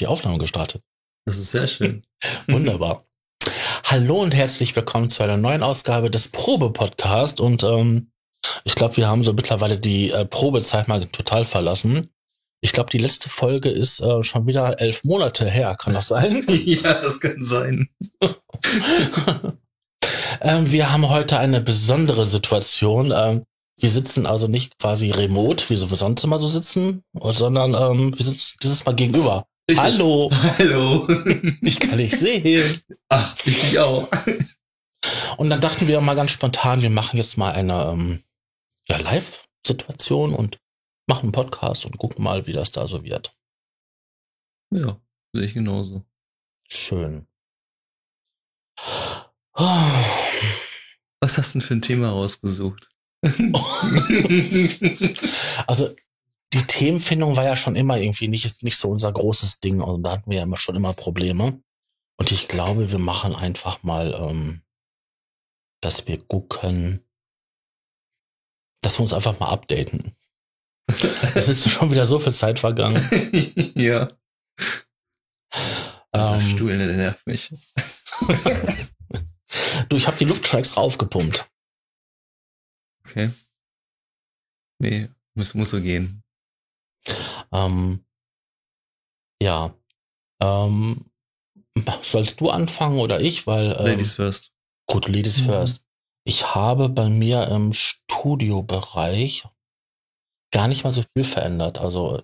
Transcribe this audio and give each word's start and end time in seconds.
Die 0.00 0.06
Aufnahme 0.06 0.38
gestartet. 0.38 0.82
Das 1.26 1.36
ist 1.38 1.50
sehr 1.50 1.66
schön. 1.66 2.02
Wunderbar. 2.48 3.04
Hallo 3.84 4.22
und 4.22 4.34
herzlich 4.34 4.74
willkommen 4.74 5.10
zu 5.10 5.22
einer 5.22 5.36
neuen 5.36 5.62
Ausgabe 5.62 6.10
des 6.10 6.28
Probe-Podcast. 6.28 7.38
Und 7.38 7.62
ähm, 7.64 8.10
ich 8.64 8.74
glaube, 8.74 8.96
wir 8.96 9.08
haben 9.08 9.24
so 9.24 9.34
mittlerweile 9.34 9.78
die 9.78 10.10
äh, 10.10 10.24
Probezeit 10.24 10.88
mal 10.88 11.04
total 11.04 11.44
verlassen. 11.44 12.08
Ich 12.62 12.72
glaube, 12.72 12.88
die 12.88 12.96
letzte 12.96 13.28
Folge 13.28 13.68
ist 13.68 14.00
äh, 14.00 14.22
schon 14.22 14.46
wieder 14.46 14.80
elf 14.80 15.04
Monate 15.04 15.44
her. 15.50 15.76
Kann 15.78 15.92
das 15.92 16.08
sein? 16.08 16.46
ja, 16.48 16.94
das 16.94 17.20
kann 17.20 17.42
sein. 17.42 17.90
ähm, 20.40 20.72
wir 20.72 20.92
haben 20.92 21.10
heute 21.10 21.38
eine 21.38 21.60
besondere 21.60 22.24
Situation. 22.24 23.12
Ähm, 23.14 23.44
wir 23.78 23.90
sitzen 23.90 24.24
also 24.24 24.46
nicht 24.46 24.78
quasi 24.78 25.10
remote, 25.10 25.68
wie 25.68 25.78
wir 25.78 25.96
sonst 25.96 26.24
immer 26.24 26.38
so 26.38 26.48
sitzen, 26.48 27.02
sondern 27.12 27.74
ähm, 27.74 28.18
wir 28.18 28.24
sitzen 28.24 28.56
dieses 28.62 28.86
Mal 28.86 28.94
gegenüber. 28.94 29.46
Richtig. 29.70 29.84
Hallo. 29.84 30.28
Hallo. 30.58 31.06
Ich 31.62 31.78
kann 31.78 31.98
nicht 31.98 32.18
sehen. 32.18 32.82
Ach, 33.08 33.36
ich 33.44 33.78
auch. 33.78 34.08
Und 35.36 35.48
dann 35.48 35.60
dachten 35.60 35.86
wir 35.86 36.00
mal 36.00 36.16
ganz 36.16 36.32
spontan, 36.32 36.82
wir 36.82 36.90
machen 36.90 37.18
jetzt 37.18 37.38
mal 37.38 37.52
eine 37.52 37.84
ähm, 37.84 38.20
ja, 38.88 38.96
Live-Situation 38.96 40.34
und 40.34 40.58
machen 41.06 41.26
einen 41.26 41.32
Podcast 41.32 41.86
und 41.86 41.98
gucken 41.98 42.24
mal, 42.24 42.48
wie 42.48 42.52
das 42.52 42.72
da 42.72 42.88
so 42.88 43.04
wird. 43.04 43.32
Ja, 44.74 45.00
sehe 45.32 45.44
ich 45.44 45.54
genauso. 45.54 46.04
Schön. 46.68 47.28
Was 49.54 51.38
hast 51.38 51.54
du 51.54 51.60
denn 51.60 51.68
für 51.68 51.74
ein 51.74 51.82
Thema 51.82 52.10
rausgesucht? 52.10 52.88
also 55.68 55.94
die 56.52 56.66
Themenfindung 56.66 57.36
war 57.36 57.44
ja 57.44 57.54
schon 57.54 57.76
immer 57.76 57.96
irgendwie 57.96 58.28
nicht, 58.28 58.62
nicht 58.62 58.76
so 58.76 58.90
unser 58.90 59.12
großes 59.12 59.60
Ding. 59.60 59.80
Also 59.80 59.98
da 59.98 60.12
hatten 60.12 60.30
wir 60.30 60.38
ja 60.38 60.42
immer 60.44 60.56
schon 60.56 60.74
immer 60.76 60.92
Probleme. 60.92 61.62
Und 62.18 62.32
ich 62.32 62.48
glaube, 62.48 62.90
wir 62.90 62.98
machen 62.98 63.34
einfach 63.34 63.82
mal, 63.82 64.12
ähm, 64.14 64.62
dass 65.80 66.06
wir 66.06 66.18
gucken, 66.22 67.06
dass 68.82 68.98
wir 68.98 69.02
uns 69.02 69.12
einfach 69.12 69.38
mal 69.40 69.48
updaten. 69.50 70.16
Es 71.36 71.46
ist 71.46 71.70
schon 71.70 71.92
wieder 71.92 72.04
so 72.04 72.18
viel 72.18 72.34
Zeit 72.34 72.58
vergangen. 72.58 72.96
ja. 73.76 74.10
Dieser 76.12 76.34
Ähm, 76.34 76.48
Stuhl, 76.48 76.76
der 76.76 76.88
nervt 76.88 77.24
mich. 77.26 77.50
du, 79.88 79.96
ich 79.96 80.08
habe 80.08 80.18
die 80.18 80.24
Lufttracks 80.24 80.76
raufgepumpt. 80.76 81.48
Okay. 83.06 83.30
Nee, 84.80 85.08
muss, 85.34 85.54
muss 85.54 85.70
so 85.70 85.80
gehen. 85.80 86.24
Ähm, 87.52 88.04
ja. 89.42 89.74
Ähm, 90.42 91.10
sollst 92.02 92.40
du 92.40 92.50
anfangen 92.50 92.98
oder 92.98 93.20
ich? 93.20 93.46
Weil 93.46 93.72
ähm, 93.78 93.84
Ladies 93.86 94.12
first. 94.12 94.52
gut, 94.88 95.06
Ladies 95.08 95.40
Mhm. 95.42 95.44
first. 95.46 95.86
Ich 96.26 96.54
habe 96.54 96.88
bei 96.88 97.08
mir 97.08 97.48
im 97.48 97.72
Studiobereich 97.72 99.48
gar 100.52 100.68
nicht 100.68 100.84
mal 100.84 100.92
so 100.92 101.02
viel 101.14 101.24
verändert. 101.24 101.78
Also 101.78 102.22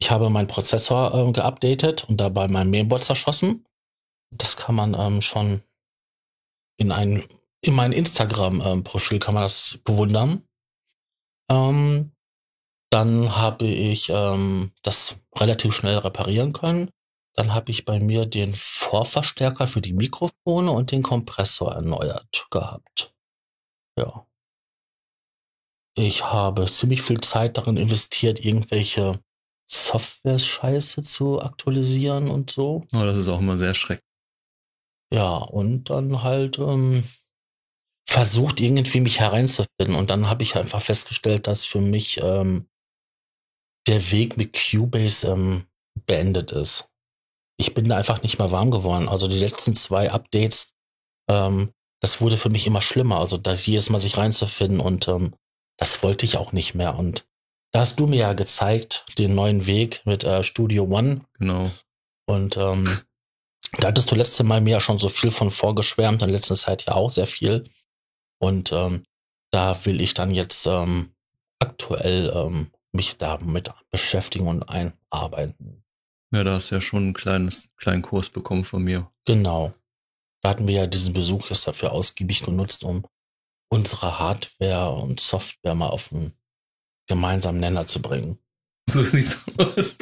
ich 0.00 0.10
habe 0.10 0.30
meinen 0.30 0.48
Prozessor 0.48 1.14
ähm, 1.14 1.32
geupdatet 1.32 2.08
und 2.08 2.18
dabei 2.20 2.48
mein 2.48 2.70
Mainboard 2.70 3.04
zerschossen. 3.04 3.64
Das 4.36 4.56
kann 4.56 4.74
man 4.74 4.94
ähm, 4.94 5.22
schon 5.22 5.62
in 6.78 6.92
ein 6.92 7.24
in 7.60 7.74
mein 7.74 7.90
Instagram-Profil 7.92 9.18
kann 9.18 9.34
man 9.34 9.42
das 9.42 9.80
bewundern. 9.82 10.46
Ähm, 11.50 12.12
dann 12.90 13.36
habe 13.36 13.66
ich 13.66 14.08
ähm, 14.10 14.72
das 14.82 15.16
relativ 15.36 15.74
schnell 15.74 15.98
reparieren 15.98 16.52
können. 16.52 16.90
Dann 17.34 17.54
habe 17.54 17.70
ich 17.70 17.84
bei 17.84 18.00
mir 18.00 18.26
den 18.26 18.54
Vorverstärker 18.54 19.66
für 19.66 19.80
die 19.80 19.92
Mikrofone 19.92 20.72
und 20.72 20.90
den 20.90 21.02
Kompressor 21.02 21.74
erneuert 21.74 22.46
gehabt. 22.50 23.14
Ja. 23.96 24.26
Ich 25.96 26.24
habe 26.24 26.66
ziemlich 26.66 27.02
viel 27.02 27.20
Zeit 27.20 27.56
darin 27.56 27.76
investiert, 27.76 28.44
irgendwelche 28.44 29.20
Software-Scheiße 29.70 31.02
zu 31.02 31.42
aktualisieren 31.42 32.28
und 32.28 32.50
so. 32.50 32.86
Oh, 32.94 33.04
das 33.04 33.16
ist 33.16 33.28
auch 33.28 33.40
immer 33.40 33.58
sehr 33.58 33.74
schrecklich. 33.74 34.04
Ja, 35.12 35.36
und 35.36 35.90
dann 35.90 36.22
halt 36.22 36.58
ähm, 36.58 37.04
versucht 38.08 38.60
irgendwie 38.60 39.00
mich 39.00 39.20
hereinzufinden. 39.20 39.94
Und 39.94 40.10
dann 40.10 40.28
habe 40.28 40.42
ich 40.42 40.56
einfach 40.56 40.82
festgestellt, 40.82 41.46
dass 41.46 41.64
für 41.64 41.80
mich 41.80 42.20
ähm, 42.22 42.68
der 43.88 44.10
Weg 44.12 44.36
mit 44.36 44.52
Cubase 44.54 45.26
ähm, 45.26 45.66
beendet 46.06 46.52
ist. 46.52 46.90
Ich 47.56 47.74
bin 47.74 47.88
da 47.88 47.96
einfach 47.96 48.22
nicht 48.22 48.38
mehr 48.38 48.52
warm 48.52 48.70
geworden. 48.70 49.08
Also 49.08 49.26
die 49.26 49.38
letzten 49.38 49.74
zwei 49.74 50.12
Updates, 50.12 50.72
ähm, 51.28 51.72
das 52.00 52.20
wurde 52.20 52.36
für 52.36 52.50
mich 52.50 52.66
immer 52.66 52.80
schlimmer. 52.82 53.18
Also 53.18 53.36
da 53.36 53.54
jedes 53.54 53.90
Mal 53.90 54.00
sich 54.00 54.16
reinzufinden 54.16 54.80
und 54.80 55.08
ähm, 55.08 55.34
das 55.76 56.02
wollte 56.02 56.24
ich 56.24 56.36
auch 56.36 56.52
nicht 56.52 56.74
mehr. 56.74 56.96
Und 56.96 57.26
da 57.72 57.80
hast 57.80 57.98
du 57.98 58.06
mir 58.06 58.18
ja 58.18 58.32
gezeigt, 58.34 59.06
den 59.18 59.34
neuen 59.34 59.66
Weg 59.66 60.02
mit 60.04 60.24
äh, 60.24 60.42
Studio 60.42 60.84
One. 60.84 61.26
Genau. 61.38 61.70
Und 62.26 62.56
ähm, 62.56 62.88
da 63.78 63.88
hattest 63.88 64.10
du 64.10 64.14
letzte 64.14 64.44
Mal 64.44 64.60
mir 64.60 64.72
ja 64.72 64.80
schon 64.80 64.98
so 64.98 65.08
viel 65.08 65.30
von 65.30 65.50
vorgeschwärmt, 65.50 66.22
in 66.22 66.30
letzter 66.30 66.56
Zeit 66.56 66.86
ja 66.86 66.94
auch 66.94 67.10
sehr 67.10 67.26
viel. 67.26 67.64
Und 68.38 68.72
ähm, 68.72 69.04
da 69.50 69.84
will 69.84 70.00
ich 70.00 70.14
dann 70.14 70.34
jetzt 70.34 70.66
ähm, 70.66 71.14
aktuell 71.58 72.32
ähm, 72.34 72.70
mich 72.92 73.18
damit 73.18 73.70
beschäftigen 73.90 74.48
und 74.48 74.62
einarbeiten. 74.64 75.84
Ja, 76.32 76.44
da 76.44 76.54
hast 76.54 76.70
du 76.70 76.76
ja 76.76 76.80
schon 76.80 77.04
einen 77.04 77.14
kleines, 77.14 77.72
kleinen 77.76 78.02
Kurs 78.02 78.28
bekommen 78.28 78.64
von 78.64 78.82
mir. 78.82 79.10
Genau. 79.24 79.72
Da 80.42 80.50
hatten 80.50 80.68
wir 80.68 80.74
ja 80.74 80.86
diesen 80.86 81.12
Besuch 81.12 81.50
jetzt 81.50 81.66
dafür 81.66 81.92
ausgiebig 81.92 82.42
genutzt, 82.42 82.84
um 82.84 83.06
unsere 83.70 84.18
Hardware 84.18 84.92
und 84.92 85.20
Software 85.20 85.74
mal 85.74 85.88
auf 85.88 86.12
einen 86.12 86.32
gemeinsamen 87.06 87.60
Nenner 87.60 87.86
zu 87.86 88.00
bringen. 88.00 88.38
So 88.88 89.02
sieht's 89.02 89.44
aus. 89.58 89.96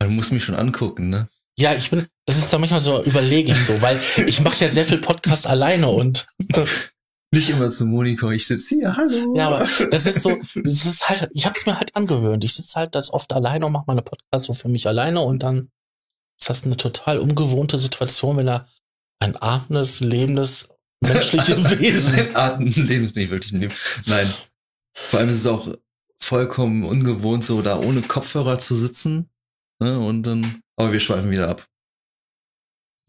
Man 0.00 0.16
muss 0.16 0.30
mich 0.30 0.42
schon 0.42 0.56
angucken, 0.56 1.10
ne? 1.10 1.28
Ja, 1.56 1.74
ich 1.74 1.90
bin, 1.90 2.06
das 2.26 2.38
ist 2.38 2.52
da 2.52 2.58
manchmal 2.58 2.80
so, 2.80 3.02
überlege 3.04 3.52
ich 3.52 3.66
so, 3.66 3.80
weil 3.82 4.00
ich 4.26 4.40
mache 4.40 4.64
ja 4.64 4.70
sehr 4.70 4.84
viel 4.84 4.98
Podcast 4.98 5.46
alleine 5.46 5.88
und 5.88 6.26
Nicht 7.34 7.48
immer 7.48 7.70
zum 7.70 7.88
Monitor, 7.88 8.30
ich 8.32 8.46
sitze 8.46 8.74
hier, 8.74 8.94
hallo. 8.94 9.34
Ja, 9.34 9.48
aber 9.48 9.66
das 9.90 10.04
ist 10.04 10.22
so, 10.22 10.38
das 10.54 10.84
ist 10.84 11.08
halt, 11.08 11.30
ich 11.32 11.46
habe 11.46 11.58
es 11.58 11.64
mir 11.64 11.78
halt 11.78 11.96
angewöhnt. 11.96 12.44
Ich 12.44 12.54
sitze 12.54 12.78
halt 12.78 12.94
das 12.94 13.10
oft 13.10 13.32
alleine 13.32 13.64
und 13.64 13.72
mache 13.72 13.84
meine 13.86 14.02
Podcasts 14.02 14.46
so 14.46 14.52
für 14.52 14.68
mich 14.68 14.86
alleine 14.86 15.20
und 15.20 15.42
dann 15.42 15.70
ist 16.38 16.50
das 16.50 16.64
eine 16.64 16.76
total 16.76 17.18
ungewohnte 17.18 17.78
Situation, 17.78 18.36
wenn 18.36 18.46
da 18.46 18.68
ein 19.18 19.40
atmendes, 19.40 20.00
lebendes, 20.00 20.68
menschliches 21.00 21.56
Wesen. 21.78 22.36
Atemleben 22.36 23.06
ist 23.06 23.16
nicht 23.16 23.30
wirklich 23.30 23.52
ein 23.52 23.60
Leben. 23.60 23.74
Nein. 24.04 24.32
Vor 24.92 25.20
allem 25.20 25.30
ist 25.30 25.38
es 25.38 25.46
auch 25.46 25.68
vollkommen 26.20 26.84
ungewohnt, 26.84 27.44
so 27.44 27.62
da 27.62 27.78
ohne 27.78 28.02
Kopfhörer 28.02 28.58
zu 28.58 28.74
sitzen. 28.74 29.30
Ne? 29.80 29.98
Und 29.98 30.24
dann, 30.24 30.62
aber 30.76 30.92
wir 30.92 31.00
schweifen 31.00 31.30
wieder 31.30 31.48
ab. 31.48 31.66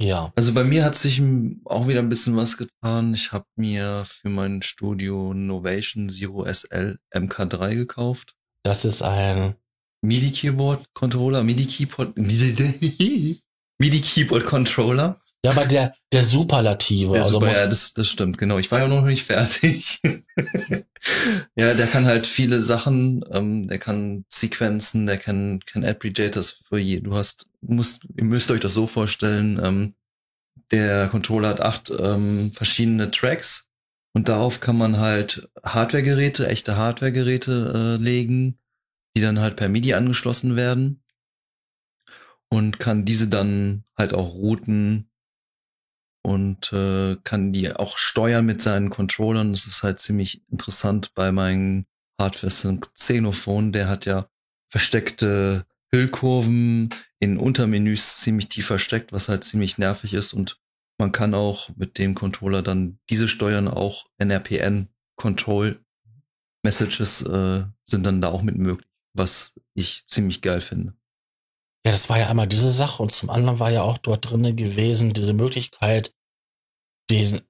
Ja, 0.04 0.34
Also 0.36 0.54
bei 0.54 0.66
mir 0.66 0.84
hat 0.84 0.96
sich 0.96 1.22
auch 1.64 1.88
wieder 1.88 2.00
ein 2.00 2.10
bisschen 2.10 2.36
was 2.36 2.58
getan. 2.58 3.14
Ich 3.14 3.32
habe 3.32 3.46
mir 3.56 4.04
für 4.06 4.28
mein 4.28 4.62
Studio 4.62 5.34
Novation 5.34 6.10
Zero 6.10 6.46
SL 6.46 7.00
MK3 7.16 7.76
gekauft. 7.76 8.36
das 8.64 8.84
ist 8.84 9.02
ein, 9.02 9.56
MIDI 10.02 10.32
Keyboard 10.32 10.94
Controller, 10.94 11.42
MIDI 11.44 11.66
Keyboard, 11.68 12.18
MIDI 12.18 14.02
Keyboard 14.02 14.44
Controller. 14.44 15.22
Ja, 15.44 15.52
aber 15.52 15.66
der, 15.66 15.94
der 16.12 16.24
Superlative. 16.24 17.16
Ja, 17.16 17.24
also 17.24 17.34
super, 17.34 17.52
ja, 17.52 17.68
das, 17.68 17.94
das 17.94 18.08
stimmt, 18.08 18.38
genau. 18.38 18.60
Ich 18.60 18.72
war 18.72 18.80
ja 18.80 18.88
noch 18.88 19.04
nicht 19.04 19.24
fertig. 19.24 20.00
ja, 21.56 21.74
der 21.74 21.88
kann 21.88 22.06
halt 22.06 22.26
viele 22.26 22.62
Sachen, 22.62 23.26
ähm, 23.30 23.68
der 23.68 23.78
kann 23.78 24.24
Sequenzen, 24.30 25.06
der 25.06 25.18
kann, 25.18 25.60
kann 25.66 25.84
Aggregators 25.84 26.52
für 26.52 26.78
je. 26.78 27.02
Du 27.02 27.14
hast, 27.14 27.48
musst, 27.62 28.06
ihr 28.16 28.24
müsst 28.24 28.52
euch 28.52 28.62
das 28.62 28.74
so 28.74 28.88
vorstellen, 28.88 29.60
ähm, 29.62 29.96
der 30.72 31.10
Controller 31.10 31.50
hat 31.50 31.62
acht 31.62 31.92
ähm, 32.00 32.54
verschiedene 32.54 33.12
Tracks 33.12 33.70
und 34.14 34.30
darauf 34.30 34.62
kann 34.62 34.78
man 34.78 35.00
halt 35.00 35.50
Hardware-Geräte, 35.62 36.48
echte 36.48 36.78
Hardware-Geräte 36.78 37.98
äh, 38.00 38.02
legen, 38.02 38.60
die 39.16 39.22
dann 39.22 39.42
halt 39.42 39.58
per 39.58 39.68
MIDI 39.68 39.94
angeschlossen 39.94 40.56
werden 40.56 41.04
und 42.50 42.80
kann 42.80 43.04
diese 43.04 43.28
dann 43.28 43.84
halt 43.98 44.14
auch 44.14 44.36
routen 44.36 45.10
und 46.24 46.72
äh, 46.74 47.18
kann 47.24 47.54
die 47.54 47.76
auch 47.76 47.98
steuern 47.98 48.46
mit 48.46 48.62
seinen 48.62 48.90
Controllern. 48.90 49.52
Das 49.52 49.68
ist 49.68 49.84
halt 49.84 50.00
ziemlich 50.00 50.42
interessant 50.50 51.14
bei 51.14 51.32
meinem 51.32 51.86
Hardware 52.20 52.80
Xenophon. 52.94 53.74
Der 53.74 53.88
hat 53.88 54.06
ja 54.06 54.28
versteckte 54.72 55.66
Hüllkurven 55.92 56.90
in 57.20 57.38
Untermenüs 57.38 58.18
ziemlich 58.22 58.50
tief 58.50 58.66
versteckt, 58.68 59.12
was 59.12 59.30
halt 59.30 59.44
ziemlich 59.44 59.78
nervig 59.78 60.14
ist. 60.14 60.34
Und 60.34 60.60
man 60.98 61.12
kann 61.12 61.34
auch 61.34 61.70
mit 61.76 61.98
dem 61.98 62.16
Controller 62.16 62.62
dann 62.62 63.00
diese 63.10 63.28
steuern, 63.28 63.68
auch 63.68 64.08
NRPN 64.18 64.88
Control 65.16 65.80
Messages 66.64 67.22
äh, 67.24 67.66
sind 67.84 68.06
dann 68.06 68.22
da 68.22 68.30
auch 68.30 68.42
mit 68.42 68.58
möglich, 68.58 68.88
was 69.14 69.54
ich 69.74 70.06
ziemlich 70.08 70.42
geil 70.42 70.62
finde. 70.62 70.96
Ja, 71.86 71.92
das 71.92 72.10
war 72.10 72.18
ja 72.18 72.30
einmal 72.30 72.48
diese 72.48 72.72
Sache 72.72 73.02
und 73.04 73.12
zum 73.12 73.30
anderen 73.30 73.60
war 73.60 73.70
ja 73.72 73.82
auch 73.82 73.98
dort 73.98 74.30
drinne 74.30 74.56
gewesen, 74.56 75.14
diese 75.14 75.34
Möglichkeit, 75.34 76.16
den 77.10 77.42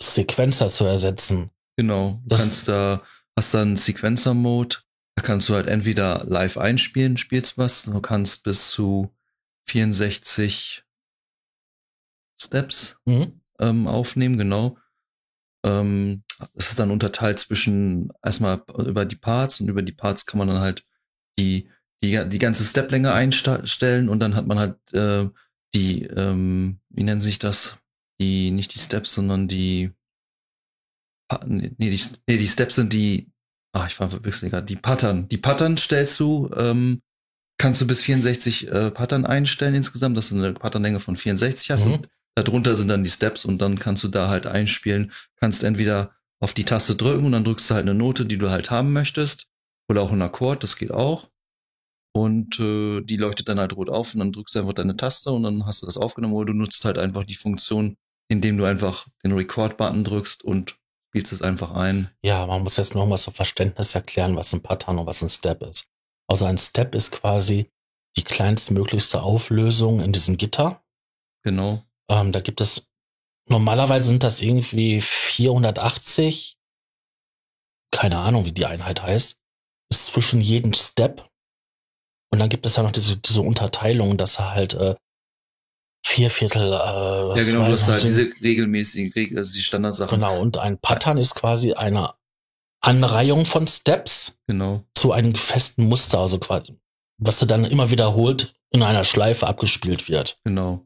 Sequencer 0.00 0.68
zu 0.68 0.84
ersetzen. 0.84 1.50
Genau. 1.76 2.20
Du 2.22 2.28
Das- 2.28 2.40
kannst 2.40 2.68
da, 2.68 3.02
hast 3.38 3.54
dann 3.54 3.76
Sequencer-Mode. 3.76 4.76
Da 5.16 5.22
kannst 5.22 5.48
du 5.48 5.54
halt 5.54 5.68
entweder 5.68 6.24
live 6.24 6.58
einspielen, 6.58 7.16
spielst 7.16 7.56
was. 7.56 7.84
Du 7.84 8.00
kannst 8.00 8.42
bis 8.44 8.70
zu 8.70 9.14
64 9.68 10.84
Steps 12.40 12.98
Mhm. 13.06 13.40
ähm, 13.60 13.86
aufnehmen, 13.86 14.36
genau. 14.36 14.76
Ähm, 15.64 16.24
es 16.54 16.70
ist 16.70 16.78
dann 16.78 16.90
unterteilt 16.90 17.38
zwischen 17.38 18.12
erstmal 18.22 18.62
über 18.86 19.04
die 19.06 19.16
Parts 19.16 19.60
und 19.60 19.68
über 19.68 19.82
die 19.82 19.92
Parts 19.92 20.26
kann 20.26 20.38
man 20.38 20.48
dann 20.48 20.60
halt 20.60 20.84
die, 21.38 21.70
die, 22.02 22.28
die 22.28 22.38
ganze 22.38 22.64
Steplänge 22.64 23.12
einstellen 23.12 24.08
und 24.08 24.20
dann 24.20 24.34
hat 24.34 24.46
man 24.46 24.58
halt 24.58 24.92
äh, 24.92 25.28
die, 25.74 26.04
ähm, 26.04 26.80
wie 26.90 27.04
nennen 27.04 27.20
sich 27.20 27.38
das? 27.38 27.78
Die, 28.20 28.50
nicht 28.50 28.74
die 28.74 28.78
Steps, 28.78 29.14
sondern 29.14 29.48
die, 29.48 29.90
nee, 31.46 31.70
die, 31.78 32.00
nee, 32.26 32.38
die 32.38 32.46
Steps 32.46 32.76
sind 32.76 32.92
die, 32.92 33.30
ah, 33.72 33.86
ich 33.86 33.98
war 33.98 34.10
verwechselt 34.10 34.52
gerade, 34.52 34.66
die 34.66 34.76
Pattern. 34.76 35.28
Die 35.28 35.38
Pattern 35.38 35.76
stellst 35.76 36.18
du, 36.20 36.50
ähm, 36.56 37.02
kannst 37.58 37.80
du 37.80 37.86
bis 37.86 38.02
64 38.02 38.68
äh, 38.68 38.90
Pattern 38.90 39.26
einstellen 39.26 39.74
insgesamt, 39.74 40.16
dass 40.16 40.28
du 40.28 40.36
eine 40.36 40.54
Patternlänge 40.54 41.00
von 41.00 41.16
64 41.16 41.70
hast 41.70 41.86
Mhm. 41.86 41.92
und 41.94 42.08
darunter 42.36 42.76
sind 42.76 42.88
dann 42.88 43.04
die 43.04 43.10
Steps 43.10 43.44
und 43.44 43.58
dann 43.58 43.78
kannst 43.78 44.04
du 44.04 44.08
da 44.08 44.28
halt 44.28 44.46
einspielen, 44.46 45.12
kannst 45.36 45.64
entweder 45.64 46.14
auf 46.40 46.52
die 46.52 46.64
Taste 46.64 46.94
drücken 46.94 47.24
und 47.24 47.32
dann 47.32 47.44
drückst 47.44 47.70
du 47.70 47.74
halt 47.74 47.84
eine 47.84 47.94
Note, 47.94 48.26
die 48.26 48.38
du 48.38 48.50
halt 48.50 48.70
haben 48.70 48.92
möchtest 48.92 49.48
oder 49.88 50.02
auch 50.02 50.12
einen 50.12 50.22
Akkord, 50.22 50.62
das 50.62 50.76
geht 50.76 50.90
auch. 50.90 51.30
Und 52.16 52.60
äh, 52.60 53.00
die 53.00 53.16
leuchtet 53.16 53.48
dann 53.48 53.58
halt 53.58 53.76
rot 53.76 53.90
auf 53.90 54.14
und 54.14 54.20
dann 54.20 54.32
drückst 54.32 54.54
du 54.54 54.60
einfach 54.60 54.72
deine 54.72 54.96
Taste 54.96 55.32
und 55.32 55.42
dann 55.42 55.66
hast 55.66 55.82
du 55.82 55.86
das 55.86 55.96
aufgenommen 55.96 56.34
oder 56.34 56.52
du 56.52 56.58
nutzt 56.58 56.84
halt 56.84 56.96
einfach 56.96 57.24
die 57.24 57.34
Funktion, 57.34 57.96
indem 58.28 58.56
du 58.56 58.64
einfach 58.64 59.08
den 59.24 59.32
Record-Button 59.32 60.04
drückst 60.04 60.44
und 60.44 60.76
spielst 61.08 61.32
es 61.32 61.42
einfach 61.42 61.72
ein. 61.72 62.10
Ja, 62.22 62.46
man 62.46 62.62
muss 62.62 62.76
jetzt 62.76 62.94
noch 62.94 63.06
mal 63.06 63.18
so 63.18 63.30
Verständnis 63.30 63.94
erklären, 63.94 64.36
was 64.36 64.52
ein 64.52 64.62
Pattern 64.62 64.98
und 64.98 65.06
was 65.06 65.22
ein 65.22 65.28
Step 65.28 65.62
ist. 65.62 65.86
Also 66.28 66.44
ein 66.44 66.58
Step 66.58 66.94
ist 66.94 67.10
quasi 67.10 67.70
die 68.16 68.24
kleinstmöglichste 68.24 69.22
Auflösung 69.22 70.00
in 70.00 70.12
diesem 70.12 70.36
Gitter. 70.36 70.84
Genau. 71.42 71.82
Ähm, 72.08 72.32
da 72.32 72.40
gibt 72.40 72.60
es, 72.60 72.88
normalerweise 73.48 74.08
sind 74.08 74.22
das 74.22 74.40
irgendwie 74.40 75.00
480, 75.00 76.56
keine 77.90 78.18
Ahnung, 78.18 78.44
wie 78.44 78.52
die 78.52 78.66
Einheit 78.66 79.02
heißt, 79.02 79.36
ist 79.90 80.06
zwischen 80.06 80.40
jedem 80.40 80.74
Step. 80.74 81.28
Und 82.34 82.40
dann 82.40 82.48
gibt 82.48 82.66
es 82.66 82.74
ja 82.74 82.82
noch 82.82 82.90
diese, 82.90 83.16
diese 83.16 83.42
Unterteilung, 83.42 84.16
dass 84.16 84.40
er 84.40 84.54
halt 84.54 84.74
äh, 84.74 84.96
vier 86.04 86.30
Viertel. 86.30 86.62
Äh, 86.62 86.72
Ja, 86.72 87.34
genau, 87.36 87.64
du 87.64 87.72
hast 87.74 87.86
halt 87.86 88.02
diese 88.02 88.28
regelmäßigen, 88.42 89.12
Regel, 89.12 89.38
also 89.38 89.52
die 89.52 89.60
Standardsachen. 89.60 90.18
Genau, 90.18 90.40
und 90.40 90.58
ein 90.58 90.76
Pattern 90.78 91.16
ist 91.16 91.36
quasi 91.36 91.74
eine 91.74 92.12
Anreihung 92.80 93.44
von 93.44 93.68
Steps 93.68 94.36
Genau. 94.48 94.82
zu 94.96 95.12
einem 95.12 95.36
festen 95.36 95.84
Muster, 95.84 96.18
also 96.18 96.38
quasi, 96.38 96.76
was 97.18 97.38
du 97.38 97.46
dann 97.46 97.64
immer 97.66 97.92
wiederholt 97.92 98.52
in 98.70 98.82
einer 98.82 99.04
Schleife 99.04 99.46
abgespielt 99.46 100.08
wird. 100.08 100.40
Genau. 100.42 100.84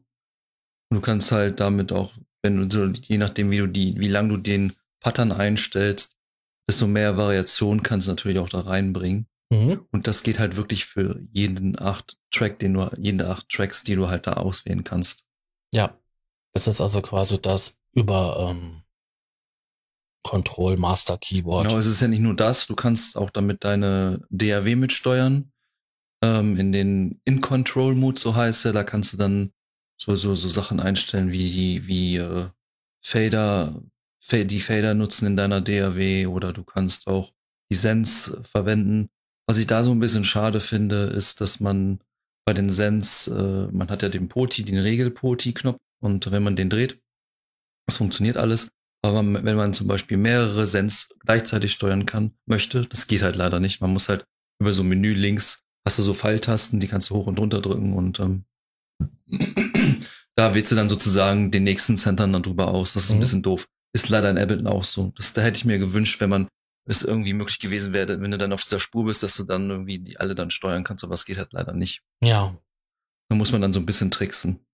Und 0.91 0.97
du 0.97 1.01
kannst 1.01 1.31
halt 1.31 1.59
damit 1.59 1.91
auch, 1.91 2.13
wenn 2.43 2.69
du 2.69 2.69
so, 2.71 3.01
je 3.07 3.17
nachdem, 3.17 3.49
wie 3.49 3.57
du 3.57 3.65
die, 3.65 3.99
wie 3.99 4.07
lang 4.07 4.29
du 4.29 4.37
den 4.37 4.73
Pattern 5.01 5.31
einstellst, 5.31 6.15
desto 6.69 6.85
mehr 6.85 7.17
Variation 7.17 7.81
kannst 7.81 8.05
du 8.05 8.11
natürlich 8.11 8.37
auch 8.37 8.49
da 8.49 8.59
reinbringen. 8.59 9.25
Mhm. 9.51 9.85
Und 9.91 10.07
das 10.07 10.23
geht 10.23 10.39
halt 10.39 10.55
wirklich 10.55 10.85
für 10.85 11.21
jeden 11.31 11.79
acht 11.79 12.17
Track, 12.31 12.59
den 12.59 12.73
du, 12.75 12.89
jede 12.97 13.29
acht 13.29 13.49
Tracks, 13.49 13.83
die 13.83 13.95
du 13.95 14.07
halt 14.07 14.27
da 14.27 14.33
auswählen 14.33 14.83
kannst. 14.83 15.25
Ja, 15.73 15.97
das 16.53 16.67
ist 16.67 16.81
also 16.81 17.01
quasi 17.01 17.41
das 17.41 17.77
über 17.93 18.49
ähm, 18.51 18.83
Control 20.23 20.77
Master 20.77 21.17
Keyboard. 21.17 21.65
Genau, 21.67 21.79
es 21.79 21.85
ist 21.87 22.01
ja 22.01 22.07
nicht 22.07 22.19
nur 22.19 22.35
das, 22.35 22.67
du 22.67 22.75
kannst 22.75 23.17
auch 23.17 23.29
damit 23.29 23.63
deine 23.63 24.21
DAW 24.29 24.75
mitsteuern. 24.75 25.51
Ähm, 26.21 26.57
in 26.57 26.71
den 26.73 27.21
In-Control-Mode, 27.23 28.19
so 28.19 28.35
heißt 28.35 28.65
er, 28.65 28.73
da 28.73 28.83
kannst 28.83 29.13
du 29.13 29.17
dann 29.17 29.53
so, 29.99 30.15
so, 30.15 30.35
so 30.35 30.49
Sachen 30.49 30.79
einstellen 30.81 31.31
wie, 31.31 31.49
die- 31.49 31.87
wie 31.87 32.17
äh, 32.17 32.49
Fader, 33.03 33.81
Fa- 34.21 34.43
die 34.43 34.59
Fader 34.59 34.93
nutzen 34.93 35.27
in 35.27 35.37
deiner 35.37 35.61
DAW 35.61 36.27
oder 36.27 36.51
du 36.51 36.63
kannst 36.65 37.07
auch 37.07 37.31
die 37.71 37.77
Sens 37.77 38.35
verwenden. 38.43 39.09
Was 39.49 39.57
ich 39.57 39.65
da 39.65 39.81
so 39.83 39.89
ein 39.89 39.99
bisschen 39.99 40.25
schade 40.25 40.59
finde, 40.59 41.05
ist, 41.05 41.41
dass 41.41 41.59
man 41.59 41.99
bei 42.45 42.53
den 42.53 42.69
Sens, 42.69 43.27
äh, 43.27 43.67
man 43.71 43.89
hat 43.89 44.03
ja 44.03 44.09
den 44.09 44.27
Poti, 44.27 44.63
den 44.63 44.77
Regel-Poti-Knopf 44.77 45.79
und 46.03 46.29
wenn 46.31 46.43
man 46.43 46.55
den 46.55 46.69
dreht, 46.69 47.01
das 47.87 47.97
funktioniert 47.97 48.37
alles. 48.37 48.69
Aber 49.03 49.23
wenn 49.23 49.55
man 49.57 49.73
zum 49.73 49.87
Beispiel 49.87 50.17
mehrere 50.17 50.67
Sens 50.67 51.15
gleichzeitig 51.25 51.71
steuern 51.71 52.05
kann, 52.05 52.33
möchte, 52.45 52.85
das 52.85 53.07
geht 53.07 53.23
halt 53.23 53.37
leider 53.37 53.59
nicht. 53.59 53.81
Man 53.81 53.91
muss 53.91 54.07
halt 54.07 54.23
über 54.61 54.71
so 54.71 54.83
Menü 54.83 55.13
links, 55.15 55.61
hast 55.83 55.97
du 55.97 56.03
so 56.03 56.13
Pfeiltasten, 56.13 56.79
die 56.79 56.87
kannst 56.87 57.09
du 57.09 57.15
hoch 57.15 57.25
und 57.25 57.39
runter 57.39 57.59
drücken 57.59 57.93
und 57.93 58.19
ähm, 58.19 58.43
da 60.35 60.53
wählst 60.53 60.71
du 60.71 60.75
dann 60.75 60.89
sozusagen 60.89 61.49
den 61.49 61.63
nächsten 61.63 61.97
Centern 61.97 62.33
dann 62.33 62.43
drüber 62.43 62.67
aus. 62.67 62.93
Das 62.93 63.05
ist 63.05 63.09
ein 63.11 63.15
Mhm. 63.17 63.21
bisschen 63.21 63.41
doof. 63.41 63.67
Ist 63.93 64.09
leider 64.09 64.29
in 64.29 64.37
Ableton 64.37 64.67
auch 64.67 64.83
so. 64.83 65.11
Das, 65.17 65.33
da 65.33 65.41
hätte 65.41 65.57
ich 65.57 65.65
mir 65.65 65.79
gewünscht, 65.79 66.21
wenn 66.21 66.29
man 66.29 66.47
es 66.89 67.03
irgendwie 67.03 67.33
möglich 67.33 67.59
gewesen 67.59 67.93
wäre, 67.93 68.19
wenn 68.21 68.31
du 68.31 68.37
dann 68.37 68.53
auf 68.53 68.61
dieser 68.61 68.79
Spur 68.79 69.05
bist, 69.05 69.23
dass 69.23 69.35
du 69.37 69.43
dann 69.43 69.69
irgendwie 69.69 69.99
die 69.99 70.19
alle 70.19 70.35
dann 70.35 70.51
steuern 70.51 70.83
kannst, 70.83 71.03
aber 71.03 71.13
es 71.13 71.25
geht 71.25 71.37
halt 71.37 71.53
leider 71.53 71.73
nicht. 71.73 72.01
Ja, 72.23 72.57
Da 73.29 73.35
muss 73.35 73.51
man 73.51 73.61
dann 73.61 73.73
so 73.73 73.79
ein 73.79 73.85
bisschen 73.85 74.11
tricksen. 74.11 74.65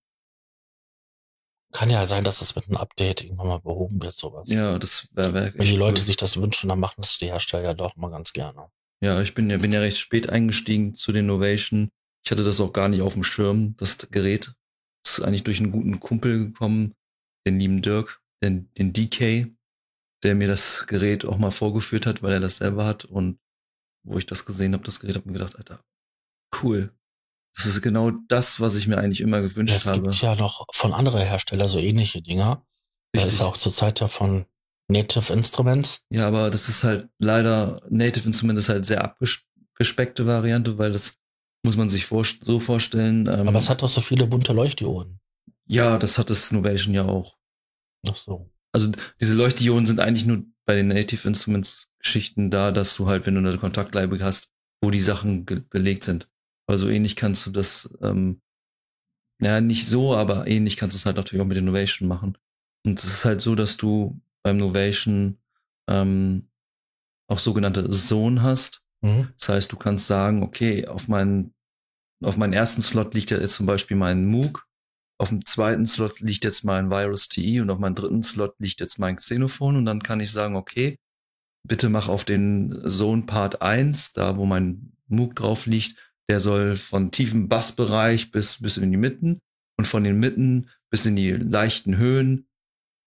kann 1.74 1.90
ja 1.90 2.06
sein, 2.06 2.24
dass 2.24 2.40
das 2.40 2.56
mit 2.56 2.68
einem 2.68 2.78
Update 2.78 3.22
irgendwann 3.24 3.48
mal 3.48 3.60
behoben 3.60 4.02
wird, 4.02 4.14
sowas. 4.14 4.50
Ja, 4.50 4.80
das 4.80 5.10
wäre 5.14 5.34
wär 5.34 5.54
Wenn 5.56 5.66
die 5.66 5.76
Leute 5.76 6.00
cool. 6.02 6.06
sich 6.06 6.16
das 6.16 6.38
wünschen, 6.38 6.70
dann 6.70 6.80
machen 6.80 7.02
es 7.02 7.18
die 7.18 7.28
Hersteller 7.28 7.64
ja 7.64 7.74
doch 7.74 7.96
mal 7.98 8.10
ganz 8.10 8.32
gerne. 8.32 8.70
Ja, 9.04 9.22
ich 9.22 9.34
bin 9.34 9.50
ja, 9.50 9.58
bin 9.58 9.74
ja 9.74 9.82
recht 9.82 9.98
spät 9.98 10.30
eingestiegen 10.30 10.94
zu 10.94 11.12
den 11.12 11.26
Novation. 11.26 11.90
Ich 12.24 12.32
hatte 12.32 12.46
das 12.46 12.62
auch 12.62 12.72
gar 12.72 12.88
nicht 12.88 13.02
auf 13.02 13.14
dem 13.14 13.24
Schirm, 13.24 13.76
das 13.76 13.98
Gerät. 14.10 14.54
Das 15.04 15.20
ist 15.20 15.26
eigentlich 15.26 15.44
durch 15.44 15.60
einen 15.60 15.72
guten 15.74 16.00
Kumpel 16.00 16.46
gekommen, 16.46 16.94
den 17.46 17.60
lieben 17.60 17.82
Dirk, 17.82 18.22
den, 18.42 18.72
den 18.76 18.94
DK, 18.94 19.52
der 20.26 20.36
mir 20.36 20.48
das 20.50 20.86
Gerät 20.88 21.24
auch 21.24 21.38
mal 21.38 21.52
vorgeführt 21.52 22.06
hat, 22.06 22.22
weil 22.24 22.34
er 22.34 22.40
das 22.42 22.58
selber 22.58 22.86
hat. 22.86 23.06
Und 23.06 23.40
wo 24.04 24.18
ich 24.18 24.26
das 24.26 24.46
gesehen 24.46 24.74
habe, 24.74 24.84
das 24.84 25.00
Gerät, 25.00 25.16
habe 25.16 25.28
mir 25.28 25.34
gedacht, 25.34 25.56
Alter, 25.56 25.80
cool. 26.62 26.92
Das 27.56 27.66
ist 27.66 27.82
genau 27.82 28.12
das, 28.28 28.60
was 28.60 28.76
ich 28.76 28.88
mir 28.88 28.98
eigentlich 28.98 29.22
immer 29.22 29.42
gewünscht 29.42 29.76
Es 29.76 29.86
habe. 29.86 30.02
gibt 30.02 30.16
ja 30.22 30.36
noch 30.36 30.66
von 30.74 30.94
anderen 30.94 31.22
Herstellern 31.22 31.68
so 31.70 31.80
ähnliche 31.80 32.22
Dinger. 32.22 32.66
Da 33.14 33.22
Richtig. 33.22 33.36
ist 33.36 33.42
auch 33.42 33.56
zurzeit 33.56 34.02
ja 34.02 34.08
von 34.10 34.46
Native 34.90 35.32
Instruments. 35.32 36.04
Ja, 36.10 36.28
aber 36.28 36.50
das 36.52 36.68
ist 36.68 36.84
halt 36.84 37.08
leider, 37.18 37.82
Native 37.90 38.26
Instrument 38.28 38.60
ist 38.60 38.68
halt 38.70 38.86
sehr 38.86 39.04
abgespeckte 39.04 40.28
Variante, 40.28 40.78
weil 40.78 40.92
das 40.92 41.16
muss 41.64 41.78
man 41.78 41.88
sich 41.90 42.06
vor, 42.06 42.26
so 42.26 42.60
vorstellen. 42.60 43.28
Ähm, 43.28 43.48
Aber 43.48 43.58
es 43.60 43.70
hat 43.70 43.82
auch 43.84 43.90
so 43.90 44.02
viele 44.02 44.28
bunte 44.28 44.52
Leuchtdioden. 44.54 45.20
ja, 45.66 45.98
das 45.98 46.18
hat 46.18 46.30
das 46.30 46.52
Novation 46.52 46.94
ja 46.94 47.06
auch. 47.06 47.38
Ach 48.08 48.16
so. 48.16 48.52
Also 48.76 48.92
diese 49.22 49.36
Leuchtdioden 49.36 49.86
sind 49.86 50.02
eigentlich 50.02 50.26
nur 50.26 50.44
bei 50.66 50.76
den 50.76 50.90
Native 50.90 51.26
Instruments 51.26 51.94
Geschichten 51.98 52.52
da, 52.52 52.74
dass 52.74 52.94
du 52.98 53.08
halt, 53.08 53.26
wenn 53.26 53.36
du 53.36 53.40
eine 53.40 53.58
Kontaktleibe 53.58 54.22
hast, 54.22 54.52
wo 54.82 54.92
die 54.92 55.00
Sachen 55.00 55.46
belegt 55.46 56.04
sind. 56.04 56.30
Aber 56.68 56.78
so 56.78 56.90
ähnlich 56.90 57.16
kannst 57.16 57.48
du 57.48 57.52
das, 57.52 57.90
ähm, 58.02 58.42
ja, 59.42 59.62
nicht 59.62 59.88
so, 59.88 60.14
aber 60.14 60.48
ähnlich 60.48 60.76
kannst 60.76 60.94
du 60.94 60.98
es 60.98 61.06
halt 61.06 61.16
natürlich 61.16 61.42
auch 61.42 61.48
mit 61.48 61.56
den 61.56 61.64
Novation 61.64 62.10
machen. 62.10 62.38
Und 62.86 63.00
es 63.00 63.06
ist 63.06 63.24
halt 63.24 63.40
so, 63.40 63.56
dass 63.56 63.78
du 63.78 64.20
beim 64.44 64.58
Novation 64.58 65.38
ähm, 65.90 66.50
auch 67.30 67.40
sogenannte 67.40 67.90
Zone 67.90 68.42
hast. 68.42 68.84
Mhm. 69.02 69.30
Das 69.40 69.48
heißt, 69.48 69.72
du 69.72 69.78
kannst 69.78 70.08
sagen, 70.08 70.44
okay, 70.44 70.86
auf 70.86 71.08
meinen, 71.08 71.54
auf 72.22 72.36
meinen 72.36 72.52
ersten 72.52 72.82
Slot 72.82 73.14
liegt 73.14 73.32
ja 73.32 73.40
jetzt 73.40 73.56
zum 73.56 73.68
Beispiel 73.68 73.96
mein 73.96 74.26
Moog, 74.26 74.68
auf 75.18 75.30
dem 75.30 75.46
zweiten 75.46 75.86
Slot 75.86 76.20
liegt 76.20 76.44
jetzt 76.44 76.64
mein 76.64 76.90
Virus 76.90 77.30
TE 77.30 77.62
und 77.62 77.70
auf 77.70 77.80
meinem 77.80 77.96
dritten 77.96 78.24
Slot 78.24 78.56
liegt 78.60 78.80
jetzt 78.82 79.00
mein 79.00 79.16
Xenophon 79.16 79.78
und 79.78 79.86
dann 79.86 80.04
kann 80.04 80.20
ich 80.20 80.32
sagen, 80.32 80.56
okay, 80.56 80.98
bitte 81.68 81.90
mach 81.90 82.10
auf 82.10 82.26
den 82.26 82.84
Zone 82.88 83.24
Part 83.24 83.62
1, 83.62 84.14
da 84.14 84.38
wo 84.38 84.46
mein 84.46 84.94
Moog 85.08 85.36
drauf 85.36 85.66
liegt, 85.66 85.96
der 86.30 86.40
soll 86.40 86.76
von 86.76 87.12
tiefem 87.12 87.48
Bassbereich 87.48 88.32
bis, 88.32 88.62
bis 88.62 88.78
in 88.78 88.92
die 88.92 88.98
Mitten 88.98 89.40
und 89.78 89.86
von 89.86 90.04
den 90.04 90.20
Mitten 90.20 90.70
bis 90.90 91.06
in 91.06 91.16
die 91.16 91.32
leichten 91.32 91.98
Höhen 91.98 92.48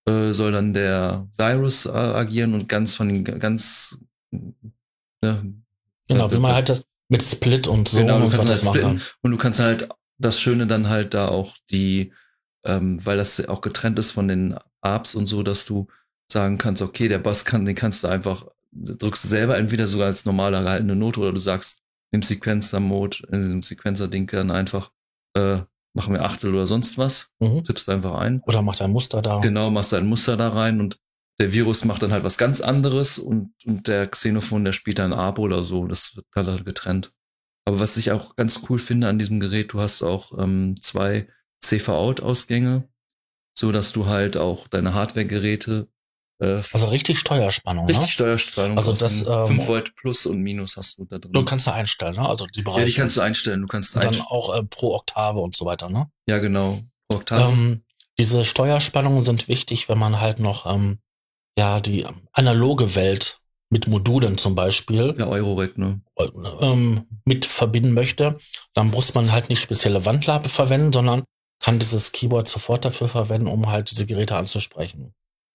äh, 0.09 0.33
soll 0.33 0.53
dann 0.53 0.73
der 0.75 1.29
Virus 1.37 1.87
äh, 1.87 1.91
agieren 1.91 2.55
und 2.55 2.69
ganz 2.69 2.95
von 2.95 3.09
den 3.09 3.25
ganz 3.25 3.99
ne, 4.33 5.63
Genau, 6.09 6.27
Ja, 6.27 6.33
wie 6.33 6.39
man 6.39 6.55
halt 6.55 6.69
das 6.69 6.85
mit 7.11 7.23
Split 7.23 7.67
und 7.67 7.89
so 7.89 7.99
Genau, 7.99 8.19
du 8.19 8.25
und 8.25 8.31
kannst 8.31 8.49
was 8.49 8.49
halt 8.49 8.57
das 8.59 8.65
machen. 8.65 8.99
splitten 8.99 9.03
und 9.23 9.31
du 9.31 9.37
kannst 9.37 9.61
halt 9.61 9.89
das 10.19 10.41
Schöne 10.41 10.67
dann 10.67 10.89
halt 10.89 11.15
da 11.15 11.29
auch 11.29 11.57
die, 11.71 12.13
ähm, 12.65 13.05
weil 13.05 13.17
das 13.17 13.47
auch 13.49 13.61
getrennt 13.61 13.99
ist 13.99 14.11
von 14.11 14.29
den 14.29 14.57
Arps 14.81 15.15
und 15.15 15.27
so, 15.27 15.43
dass 15.43 15.65
du 15.65 15.87
sagen 16.31 16.59
kannst, 16.59 16.83
okay, 16.83 17.09
der 17.09 17.19
Bass 17.19 17.45
kann, 17.45 17.65
den 17.65 17.75
kannst 17.75 18.05
du 18.05 18.09
einfach, 18.09 18.47
drückst 18.73 19.25
du 19.25 19.29
selber 19.29 19.57
entweder 19.57 19.89
sogar 19.89 20.09
als 20.09 20.25
normaler 20.25 20.63
gehaltene 20.63 20.95
Note 20.97 21.21
oder 21.21 21.33
du 21.33 21.39
sagst, 21.39 21.81
im 22.11 22.23
Sequencer-Mode, 22.23 23.19
in 23.33 23.43
dem 23.43 23.63
Sequencer-Ding 23.63 24.27
dann 24.29 24.51
einfach, 24.51 24.91
äh, 25.35 25.59
machen 25.95 26.15
wir 26.15 26.25
Achtel 26.25 26.55
oder 26.55 26.67
sonst 26.67 26.97
was, 26.99 27.35
Mhm. 27.41 27.65
tippst 27.65 27.89
einfach 27.89 28.19
ein. 28.19 28.41
Oder 28.47 28.63
macht 28.63 28.81
ein 28.83 28.93
Muster 28.93 29.21
da. 29.23 29.41
Genau, 29.41 29.71
machst 29.71 29.93
ein 29.95 30.07
Muster 30.07 30.37
da 30.37 30.49
rein 30.51 30.81
und 30.81 30.99
der 31.41 31.53
Virus 31.53 31.85
macht 31.85 32.03
dann 32.03 32.13
halt 32.13 32.25
was 32.25 32.37
ganz 32.37 32.61
anderes 32.61 33.19
und, 33.19 33.53
und 33.65 33.87
der 33.87 34.07
Xenophon, 34.09 34.65
der 34.65 34.73
spielt 34.73 34.99
dann 34.99 35.13
Abo 35.13 35.43
oder 35.43 35.63
so. 35.63 35.87
Das 35.87 36.17
wird 36.17 36.27
halt 36.35 36.65
getrennt. 36.65 37.13
Aber 37.69 37.81
was 37.81 37.99
ich 37.99 38.13
auch 38.13 38.35
ganz 38.35 38.63
cool 38.71 38.79
finde 38.79 39.09
an 39.09 39.19
diesem 39.19 39.41
Gerät, 39.41 39.75
du 39.75 39.81
hast 39.81 40.03
auch 40.03 40.33
ähm, 40.39 40.77
zwei 40.81 41.29
CV-Out-Ausgänge, 41.61 42.89
so 43.55 43.73
dass 43.73 43.93
du 43.93 44.07
halt 44.07 44.39
auch 44.39 44.69
deine 44.69 44.95
Hardware-Geräte 44.95 45.87
äh, 46.41 46.63
Also 46.73 46.87
richtig 46.87 47.19
Steuerspannung. 47.19 47.85
richtig 47.85 48.07
ne? 48.07 48.11
Steuerstrahlung 48.11 48.79
Also 48.79 48.95
das, 48.95 49.27
ähm, 49.27 49.47
5 49.47 49.69
Volt 49.69 49.97
Plus 49.97 50.25
und 50.25 50.41
Minus 50.41 50.79
hast 50.79 50.97
du 50.97 51.05
da 51.05 51.19
drin. 51.19 51.35
Du 51.35 51.45
kannst 51.45 51.67
da 51.67 51.75
einstellen, 51.75 52.15
ne? 52.15 52.27
Also 52.27 52.47
die 52.47 52.63
Bereiche. 52.63 52.81
ja, 52.81 52.87
die 52.87 52.93
kannst 52.95 53.19
du 53.19 53.21
einstellen. 53.21 53.61
Du 53.61 53.67
kannst 53.67 53.95
und 53.95 54.03
dann 54.03 54.19
auch 54.29 54.57
äh, 54.57 54.63
pro 54.63 54.95
Oktave 54.95 55.41
und 55.41 55.55
so 55.55 55.67
weiter, 55.67 55.91
ne? 55.91 56.11
Ja, 56.27 56.39
genau. 56.39 56.81
Pro 57.09 57.19
Oktave. 57.19 57.53
Ähm, 57.53 57.85
diese 58.19 58.47
Steuerspannungen 58.47 59.25
sind 59.25 59.47
wichtig, 59.47 59.91
wenn 59.91 59.99
man 59.99 60.23
halt 60.23 60.39
noch 60.39 60.65
ähm, 60.65 61.01
ja 61.59 61.81
die 61.81 62.07
analoge 62.33 62.95
Welt 62.95 63.43
mit 63.71 63.87
Modulen 63.87 64.39
zum 64.39 64.55
Beispiel 64.55 65.15
ja, 65.19 65.27
Eurorec, 65.27 65.77
ne? 65.77 66.01
ähm, 66.61 67.05
mit 67.25 67.45
verbinden 67.45 67.93
möchte. 67.93 68.39
Dann 68.75 68.91
muss 68.91 69.15
man 69.15 69.31
halt 69.33 69.49
nicht 69.49 69.61
spezielle 69.61 70.05
Wandler 70.05 70.43
verwenden, 70.45 70.93
sondern 70.93 71.25
kann 71.61 71.79
dieses 71.79 72.13
Keyboard 72.13 72.49
sofort 72.49 72.85
dafür 72.85 73.09
verwenden, 73.09 73.49
um 73.49 73.71
halt 73.71 73.91
diese 73.91 74.07
Geräte 74.07 74.37
anzusprechen. 74.37 75.13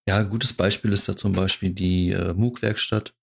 Ja, 0.07 0.17
ein 0.17 0.29
gutes 0.29 0.53
Beispiel 0.53 0.91
ist 0.91 1.07
da 1.07 1.15
zum 1.15 1.31
Beispiel 1.31 1.71
die 1.71 2.11
äh, 2.11 2.33
MOOC-Werkstatt. 2.33 3.13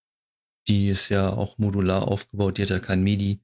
Die 0.66 0.88
ist 0.88 1.08
ja 1.08 1.30
auch 1.30 1.58
modular 1.58 2.08
aufgebaut. 2.08 2.58
Die 2.58 2.62
hat 2.62 2.70
ja 2.70 2.78
kein 2.78 3.02
MIDI 3.02 3.40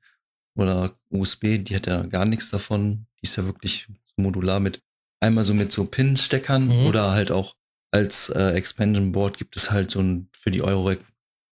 oder 0.58 0.98
USB. 1.10 1.58
Die 1.62 1.76
hat 1.76 1.86
ja 1.86 2.02
gar 2.06 2.24
nichts 2.24 2.50
davon. 2.50 3.06
Die 3.20 3.26
ist 3.26 3.36
ja 3.36 3.44
wirklich 3.44 3.88
modular 4.16 4.58
mit 4.58 4.82
einmal 5.20 5.44
so 5.44 5.54
mit 5.54 5.70
so 5.70 5.84
Pin-Steckern 5.84 6.68
Mhm. 6.68 6.86
oder 6.86 7.10
halt 7.12 7.30
auch 7.30 7.54
als 7.90 8.30
äh, 8.30 8.50
Expansion 8.52 9.12
Board 9.12 9.38
gibt 9.38 9.56
es 9.56 9.70
halt 9.70 9.90
so 9.90 10.00
ein 10.00 10.28
für 10.32 10.50
die 10.50 10.62
Eurorec 10.62 11.00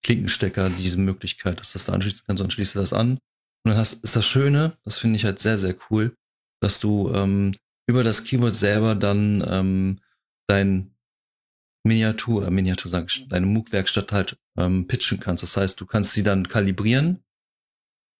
Klinkenstecker 0.04 0.70
diese 0.70 0.98
Möglichkeit, 0.98 1.58
dass 1.58 1.72
du 1.72 1.78
das 1.78 1.86
da 1.86 1.92
anschließen 1.94 2.22
kannst. 2.26 2.40
Dann 2.42 2.50
schließt 2.50 2.76
das 2.76 2.92
an. 2.92 3.12
Und 3.12 3.70
dann 3.70 3.76
hast, 3.76 4.04
ist 4.04 4.14
das 4.14 4.26
Schöne, 4.26 4.76
das 4.84 4.98
finde 4.98 5.16
ich 5.16 5.24
halt 5.24 5.38
sehr, 5.40 5.58
sehr 5.58 5.74
cool, 5.90 6.14
dass 6.60 6.78
du 6.80 7.10
ähm, 7.12 7.56
über 7.88 8.04
das 8.04 8.24
Keyboard 8.24 8.54
selber 8.54 8.94
dann 8.94 9.42
ähm, 9.48 10.00
dein 10.46 10.94
Miniatur, 11.86 12.46
äh, 12.46 12.50
Miniatur 12.50 12.90
sag 12.90 13.06
ich, 13.10 13.28
deine 13.28 13.46
MOOC-Werkstatt 13.46 14.12
halt 14.12 14.36
ähm, 14.58 14.86
pitchen 14.86 15.20
kannst. 15.20 15.42
Das 15.42 15.56
heißt, 15.56 15.80
du 15.80 15.86
kannst 15.86 16.12
sie 16.12 16.22
dann 16.22 16.48
kalibrieren, 16.48 17.22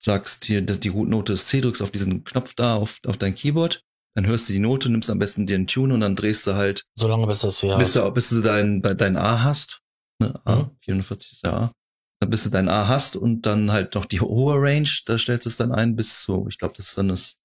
sagst 0.02 0.44
hier, 0.44 0.62
dass 0.62 0.80
die 0.80 0.88
Rootnote 0.88 1.32
ist 1.32 1.48
C, 1.48 1.60
drückst 1.60 1.82
auf 1.82 1.90
diesen 1.90 2.24
Knopf 2.24 2.54
da 2.54 2.74
auf, 2.74 3.00
auf 3.06 3.16
dein 3.16 3.34
Keyboard, 3.34 3.82
dann 4.16 4.26
hörst 4.26 4.48
du 4.48 4.52
die 4.52 4.58
Note, 4.58 4.90
nimmst 4.90 5.10
am 5.10 5.18
besten 5.18 5.46
dir 5.46 5.56
einen 5.56 5.66
Tune 5.66 5.94
und 5.94 6.00
dann 6.00 6.16
drehst 6.16 6.46
du 6.46 6.54
halt, 6.54 6.84
Solange 6.96 7.26
bis 7.26 7.40
das 7.40 7.60
hier 7.60 7.76
bis 7.76 7.92
du, 7.94 8.10
bis 8.12 8.28
du 8.30 8.42
dein, 8.42 8.80
bei- 8.82 8.94
dein 8.94 9.16
A 9.16 9.42
hast. 9.42 9.80
Ne, 10.20 10.40
A, 10.44 10.56
Mhm. 10.56 10.70
44 10.80 11.32
ist 11.32 11.42
ja 11.44 11.52
A. 11.52 11.72
Dann 12.20 12.30
bis 12.30 12.44
du 12.44 12.50
dein 12.50 12.68
A 12.68 12.86
hast 12.88 13.16
und 13.16 13.42
dann 13.42 13.72
halt 13.72 13.94
noch 13.94 14.04
die 14.04 14.20
hohe 14.20 14.54
Range, 14.60 14.88
da 15.06 15.18
stellst 15.18 15.46
du 15.46 15.48
es 15.50 15.56
dann 15.56 15.72
ein 15.72 15.96
bis 15.96 16.22
so, 16.22 16.46
ich 16.48 16.58
glaube, 16.58 16.74
das 16.76 16.88
ist 16.88 16.98
dann 16.98 17.08
das 17.08 17.40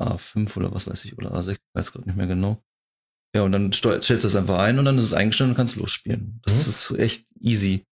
A5 0.00 0.56
oder 0.56 0.74
was 0.74 0.86
weiß 0.86 1.04
ich, 1.04 1.16
oder 1.16 1.32
A6, 1.34 1.56
weiß 1.74 1.92
gerade 1.92 2.06
nicht 2.06 2.16
mehr 2.16 2.26
genau. 2.26 2.62
Ja, 3.34 3.42
und 3.42 3.52
dann 3.52 3.72
stellst 3.72 4.08
du 4.10 4.16
das 4.16 4.34
einfach 4.34 4.58
ein 4.58 4.78
und 4.78 4.84
dann 4.84 4.98
ist 4.98 5.04
es 5.04 5.12
eingestellt 5.12 5.50
und 5.50 5.56
kannst 5.56 5.76
losspielen. 5.76 6.40
Das 6.42 6.54
Mhm. 6.54 6.60
ist 6.70 6.90
echt 6.98 7.26
easy. 7.40 7.84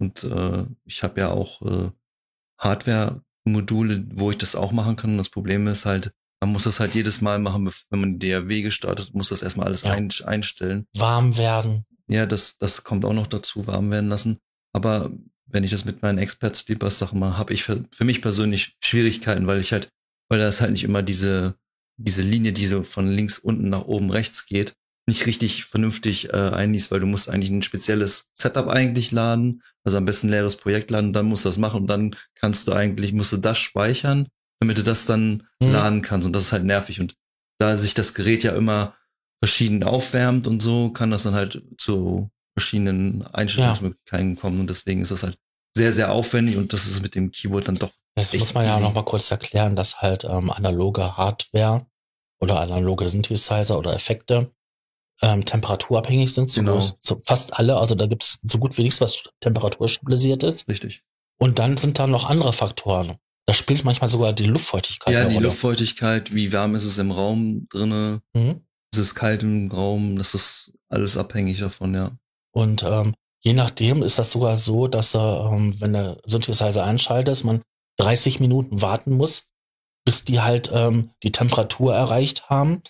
Und 0.00 0.24
äh, 0.24 0.66
ich 0.84 1.02
habe 1.02 1.20
ja 1.20 1.30
auch 1.30 1.62
äh, 1.62 1.90
Hardware-Module, 2.60 4.06
wo 4.12 4.30
ich 4.30 4.38
das 4.38 4.56
auch 4.56 4.72
machen 4.72 4.96
kann. 4.96 5.10
Und 5.12 5.18
das 5.18 5.28
Problem 5.28 5.66
ist 5.66 5.84
halt, 5.86 6.12
man 6.40 6.52
muss 6.52 6.64
das 6.64 6.80
halt 6.80 6.94
jedes 6.94 7.20
Mal 7.20 7.38
machen, 7.38 7.70
wenn 7.90 8.00
man 8.00 8.18
die 8.18 8.30
DAW 8.30 8.62
gestartet, 8.62 9.14
muss 9.14 9.28
das 9.28 9.42
erstmal 9.42 9.66
alles 9.66 9.82
Ja. 9.82 9.92
ein, 9.92 10.10
einstellen. 10.24 10.86
warm 10.96 11.36
werden. 11.36 11.86
Ja, 12.08 12.26
das, 12.26 12.58
das 12.58 12.84
kommt 12.84 13.04
auch 13.04 13.12
noch 13.14 13.26
dazu, 13.26 13.66
warm 13.66 13.90
werden 13.90 14.08
lassen. 14.10 14.38
Aber 14.72 15.10
wenn 15.46 15.64
ich 15.64 15.70
das 15.70 15.84
mit 15.84 16.02
meinen 16.02 16.18
Expert 16.18 16.56
Sleepers 16.56 16.98
Sachen 16.98 17.18
mache, 17.18 17.38
habe 17.38 17.52
ich 17.52 17.62
für, 17.62 17.84
für 17.92 18.04
mich 18.04 18.20
persönlich 18.22 18.76
Schwierigkeiten, 18.82 19.46
weil 19.46 19.58
ich 19.60 19.72
halt, 19.72 19.88
weil 20.28 20.38
da 20.38 20.48
ist 20.48 20.60
halt 20.60 20.72
nicht 20.72 20.84
immer 20.84 21.02
diese, 21.02 21.54
diese 21.96 22.22
Linie, 22.22 22.52
die 22.52 22.66
so 22.66 22.82
von 22.82 23.08
links 23.08 23.38
unten 23.38 23.68
nach 23.68 23.84
oben 23.84 24.10
rechts 24.10 24.46
geht, 24.46 24.74
nicht 25.06 25.26
richtig 25.26 25.66
vernünftig 25.66 26.30
äh, 26.30 26.50
einliest, 26.50 26.90
weil 26.90 27.00
du 27.00 27.06
musst 27.06 27.28
eigentlich 27.28 27.50
ein 27.50 27.62
spezielles 27.62 28.30
Setup 28.34 28.68
eigentlich 28.68 29.12
laden, 29.12 29.62
also 29.84 29.98
am 29.98 30.06
besten 30.06 30.28
ein 30.28 30.30
leeres 30.30 30.56
Projekt 30.56 30.90
laden, 30.90 31.12
dann 31.12 31.26
musst 31.26 31.44
du 31.44 31.50
das 31.50 31.58
machen 31.58 31.82
und 31.82 31.86
dann 31.88 32.16
kannst 32.34 32.66
du 32.66 32.72
eigentlich, 32.72 33.12
musst 33.12 33.32
du 33.32 33.36
das 33.36 33.58
speichern, 33.58 34.28
damit 34.60 34.78
du 34.78 34.82
das 34.82 35.06
dann 35.06 35.46
Mhm. 35.62 35.72
laden 35.72 36.02
kannst 36.02 36.26
und 36.26 36.32
das 36.34 36.44
ist 36.44 36.52
halt 36.52 36.64
nervig 36.64 37.00
und 37.00 37.14
da 37.60 37.76
sich 37.76 37.94
das 37.94 38.14
Gerät 38.14 38.42
ja 38.44 38.56
immer 38.56 38.96
verschieden 39.44 39.82
aufwärmt 39.84 40.46
und 40.46 40.60
so, 40.60 40.90
kann 40.90 41.10
das 41.10 41.24
dann 41.24 41.34
halt 41.34 41.62
zu 41.78 42.30
verschiedenen 42.56 43.26
Einstellungsmöglichkeiten 43.26 44.36
kommen 44.36 44.60
und 44.60 44.70
deswegen 44.70 45.02
ist 45.02 45.10
das 45.10 45.22
halt 45.22 45.36
sehr, 45.76 45.92
sehr 45.92 46.12
aufwendig 46.12 46.56
und 46.56 46.72
das 46.72 46.86
ist 46.86 47.02
mit 47.02 47.14
dem 47.14 47.30
Keyboard 47.30 47.68
dann 47.68 47.74
doch 47.74 47.90
Das 48.14 48.32
muss 48.34 48.54
man 48.54 48.64
ja 48.64 48.78
noch 48.80 48.94
mal 48.94 49.02
kurz 49.04 49.30
erklären, 49.30 49.74
dass 49.76 50.00
halt 50.00 50.24
ähm, 50.24 50.50
analoge 50.50 51.16
Hardware 51.16 51.86
oder 52.40 52.60
analoge 52.60 53.08
Synthesizer 53.08 53.76
oder 53.78 53.92
Effekte 53.94 54.52
ähm, 55.20 55.44
temperaturabhängig 55.44 56.32
sind. 56.32 56.48
So, 56.50 56.60
Genau. 56.60 56.80
so 57.00 57.20
fast 57.24 57.54
alle. 57.58 57.76
Also 57.76 57.94
da 57.94 58.06
gibt 58.06 58.22
es 58.24 58.40
so 58.44 58.58
gut 58.58 58.76
wie 58.78 58.82
nichts, 58.82 59.00
was 59.00 59.22
temperaturstabilisiert 59.40 60.42
ist. 60.42 60.68
richtig. 60.68 61.02
Und 61.40 61.58
dann 61.58 61.76
sind 61.76 61.98
da 61.98 62.06
noch 62.06 62.24
andere 62.30 62.52
Faktoren. 62.52 63.16
Da 63.46 63.52
spielt 63.54 63.84
manchmal 63.84 64.08
sogar 64.08 64.32
die 64.32 64.44
Luftfeuchtigkeit 64.46 65.12
Ja, 65.12 65.24
die 65.24 65.34
Rolle. 65.34 65.46
Luftfeuchtigkeit, 65.48 66.32
wie 66.34 66.52
warm 66.52 66.74
ist 66.76 66.84
es 66.84 66.98
im 66.98 67.10
Raum 67.10 67.66
drinne, 67.68 68.20
Mhm. 68.34 68.60
Ist 68.96 69.08
es 69.08 69.14
kalt 69.14 69.42
im 69.42 69.70
Raum, 69.70 70.16
das 70.16 70.34
ist 70.34 70.72
alles 70.88 71.16
abhängig 71.16 71.58
davon, 71.58 71.94
ja. 71.94 72.12
Und 72.52 72.82
ähm, 72.82 73.14
je 73.42 73.52
nachdem 73.52 74.02
ist 74.02 74.18
das 74.18 74.30
sogar 74.30 74.56
so, 74.56 74.88
dass 74.88 75.14
äh, 75.14 75.18
ähm, 75.18 75.80
wenn 75.80 75.92
der 75.92 76.20
Synthesizer 76.24 76.84
einschaltet, 76.84 77.44
man 77.44 77.62
30 77.98 78.40
Minuten 78.40 78.82
warten 78.82 79.12
muss, 79.12 79.50
bis 80.04 80.24
die 80.24 80.40
halt 80.40 80.70
ähm, 80.72 81.10
die 81.22 81.32
Temperatur 81.32 81.94
erreicht 81.94 82.48
haben, 82.50 82.82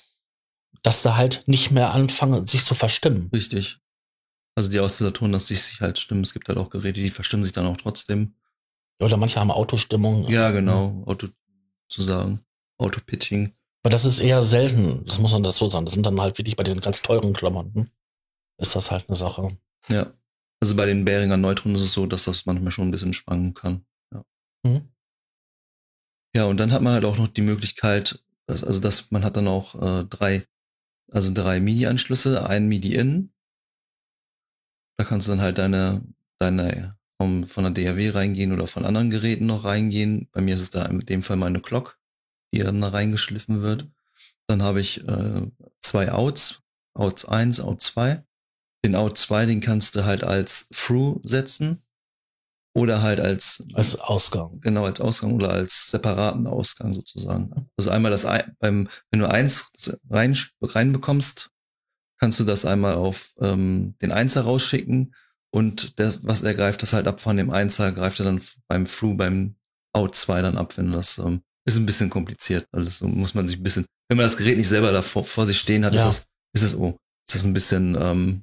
dass 0.82 1.02
sie 1.02 1.16
halt 1.16 1.44
nicht 1.46 1.70
mehr 1.70 1.92
anfangen, 1.92 2.46
sich 2.46 2.64
zu 2.64 2.74
verstimmen. 2.74 3.30
Richtig. 3.32 3.78
Also 4.56 4.70
die 4.70 4.80
Oszillatoren, 4.80 5.32
dass 5.32 5.46
die 5.46 5.56
sich 5.56 5.80
halt 5.80 5.98
stimmen. 5.98 6.22
Es 6.22 6.32
gibt 6.32 6.48
halt 6.48 6.58
auch 6.58 6.70
Geräte, 6.70 7.00
die 7.00 7.10
verstimmen 7.10 7.42
sich 7.42 7.52
dann 7.52 7.66
auch 7.66 7.76
trotzdem. 7.76 8.34
Oder 9.00 9.16
manche 9.16 9.40
haben 9.40 9.50
Autostimmung. 9.50 10.28
Ja, 10.28 10.50
genau. 10.50 11.02
Auto 11.06 11.28
zu 11.88 12.02
sagen. 12.02 12.40
Auto-Pitching. 12.78 13.52
Aber 13.84 13.90
das 13.90 14.06
ist 14.06 14.18
eher 14.18 14.40
selten, 14.40 15.04
das 15.04 15.18
muss 15.18 15.32
man 15.32 15.42
das 15.42 15.58
so 15.58 15.68
sagen. 15.68 15.84
Das 15.84 15.92
sind 15.92 16.06
dann 16.06 16.18
halt 16.18 16.38
wirklich 16.38 16.56
bei 16.56 16.64
den 16.64 16.80
ganz 16.80 17.02
teuren 17.02 17.34
Klamotten. 17.34 17.90
Ist 18.56 18.74
das 18.74 18.90
halt 18.90 19.08
eine 19.08 19.16
Sache. 19.16 19.58
Ja. 19.88 20.10
Also 20.60 20.74
bei 20.74 20.86
den 20.86 21.04
Behringer 21.04 21.36
Neutronen 21.36 21.76
ist 21.76 21.82
es 21.82 21.92
so, 21.92 22.06
dass 22.06 22.24
das 22.24 22.46
manchmal 22.46 22.72
schon 22.72 22.88
ein 22.88 22.90
bisschen 22.90 23.12
schwanken 23.12 23.52
kann. 23.52 23.84
Mhm. 24.62 24.88
Ja, 26.34 26.46
und 26.46 26.58
dann 26.58 26.72
hat 26.72 26.80
man 26.80 26.94
halt 26.94 27.04
auch 27.04 27.18
noch 27.18 27.28
die 27.28 27.42
Möglichkeit, 27.42 28.24
dass, 28.46 28.64
also 28.64 28.80
dass 28.80 29.10
man 29.10 29.22
hat 29.22 29.36
dann 29.36 29.48
auch 29.48 29.74
äh, 29.74 30.04
drei, 30.04 30.46
also 31.12 31.30
drei 31.34 31.60
MIDI-Anschlüsse, 31.60 32.48
ein 32.48 32.66
MIDI-In. 32.66 33.34
Da 34.96 35.04
kannst 35.04 35.28
du 35.28 35.32
dann 35.32 35.42
halt 35.42 35.58
deine, 35.58 36.00
deine 36.38 36.96
vom, 37.20 37.44
von 37.44 37.64
der 37.64 37.72
DAW 37.72 38.10
reingehen 38.10 38.52
oder 38.52 38.66
von 38.66 38.86
anderen 38.86 39.10
Geräten 39.10 39.44
noch 39.44 39.64
reingehen. 39.64 40.28
Bei 40.32 40.40
mir 40.40 40.54
ist 40.54 40.62
es 40.62 40.70
da 40.70 40.86
in 40.86 41.00
dem 41.00 41.22
Fall 41.22 41.36
meine 41.36 41.60
Clock, 41.60 42.00
die 42.54 42.62
dann 42.62 42.80
da 42.80 42.88
reingeschliffen 42.88 43.62
wird. 43.62 43.88
Dann 44.46 44.62
habe 44.62 44.80
ich 44.80 45.06
äh, 45.06 45.42
zwei 45.82 46.12
Outs, 46.12 46.62
Outs 46.94 47.24
1, 47.24 47.60
Out 47.60 47.80
2. 47.80 48.24
Den 48.84 48.94
Out 48.94 49.18
2, 49.18 49.46
den 49.46 49.60
kannst 49.60 49.94
du 49.94 50.04
halt 50.04 50.24
als 50.24 50.68
Through 50.68 51.20
setzen 51.24 51.82
oder 52.76 53.02
halt 53.02 53.20
als 53.20 53.64
Als 53.72 53.98
Ausgang. 53.98 54.60
genau 54.60 54.84
als 54.84 55.00
Ausgang 55.00 55.32
oder 55.32 55.50
als 55.50 55.90
separaten 55.90 56.46
Ausgang 56.46 56.92
sozusagen. 56.92 57.70
Also 57.76 57.90
einmal 57.90 58.10
das 58.10 58.26
beim 58.58 58.88
wenn 59.10 59.20
du 59.20 59.28
eins 59.28 59.70
rein 60.10 60.36
reinbekommst, 60.60 61.50
kannst 62.20 62.40
du 62.40 62.44
das 62.44 62.64
einmal 62.64 62.94
auf 62.94 63.34
ähm, 63.40 63.94
den 64.02 64.12
Einser 64.12 64.42
rausschicken 64.42 65.14
und 65.50 65.98
der, 65.98 66.12
was 66.24 66.42
er 66.42 66.54
greift 66.54 66.82
das 66.82 66.92
halt 66.92 67.06
ab 67.06 67.20
von 67.20 67.36
dem 67.36 67.50
Einser 67.50 67.92
greift 67.92 68.18
er 68.18 68.26
dann 68.26 68.42
beim 68.68 68.84
Through 68.84 69.16
beim 69.16 69.56
Out 69.92 70.16
2 70.16 70.42
dann 70.42 70.58
ab, 70.58 70.76
wenn 70.76 70.88
du 70.88 70.92
das 70.96 71.18
ähm, 71.18 71.42
ist 71.66 71.76
ein 71.76 71.86
bisschen 71.86 72.10
kompliziert 72.10 72.66
alles 72.72 72.98
so 72.98 73.06
muss 73.08 73.34
man 73.34 73.46
sich 73.46 73.58
ein 73.58 73.62
bisschen 73.62 73.86
wenn 74.08 74.16
man 74.18 74.26
das 74.26 74.36
Gerät 74.36 74.58
nicht 74.58 74.68
selber 74.68 74.92
da 74.92 75.02
vor, 75.02 75.24
vor 75.24 75.46
sich 75.46 75.58
stehen 75.58 75.84
hat, 75.84 75.94
Ja. 75.94 76.08
ist 76.08 76.26
das 76.52 76.62
ist 76.62 76.72
es 76.72 76.78
oh 76.78 76.96
ist 77.26 77.34
das 77.36 77.44
ein 77.44 77.54
bisschen 77.54 77.96
ähm, 78.00 78.42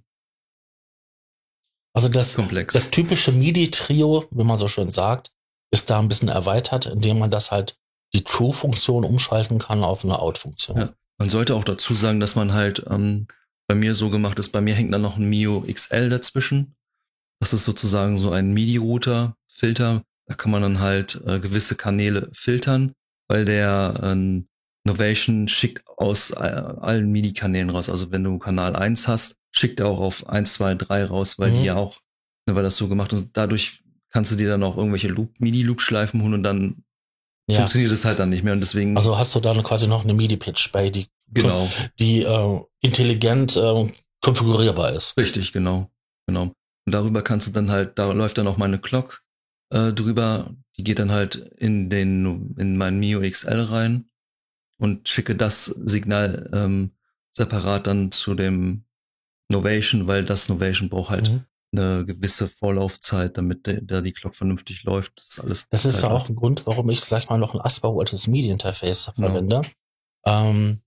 Also 1.94 2.10
das, 2.10 2.36
komplex. 2.36 2.74
das 2.74 2.90
typische 2.90 3.32
MIDI-Trio, 3.32 4.26
wie 4.32 4.44
man 4.44 4.58
so 4.58 4.68
schön 4.68 4.92
sagt, 4.92 5.32
ist 5.72 5.90
da 5.90 6.00
ein 6.00 6.08
bisschen 6.08 6.30
erweitert, 6.30 6.86
indem 6.86 7.20
man 7.20 7.30
das 7.32 7.52
halt 7.52 7.78
die 8.14 8.24
True-Funktion 8.24 9.06
umschalten 9.06 9.60
kann 9.60 9.84
auf 9.84 10.04
eine 10.04 10.20
Out-Funktion. 10.20 10.78
Ja. 10.78 10.90
Man 11.18 11.30
sollte 11.30 11.54
auch 11.56 11.64
dazu 11.64 11.94
sagen, 11.94 12.20
dass 12.20 12.36
man 12.36 12.54
halt 12.54 12.84
ähm, 12.90 13.28
bei 13.68 13.76
mir 13.76 13.94
so 13.94 14.10
gemacht 14.10 14.40
ist, 14.40 14.50
bei 14.50 14.62
mir 14.62 14.74
hängt 14.74 14.94
dann 14.94 15.02
noch 15.02 15.18
ein 15.18 15.30
Mio 15.30 15.62
XL 15.72 16.10
dazwischen. 16.10 16.76
Das 17.40 17.54
ist 17.54 17.64
sozusagen 17.66 18.18
so 18.18 18.32
ein 18.32 18.52
MIDI-Router, 18.54 19.36
Filter. 19.48 20.04
Da 20.28 20.36
kann 20.36 20.52
man 20.52 20.62
dann 20.62 20.80
halt 20.80 21.22
äh, 21.26 21.40
gewisse 21.40 21.76
Kanäle 21.76 22.30
filtern, 22.34 22.94
weil 23.32 23.46
der 23.46 23.94
äh, 24.04 24.42
Novation 24.84 25.48
schickt 25.48 25.88
aus 25.88 26.32
äh, 26.32 26.36
allen 26.36 27.10
MIDI-Kanälen 27.14 27.70
raus. 27.70 27.90
Also 27.90 28.12
wenn 28.12 28.26
du 28.26 28.38
Kanal 28.40 28.76
1 28.76 29.08
hast, 29.08 29.38
schickt 29.52 29.80
er 29.80 29.88
auch 29.88 30.02
auf 30.02 30.28
1, 30.28 30.54
2, 30.54 30.76
3 30.76 31.06
raus, 31.06 31.40
weil 31.40 31.52
mhm. 31.52 31.56
die 31.56 31.64
ja 31.64 31.76
auch, 31.76 32.02
ne, 32.46 32.56
weil 32.56 32.64
das 32.64 32.76
so 32.76 32.90
gemacht 32.90 33.14
und 33.14 33.30
dadurch 33.38 33.84
kannst 34.10 34.34
du 34.34 34.36
dir 34.36 34.50
dann 34.50 34.64
auch 34.64 34.76
irgendwelche 34.76 35.08
Loop, 35.08 35.40
MIDI-Loop-Schleifen 35.40 36.22
holen 36.22 36.34
und 36.34 36.44
dann 36.44 36.84
ja. 37.48 37.60
funktioniert 37.60 37.94
es 37.94 38.04
halt 38.04 38.20
dann 38.20 38.30
nicht 38.30 38.44
mehr 38.44 38.52
und 38.52 38.60
deswegen. 38.60 38.98
Also 38.98 39.18
hast 39.18 39.34
du 39.34 39.40
dann 39.40 39.64
quasi 39.64 39.88
noch 39.88 40.04
eine 40.04 40.14
MIDI-Pitch 40.14 40.74
bei, 40.74 40.90
die, 40.90 41.08
genau. 41.30 41.70
die 42.00 42.24
äh, 42.24 42.60
intelligent 42.82 43.56
äh, 43.56 43.90
konfigurierbar 44.20 44.92
ist. 44.92 45.16
Richtig, 45.16 45.54
genau, 45.54 45.90
genau. 46.28 46.52
Und 46.86 46.94
darüber 46.94 47.22
kannst 47.22 47.48
du 47.48 47.52
dann 47.54 47.72
halt, 47.72 47.98
da 47.98 48.12
läuft 48.12 48.38
dann 48.38 48.48
auch 48.48 48.58
meine 48.58 48.78
Clock 48.78 49.22
äh, 49.70 49.94
drüber, 49.94 50.54
die 50.82 50.84
geht 50.84 50.98
dann 50.98 51.12
halt 51.12 51.36
in 51.36 51.92
den, 51.92 52.56
in 52.58 52.76
mein 52.76 53.00
Mio 53.00 53.22
XL 53.22 53.62
rein 53.62 54.10
und 54.80 55.08
schicke 55.08 55.36
das 55.36 55.66
Signal 55.66 56.50
ähm, 56.54 56.96
separat 57.34 57.86
dann 57.86 58.12
zu 58.12 58.34
dem 58.34 58.86
Novation, 59.48 60.08
weil 60.08 60.26
das 60.26 60.50
Novation 60.50 60.90
braucht 60.90 61.12
halt 61.12 61.30
mhm. 61.30 61.46
eine 61.72 62.04
gewisse 62.04 62.48
Vorlaufzeit, 62.48 63.38
damit 63.38 63.68
da 63.84 64.02
die 64.02 64.12
Clock 64.12 64.34
vernünftig 64.34 64.82
läuft. 64.82 65.20
Das 65.20 65.28
ist 65.28 65.40
alles. 65.40 65.70
Das 65.70 65.86
ist 65.86 66.02
ja 66.02 66.10
auch 66.10 66.28
ein 66.28 66.36
Grund, 66.36 66.66
warum 66.66 66.90
ich, 66.90 67.02
sag 67.02 67.22
ich 67.22 67.30
mal, 67.30 67.38
noch 67.38 67.54
ein 67.54 67.62
ASPA 67.62 67.90
altes 67.90 68.26
MIDI-Interface 68.26 69.12
genau. 69.16 69.28
verwende. 69.28 69.62
Ähm, 70.26 70.82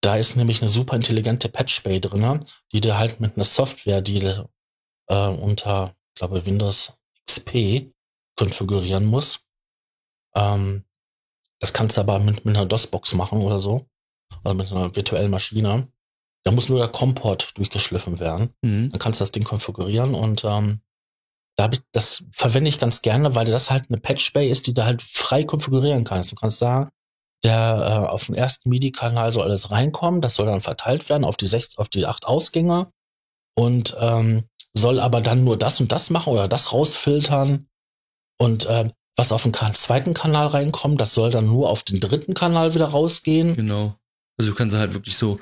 da 0.00 0.16
ist 0.16 0.36
nämlich 0.36 0.62
eine 0.62 0.70
super 0.70 0.96
intelligente 0.96 1.50
Patch 1.50 1.82
Bay 1.82 2.00
drin, 2.00 2.46
die 2.72 2.80
dir 2.80 2.98
halt 2.98 3.20
mit 3.20 3.36
einer 3.36 3.44
Software, 3.44 4.00
die 4.00 4.22
äh, 4.22 5.26
unter, 5.28 5.94
ich 6.14 6.20
glaube, 6.20 6.46
Windows 6.46 6.94
XP 7.26 7.92
konfigurieren 8.36 9.04
muss. 9.04 9.40
Ähm, 10.34 10.84
das 11.60 11.72
kannst 11.72 11.96
du 11.96 12.00
aber 12.00 12.18
mit, 12.18 12.44
mit 12.44 12.56
einer 12.56 12.66
DOS-Box 12.66 13.14
machen 13.14 13.40
oder 13.40 13.60
so. 13.60 13.86
Also 14.42 14.56
mit 14.56 14.70
einer 14.70 14.94
virtuellen 14.94 15.30
Maschine. 15.30 15.88
Da 16.44 16.50
muss 16.50 16.68
nur 16.68 16.80
der 16.80 16.88
Komport 16.88 17.56
durchgeschliffen 17.56 18.18
werden. 18.18 18.54
Mhm. 18.62 18.90
Dann 18.90 18.98
kannst 18.98 19.20
du 19.20 19.22
das 19.22 19.32
Ding 19.32 19.44
konfigurieren 19.44 20.14
und 20.14 20.44
ähm, 20.44 20.80
da 21.56 21.68
ich, 21.70 21.80
das 21.92 22.24
verwende 22.32 22.68
ich 22.68 22.78
ganz 22.78 23.02
gerne, 23.02 23.34
weil 23.34 23.44
das 23.44 23.70
halt 23.70 23.84
eine 23.88 24.00
Patch 24.00 24.32
Bay 24.32 24.50
ist, 24.50 24.66
die 24.66 24.74
du 24.74 24.84
halt 24.84 25.02
frei 25.02 25.44
konfigurieren 25.44 26.04
kannst. 26.04 26.32
Du 26.32 26.36
kannst 26.36 26.58
sagen, 26.58 26.90
der 27.44 28.04
äh, 28.06 28.08
auf 28.08 28.26
dem 28.26 28.34
ersten 28.34 28.70
MIDI-Kanal 28.70 29.32
soll 29.32 29.44
alles 29.44 29.70
reinkommen, 29.70 30.20
das 30.20 30.34
soll 30.34 30.46
dann 30.46 30.60
verteilt 30.60 31.08
werden 31.08 31.24
auf 31.24 31.36
die 31.36 31.46
sechs, 31.46 31.76
auf 31.76 31.88
die 31.88 32.06
acht 32.06 32.24
Ausgänge 32.24 32.90
und 33.54 33.96
ähm, 34.00 34.44
soll 34.74 35.00
aber 35.00 35.20
dann 35.20 35.44
nur 35.44 35.58
das 35.58 35.80
und 35.80 35.92
das 35.92 36.10
machen 36.10 36.32
oder 36.32 36.48
das 36.48 36.72
rausfiltern. 36.72 37.68
Und 38.42 38.66
äh, 38.66 38.90
was 39.16 39.30
auf 39.30 39.44
den 39.44 39.54
zweiten 39.74 40.14
Kanal 40.14 40.48
reinkommt, 40.48 41.00
das 41.00 41.14
soll 41.14 41.30
dann 41.30 41.46
nur 41.46 41.70
auf 41.70 41.84
den 41.84 42.00
dritten 42.00 42.34
Kanal 42.34 42.74
wieder 42.74 42.86
rausgehen. 42.86 43.54
Genau. 43.54 43.94
Also 44.36 44.50
du 44.50 44.56
kannst 44.56 44.76
halt 44.76 44.94
wirklich 44.94 45.16
so 45.16 45.38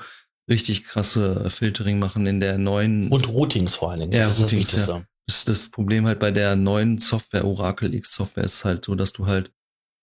richtig 0.47 0.83
krasse 0.83 1.49
Filtering 1.49 1.97
machen 1.97 2.27
in 2.27 2.39
der 2.39 2.59
neuen. 2.59 3.09
Und 3.09 3.27
Routings 3.27 3.73
vor 3.73 3.89
allen 3.89 4.01
Dingen. 4.01 4.13
Ja, 4.13 4.27
das 4.27 4.39
Routings, 4.39 4.73
ist 4.73 4.81
das, 4.81 4.87
ja. 4.87 5.03
das, 5.25 5.45
das 5.45 5.69
Problem 5.69 6.05
halt 6.05 6.19
bei 6.19 6.29
der 6.29 6.55
neuen 6.55 6.99
Software, 6.99 7.45
Oracle 7.45 7.91
X 7.91 8.13
Software, 8.13 8.43
ist 8.43 8.65
halt 8.65 8.85
so, 8.85 8.93
dass 8.93 9.13
du 9.13 9.25
halt 9.25 9.51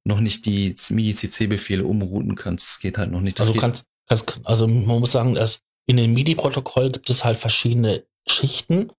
noch 0.04 0.18
nicht 0.18 0.44
die 0.46 0.74
MIDI-CC-Befehle 0.88 1.84
umrouten 1.84 2.34
kannst. 2.34 2.66
Das 2.66 2.80
geht 2.80 2.98
halt 2.98 3.12
noch 3.12 3.20
nicht. 3.20 3.38
Das 3.38 3.46
also 3.46 3.60
kannst, 3.60 3.84
kannst, 4.08 4.40
also 4.42 4.66
man 4.66 4.98
muss 4.98 5.12
sagen, 5.12 5.36
dass 5.36 5.60
in 5.86 5.98
dem 5.98 6.14
MIDI-Protokoll 6.14 6.90
gibt 6.90 7.10
es 7.10 7.24
halt 7.24 7.38
verschiedene 7.38 8.04
Schichten 8.26 8.90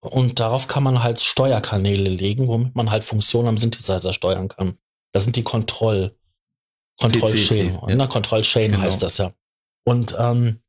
und 0.00 0.38
darauf 0.40 0.68
kann 0.68 0.82
man 0.82 1.02
halt 1.02 1.20
Steuerkanäle 1.20 2.10
legen, 2.10 2.48
womit 2.48 2.74
man 2.74 2.90
halt 2.90 3.04
Funktionen 3.04 3.48
am 3.48 3.58
Synthesizer 3.58 4.12
steuern 4.12 4.48
kann. 4.48 4.78
Das 5.12 5.24
sind 5.24 5.36
die 5.36 5.42
Kontroll, 5.42 6.16
Kontrollchain. 7.00 7.78
Ja. 7.88 7.94
Ne? 7.94 8.08
Kontrollchain 8.08 8.72
genau. 8.72 8.82
heißt 8.82 9.02
das 9.02 9.18
ja. 9.18 9.32
Und 9.84 10.16
ähm, 10.18 10.60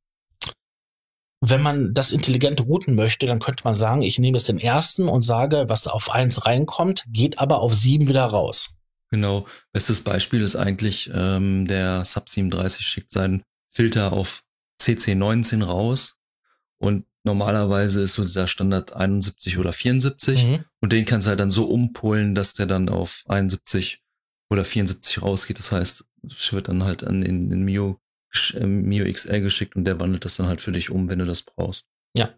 wenn 1.42 1.62
man 1.62 1.94
das 1.94 2.12
intelligent 2.12 2.62
routen 2.62 2.96
möchte, 2.96 3.26
dann 3.28 3.40
könnte 3.40 3.63
man 3.63 3.76
sagen, 3.76 4.02
ich 4.02 4.18
nehme 4.20 4.38
jetzt 4.38 4.50
den 4.50 4.60
ersten 4.60 5.08
und 5.08 5.22
sage, 5.22 5.66
was 5.68 5.88
auf 5.88 6.10
eins 6.12 6.46
reinkommt, 6.46 7.04
geht 7.10 7.40
aber 7.40 7.60
auf 7.60 7.74
sieben 7.74 8.08
wieder 8.08 8.26
raus. 8.26 8.70
Genau. 9.10 9.46
Bestes 9.72 10.02
Beispiel 10.02 10.42
ist 10.42 10.56
eigentlich, 10.56 11.10
ähm, 11.13 11.68
der 11.68 12.04
Sub 12.06 12.28
37 12.28 12.86
schickt 12.86 13.12
seinen 13.12 13.44
Filter 13.70 14.13
auf 14.13 14.44
CC19 14.82 15.63
raus 15.63 16.16
und 16.80 17.06
Normalerweise 17.28 18.04
ist 18.04 18.13
so 18.13 18.24
dieser 18.24 18.48
Standard 18.48 18.96
71 18.96 19.58
oder 19.58 19.74
74 19.74 20.46
mhm. 20.46 20.63
und 20.80 20.94
den 20.94 21.04
kannst 21.04 21.28
du 21.28 21.30
halt 21.30 21.42
dann 21.42 21.52
so 21.52 21.66
umpolen, 21.66 22.36
dass 22.36 22.54
der 22.54 22.68
dann 22.68 22.88
auf 22.88 23.26
71 23.28 24.02
oder 24.50 24.63
74 24.63 25.22
rausgeht. 25.22 25.60
Das 25.60 25.74
heißt, 25.74 26.06
es 26.26 26.54
wird 26.54 26.70
dann 26.70 26.86
halt 26.86 27.04
an 27.04 27.20
den, 27.20 27.66
Mio, 27.66 28.00
äh, 28.54 28.66
Mio 28.66 29.12
XL 29.12 29.42
geschickt 29.42 29.76
und 29.76 29.84
der 29.84 30.00
wandelt 30.00 30.24
das 30.24 30.38
dann 30.38 30.48
halt 30.48 30.62
für 30.62 30.72
dich 30.72 30.90
um, 30.90 31.10
wenn 31.10 31.20
du 31.20 31.26
das 31.26 31.42
brauchst. 31.42 31.86
Ja. 32.16 32.34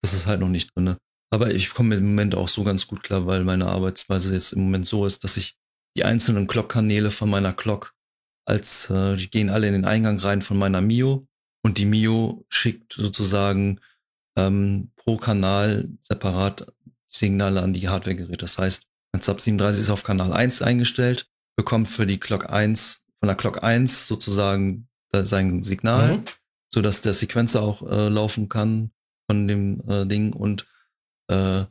Das 0.00 0.14
ist 0.14 0.24
halt 0.24 0.40
noch 0.40 0.48
nicht 0.48 0.74
drinne. 0.74 0.96
Aber 1.30 1.52
ich 1.52 1.74
komme 1.74 1.96
im 1.96 2.06
Moment 2.06 2.34
auch 2.34 2.48
so 2.48 2.64
ganz 2.64 2.86
gut 2.86 3.02
klar, 3.02 3.26
weil 3.26 3.44
meine 3.44 3.66
Arbeitsweise 3.66 4.32
jetzt 4.32 4.54
im 4.54 4.62
Moment 4.62 4.86
so 4.86 5.04
ist, 5.04 5.24
dass 5.24 5.36
ich 5.36 5.58
die 5.94 6.04
einzelnen 6.04 6.46
Clock-Kanäle 6.46 7.10
von 7.10 7.28
meiner 7.28 7.52
Clock 7.52 7.92
als, 8.46 8.88
äh, 8.88 9.16
die 9.16 9.28
gehen 9.28 9.50
alle 9.50 9.66
in 9.66 9.74
den 9.74 9.84
Eingang 9.84 10.18
rein 10.20 10.40
von 10.40 10.56
meiner 10.56 10.80
Mio 10.80 11.28
und 11.66 11.78
die 11.78 11.84
Mio 11.84 12.46
schickt 12.48 12.92
sozusagen 12.92 13.80
ähm, 14.36 14.92
pro 14.94 15.16
Kanal 15.16 15.88
separat 16.00 16.72
Signale 17.08 17.60
an 17.60 17.72
die 17.72 17.88
Hardware-Geräte. 17.88 18.36
Das 18.36 18.56
heißt, 18.56 18.86
ein 19.10 19.20
Sub 19.20 19.40
37 19.40 19.82
ist 19.82 19.90
auf 19.90 20.04
Kanal 20.04 20.32
1 20.32 20.62
eingestellt, 20.62 21.28
bekommt 21.56 21.88
für 21.88 22.06
die 22.06 22.20
Clock 22.20 22.52
1, 22.52 23.02
von 23.18 23.26
der 23.26 23.34
Clock 23.34 23.64
1 23.64 24.06
sozusagen 24.06 24.88
sein 25.12 25.64
Signal, 25.64 26.18
mhm. 26.18 26.24
so 26.68 26.82
dass 26.82 27.02
der 27.02 27.14
Sequencer 27.14 27.62
auch 27.62 27.82
äh, 27.82 28.10
laufen 28.10 28.48
kann 28.48 28.92
von 29.28 29.48
dem 29.48 29.82
äh, 29.88 30.06
Ding 30.06 30.34
und 30.34 30.68
äh, 31.26 31.64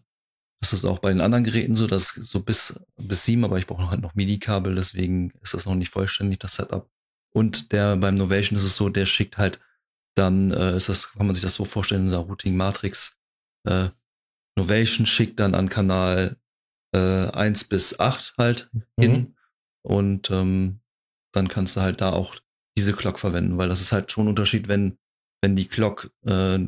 das 0.59 0.73
ist 0.73 0.83
auch 0.83 0.99
bei 0.99 1.09
den 1.09 1.21
anderen 1.21 1.45
Geräten 1.45 1.75
so, 1.75 1.87
dass 1.87 2.09
so 2.09 2.41
bis 2.41 2.77
bis 2.97 3.23
sieben, 3.23 3.45
aber 3.45 3.59
ich 3.59 3.67
brauche 3.67 3.89
halt 3.89 4.01
noch 4.01 4.15
MIDI-Kabel, 4.15 4.75
deswegen 4.75 5.31
ist 5.41 5.53
das 5.53 5.65
noch 5.65 5.75
nicht 5.75 5.89
vollständig 5.89 6.39
das 6.39 6.55
Setup. 6.55 6.89
Und 7.33 7.71
der 7.71 7.95
beim 7.95 8.15
Novation 8.15 8.57
ist 8.57 8.65
es 8.65 8.75
so, 8.75 8.89
der 8.89 9.05
schickt 9.05 9.37
halt 9.37 9.61
dann 10.15 10.51
äh, 10.51 10.75
ist 10.75 10.89
das, 10.89 11.11
kann 11.13 11.27
man 11.27 11.35
sich 11.35 11.43
das 11.43 11.55
so 11.55 11.65
vorstellen, 11.65 12.05
dieser 12.05 12.19
Routing 12.19 12.55
Matrix 12.55 13.19
äh, 13.67 13.89
Novation 14.57 15.05
schickt 15.05 15.39
dann 15.39 15.53
an 15.53 15.69
Kanal 15.69 16.37
äh, 16.93 17.29
1 17.29 17.65
bis 17.65 17.99
8 17.99 18.35
halt 18.37 18.69
mhm. 18.71 18.83
hin. 18.99 19.35
Und 19.83 20.31
ähm, 20.31 20.79
dann 21.33 21.47
kannst 21.47 21.75
du 21.75 21.81
halt 21.81 22.01
da 22.01 22.11
auch 22.11 22.35
diese 22.77 22.93
Clock 22.93 23.19
verwenden, 23.19 23.57
weil 23.57 23.69
das 23.69 23.81
ist 23.81 23.91
halt 23.91 24.11
schon 24.11 24.25
ein 24.25 24.29
Unterschied, 24.29 24.67
wenn, 24.67 24.97
wenn 25.41 25.55
die 25.55 25.67
Clock 25.67 26.11
äh, 26.25 26.59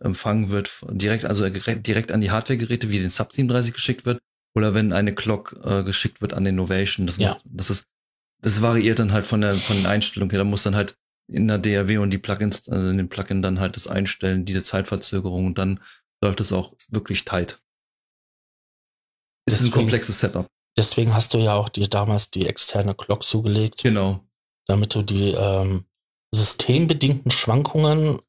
empfangen 0.00 0.50
wird, 0.50 0.84
direkt, 0.90 1.24
also 1.24 1.48
direkt 1.48 2.12
an 2.12 2.20
die 2.20 2.30
Hardware-Geräte, 2.30 2.90
wie 2.90 3.00
den 3.00 3.10
Sub 3.10 3.32
37 3.32 3.72
geschickt 3.72 4.06
wird, 4.06 4.20
oder 4.54 4.74
wenn 4.74 4.92
eine 4.92 5.14
Clock 5.14 5.58
äh, 5.64 5.82
geschickt 5.82 6.20
wird 6.20 6.34
an 6.34 6.44
den 6.44 6.56
Novation. 6.56 7.06
Das, 7.06 7.16
ja. 7.16 7.30
macht, 7.30 7.42
das 7.44 7.70
ist, 7.70 7.84
das 8.40 8.62
variiert 8.62 8.98
dann 8.98 9.12
halt 9.12 9.26
von 9.26 9.40
der, 9.40 9.54
von 9.54 9.76
den 9.76 9.86
Einstellungen 9.86 10.30
her. 10.30 10.38
Da 10.38 10.44
muss 10.44 10.62
dann 10.62 10.76
halt 10.76 10.94
in 11.28 11.48
der 11.48 11.58
DRW 11.58 11.98
und 11.98 12.10
die 12.10 12.18
Plugins, 12.18 12.68
also 12.68 12.88
in 12.88 12.98
dem 12.98 13.08
Plugin 13.08 13.42
dann 13.42 13.60
halt 13.60 13.76
das 13.76 13.86
einstellen, 13.86 14.44
diese 14.44 14.62
Zeitverzögerung 14.62 15.46
und 15.46 15.58
dann 15.58 15.80
läuft 16.22 16.40
es 16.40 16.52
auch 16.52 16.74
wirklich 16.88 17.24
tight. 17.24 17.60
Es 19.46 19.60
ist 19.60 19.66
ein 19.66 19.70
komplexes 19.70 20.20
Setup. 20.20 20.46
Deswegen 20.76 21.14
hast 21.14 21.34
du 21.34 21.38
ja 21.38 21.54
auch 21.54 21.68
dir 21.68 21.88
damals 21.88 22.30
die 22.30 22.46
externe 22.46 22.94
Clock 22.94 23.22
zugelegt. 23.22 23.82
Genau. 23.82 24.24
Damit 24.66 24.94
du 24.94 25.02
die 25.02 25.30
ähm, 25.30 25.84
systembedingten 26.34 27.30
Schwankungen 27.30 28.20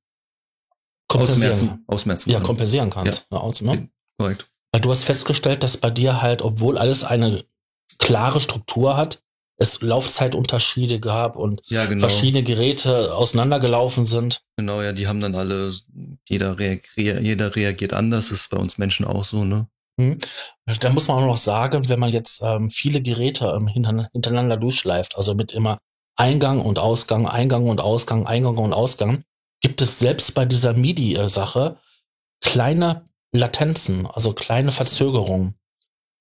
kompensieren, 1.08 1.52
ausmerzen, 1.52 1.84
ausmerzen 1.88 2.30
ja, 2.30 2.40
kompensieren 2.40 2.90
kannst. 2.90 3.28
Ja. 3.32 3.38
Aus, 3.38 3.62
ne? 3.62 3.90
Korrekt. 4.18 4.50
Weil 4.72 4.82
du 4.82 4.90
hast 4.90 5.04
festgestellt, 5.04 5.64
dass 5.64 5.78
bei 5.78 5.90
dir 5.90 6.22
halt, 6.22 6.42
obwohl 6.42 6.78
alles 6.78 7.04
eine 7.04 7.46
klare 7.98 8.40
Struktur 8.40 8.96
hat, 8.96 9.24
es 9.60 9.82
Laufzeitunterschiede 9.82 11.00
gab 11.00 11.36
und 11.36 11.62
ja, 11.66 11.86
genau. 11.86 12.08
verschiedene 12.08 12.44
Geräte 12.44 13.14
auseinandergelaufen 13.14 14.06
sind. 14.06 14.42
Genau, 14.58 14.82
ja, 14.82 14.94
die 14.94 15.08
haben 15.08 15.20
dann 15.20 15.36
alle, 15.36 15.72
jeder, 16.28 16.58
reagiert, 16.58 17.22
jeder 17.22 17.56
reagiert 17.56 17.94
anders, 17.94 18.30
das 18.30 18.40
ist 18.40 18.50
bei 18.50 18.58
uns 18.58 18.78
Menschen 18.78 19.06
auch 19.06 19.24
so, 19.24 19.44
ne? 19.44 19.68
Mhm. 19.98 20.18
Da 20.80 20.90
muss 20.92 21.10
man 21.10 21.18
auch 21.18 21.28
noch 21.28 21.38
sagen, 21.38 21.90
wenn 21.90 22.00
man 22.00 22.10
jetzt 22.10 22.42
ähm, 22.42 22.70
viele 22.70 23.02
Geräte 23.02 23.54
ähm, 23.56 23.68
hintereinander 23.68 24.56
durchschleift, 24.56 25.18
also 25.18 25.36
mit 25.36 25.52
immer 25.52 25.78
Eingang 26.16 26.62
und 26.62 26.80
Ausgang, 26.80 27.28
Eingang 27.28 27.68
und 27.68 27.82
Ausgang, 27.82 28.26
Eingang 28.26 28.58
und 28.58 28.74
Ausgang, 28.74 29.24
gibt 29.62 29.82
es 29.82 30.00
selbst 30.00 30.34
bei 30.34 30.46
dieser 30.46 30.74
MIDI-Sache 30.74 31.78
kleine 32.42 33.10
Latenzen, 33.34 34.08
also 34.08 34.32
kleine 34.32 34.72
Verzögerungen. 34.72 35.56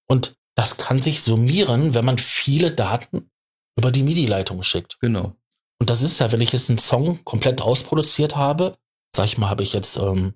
Und 0.08 0.36
das 0.58 0.76
kann 0.76 1.00
sich 1.00 1.22
summieren, 1.22 1.94
wenn 1.94 2.04
man 2.04 2.18
viele 2.18 2.72
Daten 2.72 3.30
über 3.76 3.92
die 3.92 4.02
MIDI-Leitung 4.02 4.64
schickt. 4.64 4.98
Genau. 4.98 5.36
Und 5.78 5.88
das 5.88 6.02
ist 6.02 6.18
ja, 6.18 6.32
wenn 6.32 6.40
ich 6.40 6.50
jetzt 6.50 6.68
einen 6.68 6.78
Song 6.78 7.24
komplett 7.24 7.62
ausproduziert 7.62 8.34
habe, 8.34 8.76
sag 9.14 9.26
ich 9.26 9.38
mal, 9.38 9.50
habe 9.50 9.62
ich 9.62 9.72
jetzt 9.72 9.96
ähm, 9.98 10.34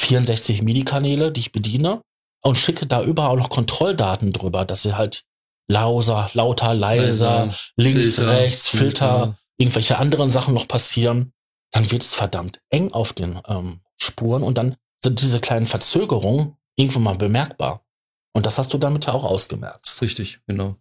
64 0.00 0.62
MIDI-Kanäle, 0.62 1.30
die 1.30 1.38
ich 1.38 1.52
bediene. 1.52 2.02
und 2.42 2.56
schicke 2.56 2.88
da 2.88 3.04
überall 3.04 3.36
noch 3.36 3.50
Kontrolldaten 3.50 4.32
drüber, 4.32 4.64
dass 4.64 4.82
sie 4.82 4.96
halt 4.96 5.26
lauser, 5.68 6.28
lauter, 6.32 6.74
leiser, 6.74 7.46
leiser 7.46 7.58
links, 7.76 8.16
Filter, 8.16 8.32
rechts, 8.32 8.68
Filter, 8.68 8.80
Filter, 8.80 9.38
irgendwelche 9.58 9.98
anderen 9.98 10.32
Sachen 10.32 10.54
noch 10.54 10.66
passieren, 10.66 11.32
dann 11.70 11.88
wird 11.92 12.02
es 12.02 12.14
verdammt 12.14 12.60
eng 12.68 12.92
auf 12.92 13.12
den 13.12 13.40
ähm, 13.46 13.82
Spuren 13.96 14.42
und 14.42 14.58
dann 14.58 14.74
sind 15.00 15.20
diese 15.22 15.38
kleinen 15.38 15.66
Verzögerungen 15.66 16.56
irgendwo 16.74 16.98
mal 16.98 17.16
bemerkbar. 17.16 17.84
Und 18.32 18.46
das 18.46 18.58
hast 18.58 18.72
du 18.72 18.78
damit 18.78 19.06
ja 19.06 19.12
auch 19.12 19.24
ausgemerzt. 19.24 20.00
Richtig, 20.02 20.40
genau. 20.46 20.76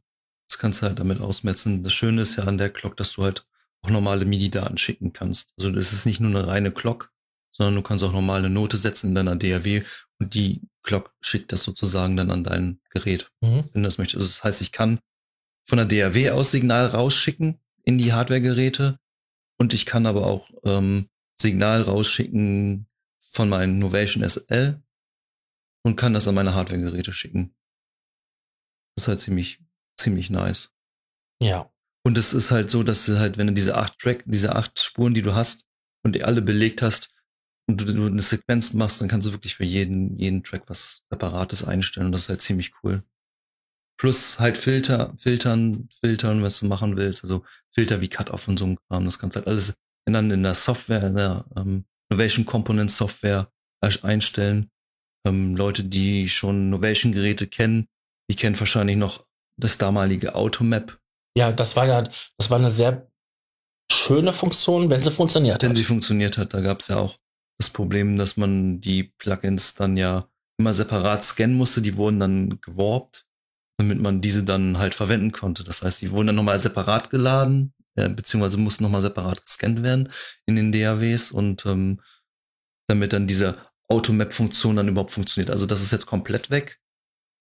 Das 0.47 0.57
kannst 0.57 0.81
du 0.81 0.87
halt 0.87 0.99
damit 0.99 1.21
ausmetzen. 1.21 1.83
Das 1.83 1.93
Schöne 1.93 2.21
ist 2.21 2.35
ja 2.35 2.43
an 2.45 2.57
der 2.57 2.69
Clock, 2.69 2.97
dass 2.97 3.13
du 3.13 3.23
halt 3.23 3.45
auch 3.81 3.89
normale 3.89 4.25
MIDI-Daten 4.25 4.77
schicken 4.77 5.13
kannst. 5.13 5.53
Also 5.57 5.71
das 5.71 5.93
ist 5.93 6.05
nicht 6.05 6.19
nur 6.19 6.31
eine 6.31 6.47
reine 6.47 6.71
Clock, 6.71 7.11
sondern 7.51 7.75
du 7.75 7.81
kannst 7.81 8.03
auch 8.03 8.11
normale 8.11 8.49
Note 8.49 8.77
setzen 8.77 9.09
in 9.09 9.15
deiner 9.15 9.35
DAW 9.35 9.83
und 10.19 10.33
die 10.33 10.61
Clock 10.83 11.13
schickt 11.21 11.51
das 11.51 11.63
sozusagen 11.63 12.17
dann 12.17 12.31
an 12.31 12.43
dein 12.43 12.79
Gerät, 12.89 13.31
mhm. 13.41 13.63
wenn 13.71 13.83
du 13.83 13.87
das 13.87 13.97
möchtest. 13.97 14.17
Also 14.17 14.27
das 14.27 14.43
heißt, 14.43 14.61
ich 14.61 14.71
kann 14.71 14.99
von 15.65 15.77
der 15.77 15.85
DAW 15.85 16.31
aus 16.31 16.51
Signal 16.51 16.87
rausschicken 16.87 17.59
in 17.83 17.97
die 17.97 18.13
Hardware-Geräte 18.13 18.99
und 19.57 19.73
ich 19.73 19.85
kann 19.85 20.05
aber 20.05 20.25
auch 20.25 20.49
ähm, 20.63 21.09
Signal 21.35 21.83
rausschicken 21.83 22.87
von 23.19 23.49
meinem 23.49 23.79
Novation 23.79 24.27
SL 24.27 24.81
und 25.83 25.95
kann 25.95 26.13
das 26.13 26.27
an 26.27 26.35
meine 26.35 26.53
Hardware-Geräte 26.53 27.13
schicken. 27.13 27.55
Das 28.95 29.03
ist 29.03 29.07
halt 29.07 29.21
ziemlich, 29.21 29.59
ziemlich 29.99 30.29
nice. 30.29 30.71
Ja. 31.41 31.71
Und 32.05 32.17
es 32.17 32.33
ist 32.33 32.51
halt 32.51 32.69
so, 32.69 32.83
dass 32.83 33.05
du 33.05 33.19
halt, 33.19 33.37
wenn 33.37 33.47
du 33.47 33.53
diese 33.53 33.77
acht 33.77 33.97
Track, 33.99 34.23
diese 34.25 34.55
acht 34.55 34.79
Spuren, 34.79 35.13
die 35.13 35.21
du 35.21 35.35
hast 35.35 35.65
und 36.03 36.15
die 36.15 36.23
alle 36.23 36.41
belegt 36.41 36.81
hast 36.81 37.13
und 37.67 37.81
du, 37.81 38.07
eine 38.07 38.21
Sequenz 38.21 38.73
machst, 38.73 39.01
dann 39.01 39.07
kannst 39.07 39.27
du 39.27 39.31
wirklich 39.31 39.55
für 39.55 39.65
jeden, 39.65 40.17
jeden 40.17 40.43
Track 40.43 40.63
was 40.67 41.05
Separates 41.09 41.63
einstellen 41.63 42.07
und 42.07 42.11
das 42.11 42.23
ist 42.23 42.29
halt 42.29 42.41
ziemlich 42.41 42.71
cool. 42.83 43.03
Plus 43.97 44.39
halt 44.39 44.57
Filter, 44.57 45.13
filtern, 45.17 45.89
filtern, 45.91 46.41
was 46.41 46.59
du 46.59 46.67
machen 46.67 46.95
willst. 46.95 47.23
Also 47.23 47.43
Filter 47.73 47.99
wie 47.99 48.07
Cut-Off 48.07 48.47
und 48.47 48.57
so 48.57 48.65
ein 48.65 48.77
Kram. 48.87 49.03
Das 49.03 49.19
kannst 49.19 49.35
du 49.35 49.39
halt 49.39 49.47
alles 49.47 49.73
dann 50.13 50.31
in 50.31 50.43
der 50.43 50.55
Software, 50.55 51.03
in 51.03 51.15
der 51.15 51.45
ähm, 51.55 51.85
Innovation 52.09 52.45
Component 52.45 52.91
Software 52.91 53.51
einstellen. 54.01 54.71
Ähm, 55.25 55.55
Leute, 55.55 55.83
die 55.83 56.29
schon 56.29 56.69
Novation-Geräte 56.69 57.47
kennen, 57.47 57.87
die 58.29 58.35
kennen 58.35 58.59
wahrscheinlich 58.59 58.97
noch 58.97 59.25
das 59.57 59.77
damalige 59.77 60.35
Automap. 60.35 60.99
Ja, 61.37 61.51
das 61.51 61.75
war 61.75 61.87
ja, 61.87 62.01
das 62.37 62.49
war 62.49 62.57
eine 62.57 62.69
sehr 62.69 63.11
schöne 63.91 64.33
Funktion, 64.33 64.89
wenn 64.89 65.01
sie 65.01 65.11
funktioniert 65.11 65.55
hat. 65.55 65.63
Wenn 65.63 65.75
sie 65.75 65.83
funktioniert 65.83 66.37
hat, 66.37 66.53
da 66.53 66.61
gab 66.61 66.79
es 66.79 66.87
ja 66.87 66.97
auch 66.97 67.17
das 67.59 67.69
Problem, 67.69 68.17
dass 68.17 68.37
man 68.37 68.79
die 68.79 69.03
Plugins 69.03 69.75
dann 69.75 69.97
ja 69.97 70.29
immer 70.57 70.73
separat 70.73 71.23
scannen 71.23 71.57
musste, 71.57 71.81
die 71.81 71.95
wurden 71.95 72.19
dann 72.19 72.61
geworbt, 72.61 73.25
damit 73.77 73.99
man 73.99 74.21
diese 74.21 74.43
dann 74.43 74.77
halt 74.77 74.93
verwenden 74.93 75.31
konnte. 75.31 75.63
Das 75.63 75.81
heißt, 75.81 76.01
die 76.01 76.11
wurden 76.11 76.27
dann 76.27 76.35
nochmal 76.35 76.59
separat 76.59 77.09
geladen, 77.09 77.73
äh, 77.95 78.09
beziehungsweise 78.09 78.57
mussten 78.57 78.83
nochmal 78.83 79.01
separat 79.01 79.45
gescannt 79.45 79.83
werden 79.83 80.09
in 80.45 80.55
den 80.55 80.71
DAWs 80.71 81.31
und 81.31 81.65
ähm, 81.65 82.01
damit 82.87 83.13
dann 83.13 83.27
diese 83.27 83.57
Automap-Funktion 83.89 84.75
dann 84.75 84.87
überhaupt 84.87 85.11
funktioniert. 85.11 85.49
Also 85.49 85.65
das 85.65 85.81
ist 85.81 85.91
jetzt 85.91 86.05
komplett 86.05 86.49
weg. 86.49 86.79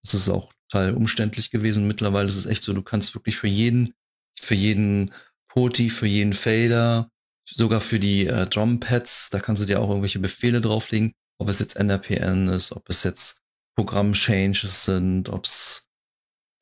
Das 0.03 0.15
ist 0.15 0.29
auch 0.29 0.53
total 0.71 0.95
umständlich 0.95 1.51
gewesen. 1.51 1.87
mittlerweile 1.87 2.29
ist 2.29 2.37
es 2.37 2.47
echt 2.47 2.63
so, 2.63 2.73
du 2.73 2.83
kannst 2.83 3.15
wirklich 3.15 3.37
für 3.37 3.49
jeden, 3.49 3.95
für 4.39 4.55
jeden 4.55 5.13
Poti, 5.49 5.91
für 5.91 6.07
jeden 6.07 6.33
Fader, 6.33 7.11
sogar 7.45 7.81
für 7.81 7.99
die 7.99 8.27
äh, 8.27 8.47
Drumpads, 8.47 9.31
da 9.31 9.41
kannst 9.41 9.63
du 9.63 9.67
dir 9.67 9.81
auch 9.81 9.89
irgendwelche 9.89 10.19
Befehle 10.19 10.61
drauflegen, 10.61 11.13
ob 11.39 11.49
es 11.49 11.59
jetzt 11.59 11.77
NRPN 11.77 12.49
ist, 12.49 12.73
ob 12.73 12.89
es 12.89 13.03
jetzt 13.03 13.41
Programm-Changes 13.77 14.85
sind, 14.85 15.29
ob 15.29 15.45
es 15.45 15.89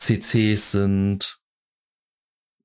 CCs 0.01 0.73
sind, 0.73 1.39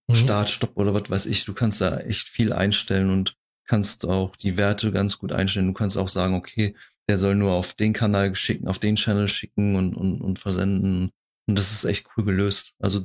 mhm. 0.08 0.16
Start, 0.16 0.50
Stopp 0.50 0.78
oder 0.78 0.94
was 0.94 1.10
weiß 1.10 1.26
ich. 1.28 1.46
Du 1.46 1.54
kannst 1.54 1.82
da 1.82 2.00
echt 2.00 2.28
viel 2.28 2.54
einstellen 2.54 3.10
und 3.10 3.38
kannst 3.66 4.06
auch 4.06 4.36
die 4.36 4.58
Werte 4.58 4.92
ganz 4.92 5.18
gut 5.18 5.32
einstellen. 5.32 5.68
Du 5.68 5.74
kannst 5.74 5.98
auch 5.98 6.10
sagen, 6.10 6.36
okay, 6.36 6.76
der 7.12 7.18
soll 7.18 7.36
nur 7.36 7.52
auf 7.52 7.74
den 7.74 7.92
Kanal 7.92 8.34
schicken, 8.36 8.70
auf 8.70 8.80
den 8.80 8.96
Channel 8.96 9.28
schicken 9.28 9.76
und, 9.76 9.96
und, 9.96 10.22
und 10.22 10.40
versenden. 10.40 11.12
Und 11.46 11.58
das 11.58 11.74
ist 11.74 11.84
echt 11.84 12.08
cool 12.16 12.24
gelöst. 12.24 12.72
Also 12.80 13.02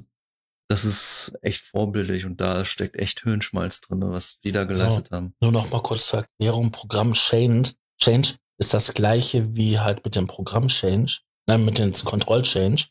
das 0.68 0.84
ist 0.84 1.36
echt 1.42 1.60
vorbildlich 1.60 2.24
und 2.24 2.40
da 2.40 2.64
steckt 2.64 2.94
echt 2.94 3.24
Hirnschmalz 3.24 3.80
drin, 3.80 4.02
was 4.02 4.38
die 4.38 4.52
da 4.52 4.62
geleistet 4.62 5.08
so, 5.08 5.16
haben. 5.16 5.34
Nur 5.42 5.50
noch 5.50 5.72
mal 5.72 5.82
kurz 5.82 6.06
zur 6.06 6.20
Erklärung. 6.20 6.70
Programm 6.70 7.14
Change, 7.14 7.72
Change 8.00 8.34
ist 8.58 8.72
das 8.72 8.94
gleiche 8.94 9.56
wie 9.56 9.80
halt 9.80 10.04
mit 10.04 10.14
dem 10.14 10.28
Programm 10.28 10.68
Change, 10.68 11.18
nein, 11.48 11.64
mit 11.64 11.78
dem 11.78 11.92
Control 11.92 12.42
Change. 12.42 12.86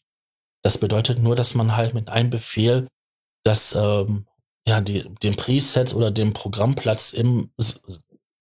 Das 0.63 0.78
bedeutet 0.78 1.19
nur, 1.19 1.38
dass 1.38 1.56
man 1.56 1.78
halt 1.78 1.93
mit 1.93 2.10
einem 2.10 2.30
Befehl 2.30 2.89
das, 3.45 3.73
ähm, 3.73 4.28
ja, 4.67 4.82
die, 4.82 5.08
den 5.23 5.38
Preset 5.38 5.93
oder 5.93 6.12
den 6.12 6.34
Programmplatz 6.34 7.13
im 7.13 7.51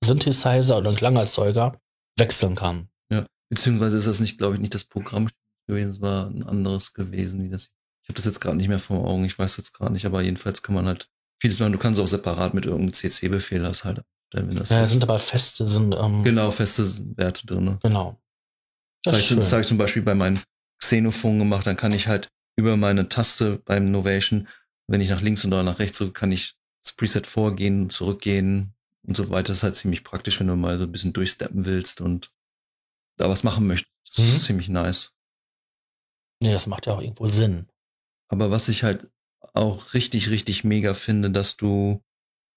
Synthesizer 0.05 0.79
oder 0.79 0.93
Klangerzeuger 0.93 1.79
wechseln 2.17 2.55
kann. 2.55 2.89
Ja, 3.11 3.27
beziehungsweise 3.49 3.99
ist 3.99 4.07
das 4.07 4.21
nicht, 4.21 4.39
glaube 4.39 4.55
ich, 4.55 4.61
nicht 4.61 4.75
das 4.75 4.85
Programm 4.85 5.29
gewesen, 5.67 5.91
es 5.91 6.01
war 6.01 6.29
ein 6.29 6.43
anderes 6.43 6.93
gewesen, 6.95 7.43
wie 7.43 7.49
das. 7.49 7.71
Ich 8.03 8.09
habe 8.09 8.17
das 8.17 8.27
jetzt 8.27 8.41
gerade 8.41 8.57
nicht 8.57 8.69
mehr 8.69 8.79
vor 8.79 9.07
Augen, 9.07 9.25
ich 9.25 9.39
weiß 9.39 9.57
jetzt 9.57 9.73
gerade 9.73 9.93
nicht, 9.93 10.05
aber 10.05 10.21
jedenfalls 10.23 10.63
kann 10.63 10.75
man 10.75 10.87
halt 10.87 11.09
vieles 11.41 11.59
machen. 11.59 11.73
Du 11.73 11.79
kannst 11.79 12.01
auch 12.01 12.09
separat 12.09 12.53
mit 12.53 12.67
irgendeinem 12.67 12.93
CC-Befehl 12.93 13.63
das 13.63 13.85
halt 13.85 14.03
stellen, 14.29 14.49
wenn 14.49 14.57
das. 14.57 14.69
Ja, 14.69 14.87
sind 14.87 15.03
aber 15.03 15.19
feste, 15.19 15.67
sind. 15.67 15.95
Ähm, 15.95 16.23
genau, 16.23 16.51
feste 16.51 16.85
Werte 17.17 17.47
drin. 17.47 17.79
Genau. 17.83 18.21
Das, 19.03 19.29
das 19.29 19.53
habe 19.53 19.63
ich, 19.63 19.69
zum 19.69 19.79
Beispiel 19.79 20.03
bei 20.03 20.15
meinen 20.15 20.41
Xenophon 20.79 21.39
gemacht, 21.39 21.67
dann 21.67 21.77
kann 21.77 21.93
ich 21.93 22.09
halt 22.09 22.29
über 22.57 22.77
meine 22.77 23.09
Taste 23.09 23.61
beim 23.65 23.91
Novation, 23.91 24.49
wenn 24.87 25.01
ich 25.01 25.11
nach 25.11 25.21
links 25.21 25.45
oder 25.45 25.63
nach 25.63 25.79
rechts 25.79 25.99
drücke, 25.99 26.13
kann 26.13 26.33
ich 26.33 26.55
das 26.83 26.93
Preset 26.93 27.27
vorgehen, 27.27 27.91
zurückgehen 27.91 28.75
und 29.07 29.17
so 29.17 29.31
weiter. 29.31 29.49
Das 29.49 29.59
ist 29.59 29.63
halt 29.63 29.77
ziemlich 29.77 30.05
praktisch, 30.05 30.41
wenn 30.41 30.47
du 30.47 30.57
mal 30.57 30.79
so 30.79 30.85
ein 30.85 30.93
bisschen 30.93 31.13
durchsteppen 31.13 31.67
willst 31.67 32.01
und 32.01 32.33
da 33.17 33.29
was 33.29 33.45
machen 33.45 33.67
möchtest. 33.67 33.93
Das 34.17 34.19
mhm. 34.19 34.37
ist 34.37 34.45
ziemlich 34.45 34.69
nice. 34.69 35.13
Nee, 36.41 36.53
das 36.53 36.67
macht 36.67 36.87
ja 36.87 36.95
auch 36.95 37.01
irgendwo 37.01 37.27
Sinn. 37.27 37.69
Aber 38.29 38.51
was 38.51 38.69
ich 38.69 38.83
halt 38.83 39.11
auch 39.53 39.95
richtig, 39.95 40.31
richtig 40.31 40.65
mega 40.65 40.95
finde, 40.95 41.31
dass 41.31 41.57
du 41.57 42.03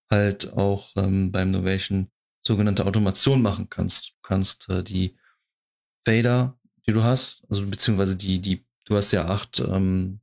halt 0.10 0.54
auch 0.54 0.94
ähm, 0.96 1.32
beim 1.32 1.52
Novation 1.52 2.10
sogenannte 2.46 2.86
Automation 2.86 3.42
machen 3.42 3.70
kannst. 3.70 4.10
Du 4.10 4.14
kannst 4.24 4.70
äh, 4.70 4.84
die 4.84 5.18
Fader, 6.06 6.58
die 6.88 6.94
du 6.94 7.04
hast, 7.04 7.44
also 7.50 7.66
beziehungsweise 7.66 8.16
die, 8.16 8.40
die, 8.40 8.66
du 8.86 8.96
hast 8.96 9.12
ja 9.12 9.28
acht 9.28 9.60
ähm, 9.60 10.22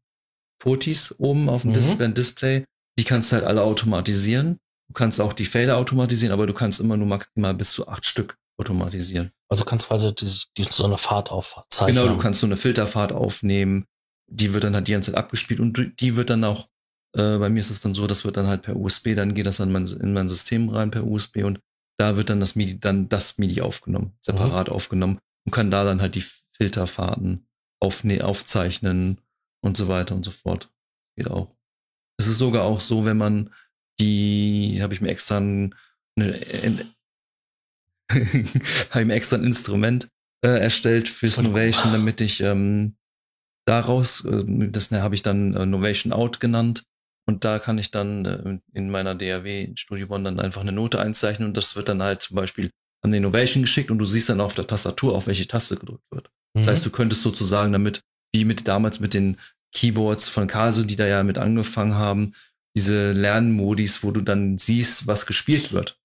Potis 0.59 1.15
oben 1.19 1.49
auf 1.49 1.63
dem 1.63 1.71
mhm. 1.71 1.75
Display, 1.75 2.13
Display, 2.13 2.65
die 2.99 3.05
kannst 3.05 3.31
du 3.31 3.37
halt 3.37 3.45
alle 3.45 3.63
automatisieren. 3.63 4.59
Du 4.95 4.99
kannst 4.99 5.21
auch 5.21 5.33
die 5.33 5.45
Fader 5.45 5.77
automatisieren, 5.77 6.33
aber 6.33 6.47
du 6.47 6.53
kannst 6.53 6.79
immer 6.79 6.97
nur 6.97 7.09
maximal 7.09 7.53
bis 7.53 7.73
zu 7.73 7.89
acht 7.89 8.07
Stück 8.07 8.39
automatisieren. 8.61 9.33
Also 9.49 9.65
kannst 9.65 9.89
quasi 9.89 10.15
die, 10.15 10.33
die, 10.57 10.63
so 10.71 10.85
eine 10.85 10.99
Fahrt 10.99 11.33
aufzeichnen. 11.33 11.97
Genau, 11.97 12.07
du 12.07 12.17
kannst 12.17 12.39
so 12.39 12.47
eine 12.47 12.57
Filterfahrt 12.57 13.13
aufnehmen. 13.13 13.87
Die 14.31 14.55
wird 14.55 14.63
dann 14.63 14.77
halt 14.77 14.87
die 14.87 14.93
ganze 14.93 15.11
Zeit 15.11 15.19
abgespielt 15.19 15.59
und 15.59 16.01
die 16.01 16.15
wird 16.15 16.31
dann 16.31 16.45
auch, 16.45 16.69
äh, 17.17 17.39
bei 17.39 17.49
mir 17.49 17.59
ist 17.59 17.71
es 17.71 17.81
dann 17.81 17.93
so, 17.93 18.07
das 18.07 18.25
wird 18.25 18.37
dann 18.37 18.47
halt 18.47 18.63
per 18.63 18.77
USB, 18.77 19.17
dann 19.17 19.35
geht 19.35 19.47
das 19.47 19.57
dann 19.57 19.73
mein, 19.73 19.85
in 19.87 20.13
mein 20.13 20.29
System 20.29 20.69
rein 20.69 20.93
per 20.93 21.05
USB 21.05 21.39
und 21.39 21.59
da 21.99 22.17
wird 22.17 22.31
dann 22.31 22.39
das 22.39 22.55
MIDI, 22.55 22.79
dann 22.79 23.09
das 23.09 23.37
MIDI 23.37 23.63
aufgenommen, 23.63 24.13
separat 24.21 24.69
mhm. 24.69 24.75
aufgenommen 24.75 25.19
und 25.45 25.53
kann 25.53 25.73
da 25.73 25.83
dann 25.83 26.01
halt 26.01 26.15
die 26.15 26.25
Filterfahrten 26.51 27.49
aufne 27.81 28.25
aufzeichnen 28.25 29.21
und 29.61 29.77
so 29.77 29.89
weiter 29.89 30.15
und 30.15 30.25
so 30.25 30.31
fort. 30.31 30.73
Geht 31.17 31.29
auch. 31.29 31.51
Es 32.17 32.29
ist 32.29 32.39
sogar 32.39 32.63
auch 32.63 32.81
so, 32.81 33.05
wenn 33.05 33.17
man 33.17 33.51
die, 34.01 34.79
habe 34.83 34.95
ich 34.95 35.01
mir 35.01 35.09
extra 35.09 35.39
eine, 35.39 35.71
habe 38.11 39.01
ich 39.01 39.07
mir 39.07 39.15
extra 39.15 39.37
ein 39.37 39.45
Instrument 39.45 40.09
äh, 40.45 40.59
erstellt 40.61 41.09
fürs 41.09 41.41
Novation, 41.41 41.93
damit 41.93 42.21
ich 42.21 42.41
ähm, 42.41 42.97
daraus, 43.67 44.25
äh, 44.25 44.43
das 44.71 44.91
ne, 44.91 45.03
habe 45.03 45.15
ich 45.15 45.23
dann 45.23 45.55
äh, 45.55 45.67
Novation 45.67 46.13
Out 46.13 46.41
genannt. 46.41 46.85
Und 47.27 47.45
da 47.45 47.59
kann 47.59 47.79
ich 47.79 47.91
dann 47.91 48.25
äh, 48.27 48.59
in 48.75 48.91
meiner 48.91 49.15
DAW 49.15 49.73
Studio 49.77 50.09
One 50.11 50.25
dann 50.25 50.41
einfach 50.41 50.61
eine 50.61 50.73
Note 50.73 51.01
einzeichnen 51.01 51.49
und 51.49 51.57
das 51.57 51.75
wird 51.75 51.89
dann 51.89 52.03
halt 52.03 52.21
zum 52.21 52.37
Beispiel 52.37 52.71
an 53.03 53.13
die 53.13 53.19
Innovation 53.19 53.63
geschickt 53.63 53.91
und 53.91 53.99
du 53.99 54.05
siehst 54.05 54.29
dann 54.29 54.41
auf 54.41 54.55
der 54.55 54.67
Tastatur, 54.67 55.15
auf 55.15 55.27
welche 55.27 55.47
Taste 55.47 55.77
gedrückt 55.77 56.05
wird. 56.11 56.29
Mhm. 56.55 56.61
Das 56.61 56.69
heißt, 56.69 56.85
du 56.85 56.91
könntest 56.91 57.23
sozusagen 57.23 57.73
damit, 57.73 58.01
wie 58.35 58.45
mit 58.45 58.69
damals 58.69 59.01
mit 59.01 59.15
den 59.15 59.39
Keyboards 59.73 60.29
von 60.29 60.47
Caso, 60.47 60.85
die 60.85 60.97
da 60.97 61.07
ja 61.07 61.23
mit 61.23 61.39
angefangen 61.39 61.95
haben, 61.95 62.35
diese 62.77 63.13
Lernmodis, 63.13 64.03
wo 64.03 64.11
du 64.11 64.21
dann 64.21 64.59
siehst, 64.59 65.07
was 65.07 65.27
gespielt 65.27 65.73
wird. 65.73 66.01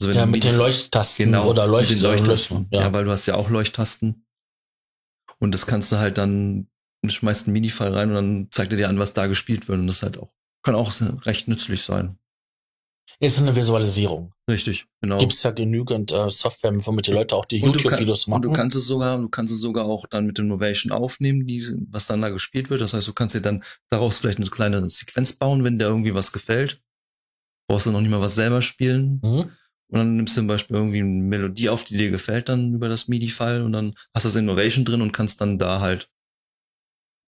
Also 0.00 0.12
ja, 0.12 0.26
mit 0.26 0.44
den 0.44 0.56
Leuchttasten 0.56 1.26
genau, 1.26 1.48
oder 1.48 1.66
Leucht 1.66 1.90
mit 1.90 1.98
den 1.98 2.04
Leuchttasten. 2.04 2.66
Ja. 2.70 2.82
ja. 2.82 2.92
weil 2.92 3.04
du 3.04 3.10
hast 3.10 3.26
ja 3.26 3.34
auch 3.34 3.50
Leuchttasten. 3.50 4.26
Und 5.38 5.52
das 5.52 5.66
kannst 5.66 5.90
du 5.90 5.96
halt 5.96 6.18
dann, 6.18 6.68
du 7.02 7.10
schmeißt 7.10 7.46
einen 7.46 7.52
Mini-File 7.54 7.94
rein 7.94 8.08
und 8.10 8.14
dann 8.14 8.48
zeigt 8.50 8.72
er 8.72 8.78
dir 8.78 8.88
an, 8.88 8.98
was 8.98 9.14
da 9.14 9.26
gespielt 9.26 9.68
wird. 9.68 9.80
Und 9.80 9.86
das 9.86 10.02
halt 10.02 10.18
auch, 10.18 10.32
kann 10.62 10.74
auch 10.74 10.92
recht 11.26 11.48
nützlich 11.48 11.82
sein. 11.82 12.18
Ist 13.20 13.38
eine 13.38 13.54
Visualisierung. 13.54 14.32
Richtig, 14.50 14.86
genau. 15.00 15.18
Gibt 15.18 15.32
es 15.32 15.42
ja 15.42 15.52
genügend 15.52 16.12
äh, 16.12 16.28
Software, 16.28 16.72
womit 16.86 17.06
die 17.06 17.12
Leute 17.12 17.36
auch 17.36 17.44
die 17.44 17.60
du 17.60 17.66
YouTube-Videos 17.66 18.26
machen. 18.26 18.36
Und 18.36 18.42
du 18.42 18.52
kannst 18.52 18.76
es 18.76 18.86
sogar, 18.86 19.18
du 19.18 19.28
kannst 19.28 19.52
es 19.52 19.60
sogar 19.60 19.84
auch 19.84 20.06
dann 20.06 20.26
mit 20.26 20.38
dem 20.38 20.48
Novation 20.48 20.92
aufnehmen, 20.92 21.46
diese, 21.46 21.78
was 21.88 22.06
dann 22.06 22.20
da 22.20 22.30
gespielt 22.30 22.70
wird. 22.70 22.80
Das 22.80 22.94
heißt, 22.94 23.06
du 23.06 23.12
kannst 23.12 23.34
dir 23.34 23.40
dann 23.40 23.62
daraus 23.90 24.18
vielleicht 24.18 24.38
eine 24.38 24.48
kleine 24.48 24.88
Sequenz 24.90 25.34
bauen, 25.34 25.62
wenn 25.62 25.78
dir 25.78 25.86
irgendwie 25.86 26.14
was 26.14 26.32
gefällt. 26.32 26.80
Brauchst 27.68 27.86
du 27.86 27.92
noch 27.92 28.00
nicht 28.00 28.10
mal 28.10 28.20
was 28.20 28.34
selber 28.34 28.60
spielen. 28.60 29.20
Mhm. 29.22 29.50
Und 29.88 29.98
dann 29.98 30.16
nimmst 30.16 30.36
du 30.36 30.40
zum 30.40 30.46
Beispiel 30.46 30.76
irgendwie 30.76 31.00
eine 31.00 31.08
Melodie 31.08 31.68
auf, 31.68 31.84
die 31.84 31.98
dir 31.98 32.10
gefällt, 32.10 32.48
dann 32.48 32.74
über 32.74 32.88
das 32.88 33.08
MIDI-File 33.08 33.62
und 33.62 33.72
dann 33.72 33.94
hast 34.14 34.24
du 34.24 34.30
das 34.30 34.36
Innovation 34.36 34.86
drin 34.86 35.02
und 35.02 35.12
kannst 35.12 35.40
dann 35.40 35.58
da 35.58 35.80
halt 35.80 36.08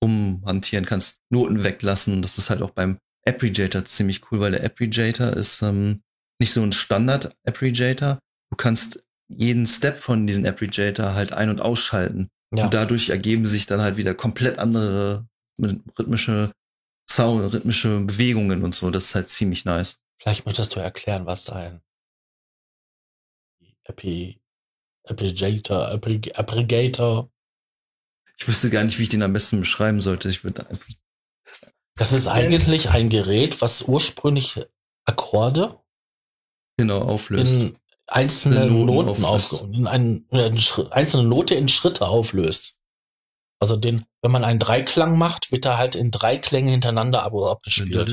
rumhantieren, 0.02 0.86
kannst 0.86 1.20
Noten 1.30 1.62
weglassen. 1.62 2.22
Das 2.22 2.38
ist 2.38 2.50
halt 2.50 2.62
auch 2.62 2.70
beim 2.70 2.98
Appreciator 3.26 3.84
ziemlich 3.84 4.30
cool, 4.30 4.40
weil 4.40 4.52
der 4.52 4.64
Appreciator 4.64 5.32
ist 5.32 5.62
ähm, 5.62 6.02
nicht 6.38 6.52
so 6.52 6.62
ein 6.62 6.72
Standard-Appreciator. 6.72 8.18
Du 8.50 8.56
kannst 8.56 9.02
jeden 9.28 9.66
Step 9.66 9.96
von 9.96 10.26
diesem 10.26 10.44
Appreciator 10.44 11.14
halt 11.14 11.32
ein- 11.32 11.48
und 11.48 11.60
ausschalten. 11.60 12.28
Ja. 12.54 12.64
Und 12.64 12.74
dadurch 12.74 13.10
ergeben 13.10 13.46
sich 13.46 13.66
dann 13.66 13.80
halt 13.80 13.96
wieder 13.96 14.14
komplett 14.14 14.58
andere 14.58 15.26
rhythmische 15.60 16.52
Sound, 17.10 17.52
rhythmische 17.52 18.00
Bewegungen 18.00 18.62
und 18.62 18.74
so. 18.74 18.90
Das 18.90 19.06
ist 19.06 19.14
halt 19.14 19.28
ziemlich 19.28 19.64
nice. 19.64 19.98
Vielleicht 20.20 20.46
möchtest 20.46 20.74
du 20.74 20.80
erklären, 20.80 21.26
was 21.26 21.48
ein 21.50 21.80
Epi, 23.84 24.40
Appligator, 25.04 26.00
Ich 28.38 28.48
wüsste 28.48 28.70
gar 28.70 28.82
nicht, 28.84 28.98
wie 28.98 29.02
ich 29.04 29.08
den 29.10 29.22
am 29.22 29.32
besten 29.32 29.60
beschreiben 29.60 30.00
sollte. 30.00 30.28
Ich 30.28 30.44
würde 30.44 30.68
einfach 30.68 30.88
das 31.96 32.12
ist 32.12 32.26
eigentlich 32.26 32.90
ein 32.90 33.08
Gerät, 33.08 33.60
was 33.60 33.82
ursprünglich 33.82 34.60
Akkorde 35.04 35.78
genau 36.76 37.00
auflöst. 37.00 37.56
in 37.56 37.78
einzelne 38.06 38.66
In 38.66 38.72
Noten 38.72 39.06
Noten 39.06 39.24
auflöst. 39.24 39.62
auf, 39.62 39.68
in, 39.72 39.86
ein, 39.86 40.26
in 40.30 40.90
einzelne 40.90 41.24
Note 41.24 41.54
in 41.54 41.68
Schritte 41.68 42.06
auflöst. 42.06 42.76
Also 43.60 43.76
den, 43.76 44.04
wenn 44.20 44.32
man 44.32 44.44
einen 44.44 44.58
Dreiklang 44.58 45.16
macht, 45.16 45.52
wird 45.52 45.64
er 45.64 45.78
halt 45.78 45.94
in 45.94 46.10
drei 46.10 46.36
Klänge 46.36 46.72
hintereinander 46.72 47.22
ab 47.22 47.34
abgespielt. 47.34 48.10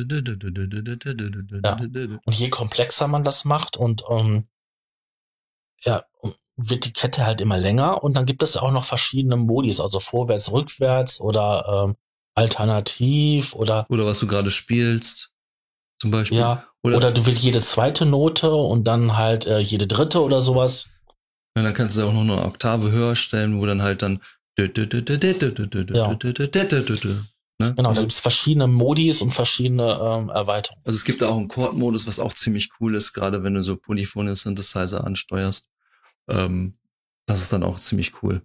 Und 2.26 2.34
je 2.34 2.50
komplexer 2.50 3.08
man 3.08 3.24
das 3.24 3.44
macht 3.44 3.76
und 3.76 4.04
ähm, 4.10 4.48
ja, 5.84 6.06
wird 6.56 6.86
die 6.86 6.94
Kette 6.94 7.26
halt 7.26 7.42
immer 7.42 7.58
länger 7.58 8.04
und 8.04 8.16
dann 8.16 8.26
gibt 8.26 8.44
es 8.44 8.56
auch 8.56 8.72
noch 8.72 8.84
verschiedene 8.84 9.36
Modis, 9.36 9.80
also 9.80 10.00
vorwärts, 10.00 10.52
rückwärts 10.52 11.20
oder 11.20 11.86
ähm, 11.90 11.98
alternativ 12.36 13.54
oder 13.54 13.86
Oder 13.90 14.06
was 14.06 14.20
du 14.20 14.28
gerade 14.28 14.52
spielst, 14.52 15.32
zum 16.00 16.12
Beispiel. 16.12 16.40
ja, 16.40 16.66
Oder, 16.84 16.98
oder 16.98 17.12
du 17.12 17.26
willst 17.26 17.44
jede 17.44 17.62
zweite 17.62 18.06
Note 18.06 18.52
und 18.54 18.86
dann 18.86 19.18
halt 19.18 19.46
äh, 19.46 19.60
jede 19.60 19.88
dritte 19.88 20.22
oder 20.22 20.42
sowas. 20.42 20.88
Ja, 21.58 21.64
dann 21.64 21.74
kannst 21.74 21.98
du 21.98 22.04
auch 22.04 22.14
noch 22.14 22.22
eine 22.22 22.44
Oktave 22.44 22.92
höher 22.92 23.16
stellen, 23.16 23.60
wo 23.60 23.66
dann 23.66 23.82
halt 23.82 24.02
dann 24.02 24.22
Ja. 25.94 26.08
Ne? 27.62 27.76
Genau, 27.76 27.84
da 27.84 27.90
also, 27.90 28.02
gibt 28.02 28.14
es 28.14 28.20
verschiedene 28.20 28.68
Modis 28.68 29.22
und 29.22 29.34
verschiedene 29.34 29.84
ähm, 29.84 30.30
Erweiterungen. 30.30 30.82
also 30.84 30.96
es 30.96 31.06
gibt 31.06 31.22
da 31.22 31.30
auch 31.30 31.38
einen 31.38 31.48
Chord-Modus, 31.48 32.08
was 32.08 32.20
auch 32.20 32.34
ziemlich 32.34 32.70
cool 32.80 32.96
ist, 32.96 33.14
gerade 33.14 33.44
wenn 33.44 33.54
du 33.54 33.64
so 33.64 33.76
polyphone 33.76 34.36
Synthesizer 34.36 35.06
ansteuerst. 35.06 35.70
Ähm, 36.28 36.78
das 37.28 37.42
ist 37.42 37.54
dann 37.54 37.64
auch 37.64 37.80
ziemlich 37.80 38.24
cool. 38.24 38.42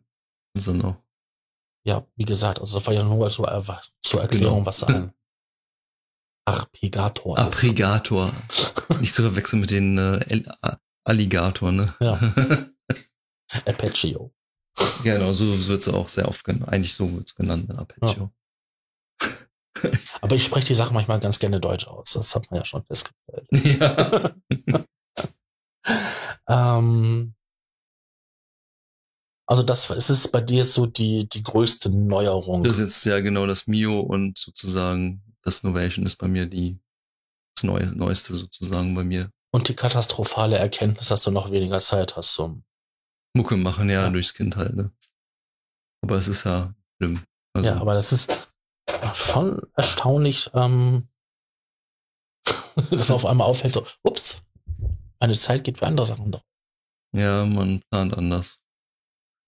Also 0.54 0.74
noch. 0.74 0.96
Ja, 1.86 2.04
wie 2.16 2.24
gesagt, 2.24 2.60
also 2.60 2.78
das 2.78 2.86
war 2.86 2.94
ja 2.94 3.02
nur 3.04 3.30
zur, 3.30 3.48
Erwa- 3.48 3.80
zur 4.02 4.22
Erklärung, 4.22 4.56
Genau. 4.58 4.66
was 4.66 4.82
ein 4.84 5.12
Arpegator 6.44 7.38
ist. 7.38 7.44
Aggregator. 7.44 8.30
Nicht 9.00 9.14
zu 9.14 9.22
verwechseln 9.22 9.60
mit 9.60 9.70
den 9.70 9.96
äh, 9.98 10.42
Alligator, 11.04 11.70
ne? 11.72 11.94
Ja. 12.00 12.18
Arpeggio. 13.66 14.32
genau, 15.04 15.32
so 15.32 15.46
wird 15.68 15.80
es 15.80 15.88
auch 15.88 16.08
sehr 16.08 16.26
oft 16.28 16.44
genannt. 16.44 16.68
Eigentlich 16.72 16.94
so 16.94 17.12
wird 17.12 17.28
es 17.28 17.34
genannt, 17.36 17.68
ne? 17.68 17.78
Arpeggio. 17.78 18.32
Aber 20.20 20.34
ich 20.34 20.44
spreche 20.44 20.66
die 20.68 20.74
Sache 20.74 20.92
manchmal 20.92 21.20
ganz 21.20 21.38
gerne 21.38 21.60
deutsch 21.60 21.86
aus. 21.86 22.10
Das 22.14 22.34
hat 22.34 22.50
man 22.50 22.58
ja 22.58 22.64
schon 22.64 22.84
festgestellt. 22.84 23.48
Ja. 24.66 24.82
Ähm, 26.48 27.35
also 29.46 29.62
das 29.62 29.90
ist 29.90 30.10
es 30.10 30.28
bei 30.28 30.40
dir 30.40 30.64
so 30.64 30.86
die, 30.86 31.28
die 31.28 31.42
größte 31.42 31.88
Neuerung. 31.90 32.62
Das 32.64 32.78
ist 32.78 32.84
jetzt 32.84 33.04
ja 33.04 33.20
genau 33.20 33.46
das 33.46 33.66
Mio 33.66 34.00
und 34.00 34.36
sozusagen 34.38 35.22
das 35.42 35.62
Novation 35.62 36.04
ist 36.06 36.16
bei 36.16 36.28
mir 36.28 36.46
die 36.46 36.78
das 37.54 37.62
Neu 37.64 37.86
Neueste 37.94 38.34
sozusagen 38.34 38.94
bei 38.94 39.04
mir. 39.04 39.30
Und 39.52 39.68
die 39.68 39.74
katastrophale 39.74 40.58
Erkenntnis, 40.58 41.08
dass 41.08 41.22
du 41.22 41.30
noch 41.30 41.50
weniger 41.50 41.80
Zeit 41.80 42.16
hast 42.16 42.34
zum. 42.34 42.64
Mucke 43.34 43.56
machen 43.56 43.88
ja, 43.88 44.02
Ja. 44.02 44.10
durchs 44.10 44.34
Kind 44.34 44.56
halt, 44.56 44.74
ne? 44.76 44.90
Aber 46.02 46.16
es 46.16 46.28
ist 46.28 46.44
ja 46.44 46.74
schlimm. 46.98 47.22
Also, 47.54 47.68
Ja, 47.68 47.76
aber 47.80 47.94
das 47.94 48.12
ist 48.12 48.50
schon 49.14 49.62
erstaunlich, 49.74 50.50
ähm, 50.54 51.08
dass 52.90 53.10
auf 53.10 53.24
einmal 53.24 53.46
auffällt, 53.46 53.74
so, 53.74 53.86
ups, 54.02 54.42
meine 55.20 55.34
Zeit 55.38 55.64
geht 55.64 55.78
für 55.78 55.86
andere 55.86 56.06
Sachen 56.06 56.32
drauf. 56.32 56.42
ja, 57.14 57.44
man 57.44 57.80
plant 57.90 58.16
anders. 58.16 58.62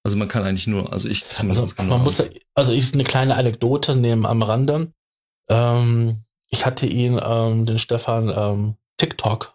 Also 0.08 0.16
man 0.16 0.28
kann 0.28 0.42
eigentlich 0.42 0.66
nur, 0.66 0.90
also 0.90 1.06
ich 1.06 1.22
Also, 1.38 1.66
man 1.82 2.02
muss, 2.02 2.22
also 2.54 2.72
ich 2.72 2.94
eine 2.94 3.04
kleine 3.04 3.36
Anekdote 3.36 3.94
nehmen 3.94 4.24
am 4.24 4.40
Rande. 4.40 4.90
Ähm, 5.50 6.24
ich 6.48 6.64
hatte 6.64 6.86
ihn, 6.86 7.20
ähm, 7.22 7.66
den 7.66 7.78
Stefan, 7.78 8.32
ähm, 8.34 8.76
TikTok 8.96 9.54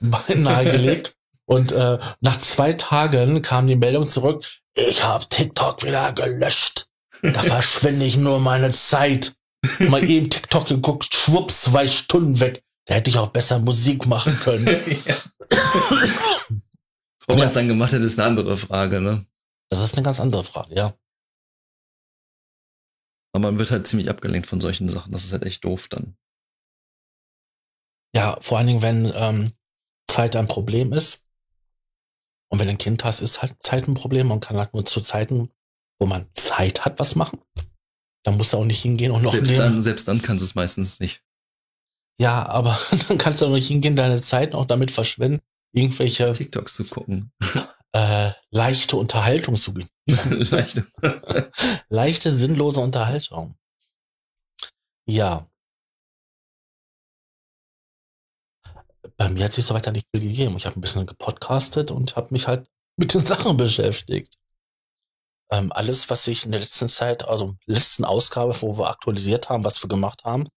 nahegelegt. 0.00 1.14
Und 1.44 1.70
äh, 1.70 2.00
nach 2.20 2.38
zwei 2.38 2.72
Tagen 2.72 3.40
kam 3.40 3.68
die 3.68 3.76
Meldung 3.76 4.08
zurück, 4.08 4.44
ich 4.74 5.04
habe 5.04 5.28
TikTok 5.28 5.84
wieder 5.84 6.12
gelöscht. 6.12 6.88
Da 7.22 7.40
verschwende 7.44 8.04
ich 8.04 8.16
nur 8.16 8.40
meine 8.40 8.72
Zeit. 8.72 9.34
Mal 9.78 10.02
eben 10.02 10.28
TikTok 10.28 10.66
geguckt, 10.66 11.14
schwupps, 11.14 11.62
zwei 11.62 11.86
Stunden 11.86 12.40
weg. 12.40 12.64
Da 12.86 12.96
hätte 12.96 13.10
ich 13.10 13.18
auch 13.18 13.28
besser 13.28 13.60
Musik 13.60 14.08
machen 14.08 14.36
können. 14.40 14.66
ja. 15.06 15.14
Ob 17.28 17.38
man 17.38 17.46
es 17.46 17.54
dann 17.54 17.68
gemacht 17.68 17.92
hat, 17.92 18.00
ist 18.00 18.18
eine 18.18 18.26
andere 18.26 18.56
Frage, 18.56 19.00
ne? 19.00 19.24
Das 19.70 19.80
ist 19.82 19.94
eine 19.94 20.02
ganz 20.02 20.20
andere 20.20 20.44
Frage, 20.44 20.74
ja. 20.74 20.98
Aber 23.32 23.42
man 23.42 23.58
wird 23.58 23.70
halt 23.70 23.86
ziemlich 23.86 24.08
abgelenkt 24.08 24.46
von 24.46 24.60
solchen 24.60 24.88
Sachen. 24.88 25.12
Das 25.12 25.24
ist 25.24 25.32
halt 25.32 25.42
echt 25.42 25.64
doof 25.64 25.88
dann. 25.88 26.16
Ja, 28.14 28.38
vor 28.40 28.58
allen 28.58 28.66
Dingen, 28.66 28.82
wenn 28.82 29.12
ähm, 29.14 29.52
Zeit 30.10 30.34
ein 30.36 30.48
Problem 30.48 30.92
ist. 30.92 31.24
Und 32.50 32.58
wenn 32.58 32.66
du 32.66 32.72
ein 32.72 32.78
Kind 32.78 33.04
hast, 33.04 33.20
ist 33.20 33.42
halt 33.42 33.62
Zeit 33.62 33.86
ein 33.86 33.94
Problem. 33.94 34.28
Man 34.28 34.40
kann 34.40 34.56
halt 34.56 34.72
nur 34.72 34.86
zu 34.86 35.00
Zeiten, 35.00 35.50
wo 36.00 36.06
man 36.06 36.26
Zeit 36.34 36.84
hat, 36.86 36.98
was 36.98 37.14
machen. 37.14 37.42
Dann 38.24 38.38
musst 38.38 38.52
du 38.52 38.56
auch 38.56 38.64
nicht 38.64 38.80
hingehen 38.80 39.12
und 39.12 39.22
noch 39.22 39.32
Selbst 39.32 39.50
nehmen. 39.50 39.60
dann, 39.60 39.82
selbst 39.82 40.08
dann 40.08 40.22
kannst 40.22 40.42
du 40.42 40.46
es 40.46 40.54
meistens 40.54 40.98
nicht. 40.98 41.22
Ja, 42.20 42.46
aber 42.48 42.80
dann 43.08 43.18
kannst 43.18 43.42
du 43.42 43.46
auch 43.46 43.50
nicht 43.52 43.68
hingehen, 43.68 43.96
deine 43.96 44.20
Zeit 44.22 44.54
noch 44.54 44.64
damit 44.64 44.90
verschwenden, 44.90 45.40
irgendwelche 45.72 46.32
TikToks 46.32 46.74
zu 46.74 46.84
gucken. 46.84 47.32
äh, 47.92 48.32
leichte 48.50 48.96
Unterhaltung 48.96 49.56
zu 49.56 49.74
genießen. 49.74 50.40
Leicht. 50.50 50.82
leichte, 51.88 52.34
sinnlose 52.34 52.80
Unterhaltung. 52.80 53.56
Ja. 55.06 55.48
Bei 59.16 59.28
mir 59.28 59.44
hat 59.44 59.52
sich 59.52 59.64
so 59.64 59.74
weiter 59.74 59.90
nicht 59.90 60.06
viel 60.14 60.22
gegeben. 60.22 60.56
Ich 60.56 60.66
habe 60.66 60.78
ein 60.78 60.80
bisschen 60.80 61.06
gepodcastet 61.06 61.90
und 61.90 62.16
habe 62.16 62.28
mich 62.30 62.46
halt 62.46 62.68
mit 62.96 63.14
den 63.14 63.24
Sachen 63.24 63.56
beschäftigt. 63.56 64.38
Ähm, 65.50 65.72
alles, 65.72 66.10
was 66.10 66.26
ich 66.26 66.44
in 66.44 66.52
der 66.52 66.60
letzten 66.60 66.88
Zeit, 66.90 67.26
also 67.26 67.56
letzten 67.64 68.04
Ausgabe, 68.04 68.60
wo 68.60 68.76
wir 68.76 68.90
aktualisiert 68.90 69.48
haben, 69.48 69.64
was 69.64 69.82
wir 69.82 69.88
gemacht 69.88 70.24
haben, 70.24 70.48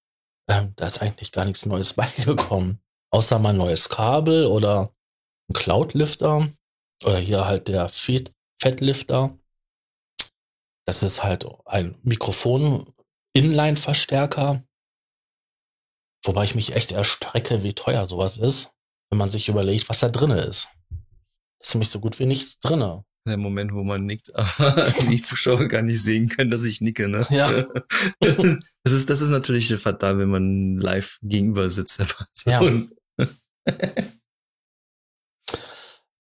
ähm, 0.50 0.74
da 0.76 0.88
ist 0.88 1.02
eigentlich 1.02 1.32
gar 1.32 1.46
nichts 1.46 1.66
Neues 1.66 1.94
beigekommen. 1.94 2.82
Außer 3.10 3.40
mal 3.40 3.50
ein 3.50 3.58
neues 3.58 3.90
Kabel 3.90 4.46
oder 4.46 4.94
ein 5.50 5.54
Cloud-Lifter 5.54 6.50
oder 7.04 7.20
hier 7.20 7.46
halt 7.46 7.68
der 7.68 7.90
Feed 7.90 8.34
Fettlifter. 8.60 9.38
Das 10.86 11.04
ist 11.04 11.24
halt 11.24 11.46
ein 11.66 11.98
Mikrofon-Inline-Verstärker. 12.04 14.64
Wobei 16.24 16.44
ich 16.44 16.54
mich 16.56 16.76
echt 16.76 16.92
erstrecke, 16.92 17.64
wie 17.64 17.74
teuer 17.74 18.08
sowas 18.08 18.38
ist, 18.38 18.70
wenn 19.10 19.18
man 19.18 19.32
sich 19.32 19.50
überlegt, 19.50 19.90
was 19.90 20.00
da 20.00 20.10
drinne 20.10 20.42
ist. 20.42 20.70
Das 21.60 21.70
ist 21.70 21.76
nämlich 21.76 21.90
so 21.90 22.00
gut 22.00 22.20
wie 22.20 22.26
nichts 22.26 22.60
drinne. 22.60 23.04
Der 23.28 23.38
Moment, 23.38 23.74
wo 23.74 23.84
man 23.84 24.06
nickt, 24.06 24.36
aber 24.60 24.86
die 25.10 25.22
Zuschauer 25.22 25.68
gar 25.68 25.82
nicht 25.82 26.02
sehen 26.02 26.28
können, 26.28 26.52
dass 26.52 26.64
ich 26.64 26.82
nicke, 26.82 27.08
ne? 27.08 27.26
Ja. 27.30 27.66
Das 28.84 28.94
ist, 28.94 29.12
das 29.12 29.22
ist 29.22 29.30
natürlich 29.30 29.72
fatal, 29.76 30.18
wenn 30.18 30.30
man 30.30 30.76
live 30.76 31.20
gegenüber 31.22 31.70
sitzt. 31.70 32.04
Ja. 32.48 32.62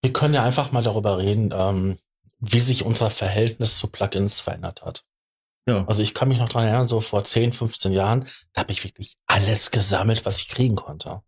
Wir 0.01 0.13
können 0.13 0.33
ja 0.33 0.43
einfach 0.43 0.71
mal 0.71 0.83
darüber 0.83 1.17
reden, 1.17 1.51
ähm, 1.53 1.97
wie 2.39 2.59
sich 2.59 2.83
unser 2.83 3.11
Verhältnis 3.11 3.77
zu 3.77 3.87
Plugins 3.87 4.39
verändert 4.39 4.81
hat. 4.81 5.05
Ja. 5.67 5.85
Also 5.85 6.01
ich 6.01 6.13
kann 6.13 6.27
mich 6.27 6.39
noch 6.39 6.49
dran 6.49 6.63
erinnern, 6.63 6.87
so 6.87 6.99
vor 6.99 7.23
10, 7.23 7.53
15 7.53 7.91
Jahren, 7.91 8.27
da 8.53 8.61
habe 8.61 8.71
ich 8.71 8.83
wirklich 8.83 9.15
alles 9.27 9.69
gesammelt, 9.69 10.25
was 10.25 10.39
ich 10.39 10.47
kriegen 10.47 10.75
konnte. 10.75 11.21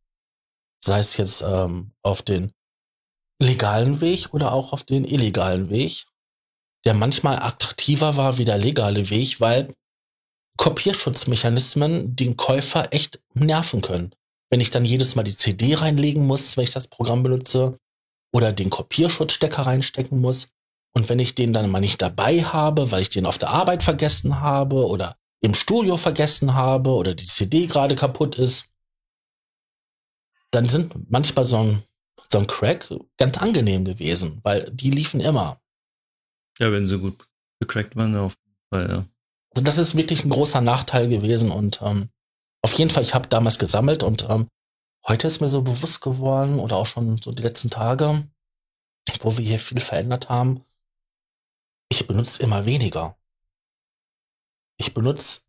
sei 0.84 1.00
es 1.00 1.16
jetzt 1.18 1.42
ähm, 1.42 1.92
auf 2.02 2.24
den 2.24 2.52
legalen 3.40 4.02
Weg 4.02 4.34
oder 4.34 4.52
auch 4.52 4.74
auf 4.74 4.84
den 4.84 5.06
illegalen 5.06 5.70
Weg, 5.70 6.06
der 6.86 6.94
manchmal 6.94 7.40
attraktiver 7.42 8.18
war 8.18 8.38
wie 8.38 8.46
der 8.46 8.58
legale 8.58 9.10
Weg, 9.10 9.40
weil 9.40 9.74
Kopierschutzmechanismen 10.58 12.16
den 12.16 12.38
Käufer 12.38 12.92
echt 12.92 13.22
nerven 13.34 13.82
können. 13.82 14.14
Wenn 14.50 14.62
ich 14.62 14.70
dann 14.70 14.86
jedes 14.86 15.16
Mal 15.16 15.24
die 15.24 15.36
CD 15.36 15.76
reinlegen 15.76 16.26
muss, 16.26 16.58
wenn 16.58 16.64
ich 16.64 16.70
das 16.70 16.88
Programm 16.88 17.24
benutze, 17.24 17.80
oder 18.34 18.52
den 18.52 18.70
Kopierschutzstecker 18.70 19.66
reinstecken 19.66 20.20
muss, 20.20 20.48
und 20.94 21.10
wenn 21.10 21.20
ich 21.20 21.36
den 21.36 21.54
dann 21.54 21.70
mal 21.70 21.80
nicht 21.80 22.02
dabei 22.02 22.44
habe, 22.44 22.92
weil 22.92 23.02
ich 23.02 23.10
den 23.10 23.26
auf 23.26 23.38
der 23.38 23.50
Arbeit 23.50 23.84
vergessen 23.84 24.40
habe 24.42 24.88
oder 24.88 25.18
im 25.42 25.56
Studio 25.56 25.98
vergessen 25.98 26.54
habe 26.54 26.92
oder 26.92 27.16
die 27.16 27.26
CD 27.26 27.66
gerade 27.66 27.96
kaputt 27.96 28.38
ist, 28.38 28.68
dann 30.52 30.70
sind 30.70 31.10
manchmal 31.12 31.46
so 31.46 31.58
ein, 31.58 31.84
so 32.32 32.38
ein 32.38 32.48
Crack 32.48 32.94
ganz 33.18 33.40
angenehm 33.40 33.86
gewesen, 33.86 34.40
weil 34.44 34.70
die 34.72 34.92
liefen 34.92 35.20
immer. 35.20 35.60
Ja, 36.60 36.72
wenn 36.72 36.86
sie 36.86 37.00
gut 37.00 37.28
gecrackt 37.60 37.96
waren, 37.96 38.16
auf 38.16 38.36
jeden 38.46 38.58
Fall, 38.70 38.90
ja. 38.90 39.06
Also 39.56 39.66
das 39.66 39.78
ist 39.80 39.96
wirklich 39.96 40.24
ein 40.24 40.30
großer 40.30 40.62
Nachteil 40.62 41.10
gewesen 41.10 41.52
und 41.52 41.82
ähm, 41.82 42.10
auf 42.62 42.74
jeden 42.74 42.92
Fall, 42.92 43.04
ich 43.04 43.14
habe 43.14 43.28
damals 43.28 43.60
gesammelt 43.60 44.04
und 44.04 44.28
ähm, 44.30 44.48
heute 45.08 45.28
ist 45.28 45.42
mir 45.42 45.50
so 45.50 45.62
bewusst 45.62 46.02
geworden 46.02 46.60
oder 46.60 46.76
auch 46.78 46.86
schon 46.86 47.18
so 47.18 47.32
die 47.32 47.44
letzten 47.44 47.70
Tage, 47.70 48.28
wo 49.22 49.38
wir 49.38 49.46
hier 49.46 49.60
viel 49.60 49.80
verändert 49.82 50.30
haben, 50.30 50.64
ich 51.90 52.08
benutze 52.08 52.42
immer 52.42 52.66
weniger. 52.66 53.18
Ich 54.78 54.94
benutze 54.94 55.42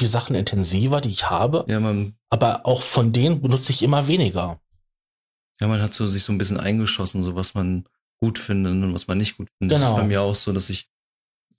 die 0.00 0.06
Sachen 0.06 0.34
intensiver, 0.36 1.00
die 1.00 1.10
ich 1.10 1.28
habe, 1.30 1.64
Ja, 1.68 1.80
man, 1.80 2.16
aber 2.30 2.66
auch 2.66 2.82
von 2.82 3.12
denen 3.12 3.40
benutze 3.40 3.72
ich 3.72 3.82
immer 3.82 4.06
weniger. 4.08 4.60
ja, 5.60 5.66
man 5.68 5.80
hat 5.82 5.94
so 5.94 6.06
sich 6.06 6.24
so 6.24 6.32
ein 6.32 6.38
bisschen 6.38 6.58
eingeschossen, 6.58 7.22
so 7.22 7.36
was 7.36 7.54
man 7.54 7.86
gut 8.20 8.38
findet 8.38 8.72
und 8.72 8.94
was 8.94 9.06
man 9.08 9.18
nicht 9.18 9.36
gut 9.36 9.48
findet. 9.58 9.76
Das 9.76 9.82
ist 9.82 9.88
Genau. 9.90 10.00
bei 10.02 10.06
mir 10.06 10.22
auch 10.22 10.34
so, 10.34 10.52
dass 10.52 10.70
ich 10.70 10.88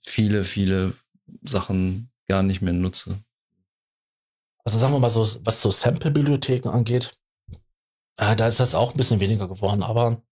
viele, 0.02 0.44
viele 0.44 0.94
Sachen 1.42 2.10
gar 2.26 2.42
nicht 2.42 2.60
mehr 2.62 2.72
nutze. 2.72 3.18
Also 4.64 4.78
sagen 4.78 4.92
wir 4.94 4.98
mal 4.98 5.10
so, 5.10 5.22
was 5.44 5.60
so 5.60 5.70
Sample-Bibliotheken 5.70 6.68
angeht, 6.70 7.18
äh, 8.16 8.36
da 8.36 8.46
ist 8.46 8.60
das 8.60 8.74
auch 8.74 8.92
ein 8.92 8.96
bisschen 8.96 9.20
weniger 9.20 9.48
geworden, 9.48 9.82
aber 9.82 10.22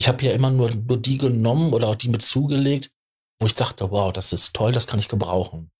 ich 0.00 0.08
habe 0.08 0.24
ja 0.24 0.32
immer 0.32 0.50
nur, 0.50 0.74
nur 0.74 0.98
die 0.98 1.18
genommen 1.18 1.72
oder 1.72 1.88
auch 1.88 1.96
die 1.96 2.08
mit 2.08 2.22
zugelegt, 2.22 2.92
wo 3.40 3.46
ich 3.46 3.54
dachte, 3.54 3.90
wow, 3.90 4.12
das 4.12 4.32
ist 4.32 4.54
toll, 4.54 4.72
das 4.72 4.86
kann 4.86 4.98
ich 4.98 5.08
gebrauchen. 5.08 5.70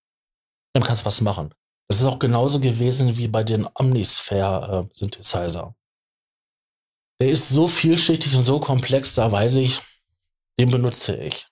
Dann 0.75 0.83
kannst 0.83 1.03
du 1.03 1.07
was 1.07 1.21
machen. 1.21 1.55
Das 1.89 2.01
ist 2.01 2.07
auch 2.07 2.19
genauso 2.19 2.61
gewesen 2.61 3.17
wie 3.17 3.29
bei 3.29 3.45
den 3.45 3.69
Omnisphere-Synthesizer. 3.75 5.75
Der 7.21 7.31
ist 7.31 7.49
so 7.49 7.69
vielschichtig 7.69 8.35
und 8.35 8.45
so 8.45 8.61
komplex, 8.61 9.15
da 9.15 9.31
weiß 9.31 9.57
ich, 9.57 9.81
den 10.59 10.71
benutze 10.71 11.17
ich. 11.17 11.47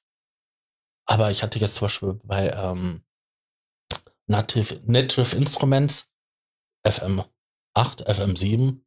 Aber 1.07 1.31
ich 1.31 1.43
hatte 1.43 1.59
jetzt 1.59 1.75
zum 1.75 1.87
Beispiel 1.87 2.21
bei 2.25 2.51
ähm, 2.51 3.05
Native, 4.27 4.81
Native 4.85 5.37
Instruments 5.37 6.11
FM8, 6.87 7.29
FM7 7.77 8.81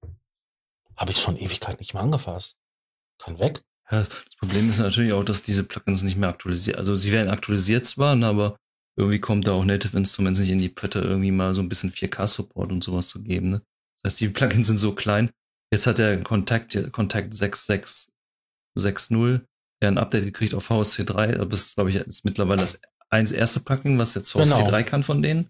habe 0.98 1.12
ich 1.12 1.20
schon 1.20 1.38
Ewigkeit 1.38 1.80
nicht 1.80 1.94
mehr 1.94 2.04
angefasst. 2.04 2.58
Kann 3.20 3.40
weg. 3.40 3.62
Ja, 3.92 4.00
das 4.00 4.10
Problem 4.40 4.70
ist 4.70 4.80
natürlich 4.80 5.14
auch, 5.14 5.24
dass 5.24 5.44
diese 5.44 5.64
Plugins 5.64 6.04
nicht 6.04 6.18
mehr 6.18 6.30
aktualisiert, 6.30 6.78
also 6.78 6.96
sie 6.96 7.12
werden 7.12 7.30
aktualisiert 7.30 7.86
zwar, 7.86 8.16
ne, 8.16 8.28
aber 8.28 8.56
irgendwie 8.96 9.20
kommt 9.20 9.48
da 9.48 9.52
auch 9.54 9.66
Native 9.66 9.98
Instruments 9.98 10.40
nicht 10.40 10.50
in 10.50 10.60
die 10.60 10.70
Pötte, 10.70 11.00
irgendwie 11.00 11.32
mal 11.32 11.54
so 11.54 11.62
ein 11.62 11.70
bisschen 11.70 11.92
4K-Support 11.92 12.72
und 12.72 12.84
sowas 12.84 13.08
zu 13.08 13.22
geben. 13.22 13.50
Ne? 13.50 13.62
Das 14.02 14.12
heißt, 14.14 14.22
die 14.22 14.30
Plugins 14.30 14.68
sind 14.68 14.78
so 14.78 14.94
klein. 14.94 15.32
Jetzt 15.72 15.88
hat 15.88 15.98
der 15.98 16.22
Kontakt, 16.22 16.92
Kontakt 16.92 17.36
6660 17.36 18.12
ja 19.82 19.90
ein 19.90 19.98
Update 19.98 20.26
gekriegt 20.26 20.54
auf 20.54 20.66
VSC 20.66 21.06
3. 21.06 21.32
Das 21.46 21.62
ist, 21.62 21.76
glaube 21.76 21.90
ich, 21.90 21.96
jetzt 21.96 22.24
mittlerweile 22.24 22.62
das 22.62 22.80
eins 23.10 23.32
erste 23.32 23.60
Plugin, 23.60 23.98
was 23.98 24.14
jetzt 24.14 24.32
VSC 24.32 24.54
Genau. 24.54 24.70
3 24.70 24.84
kann 24.84 25.04
von 25.04 25.24
denen. 25.24 25.50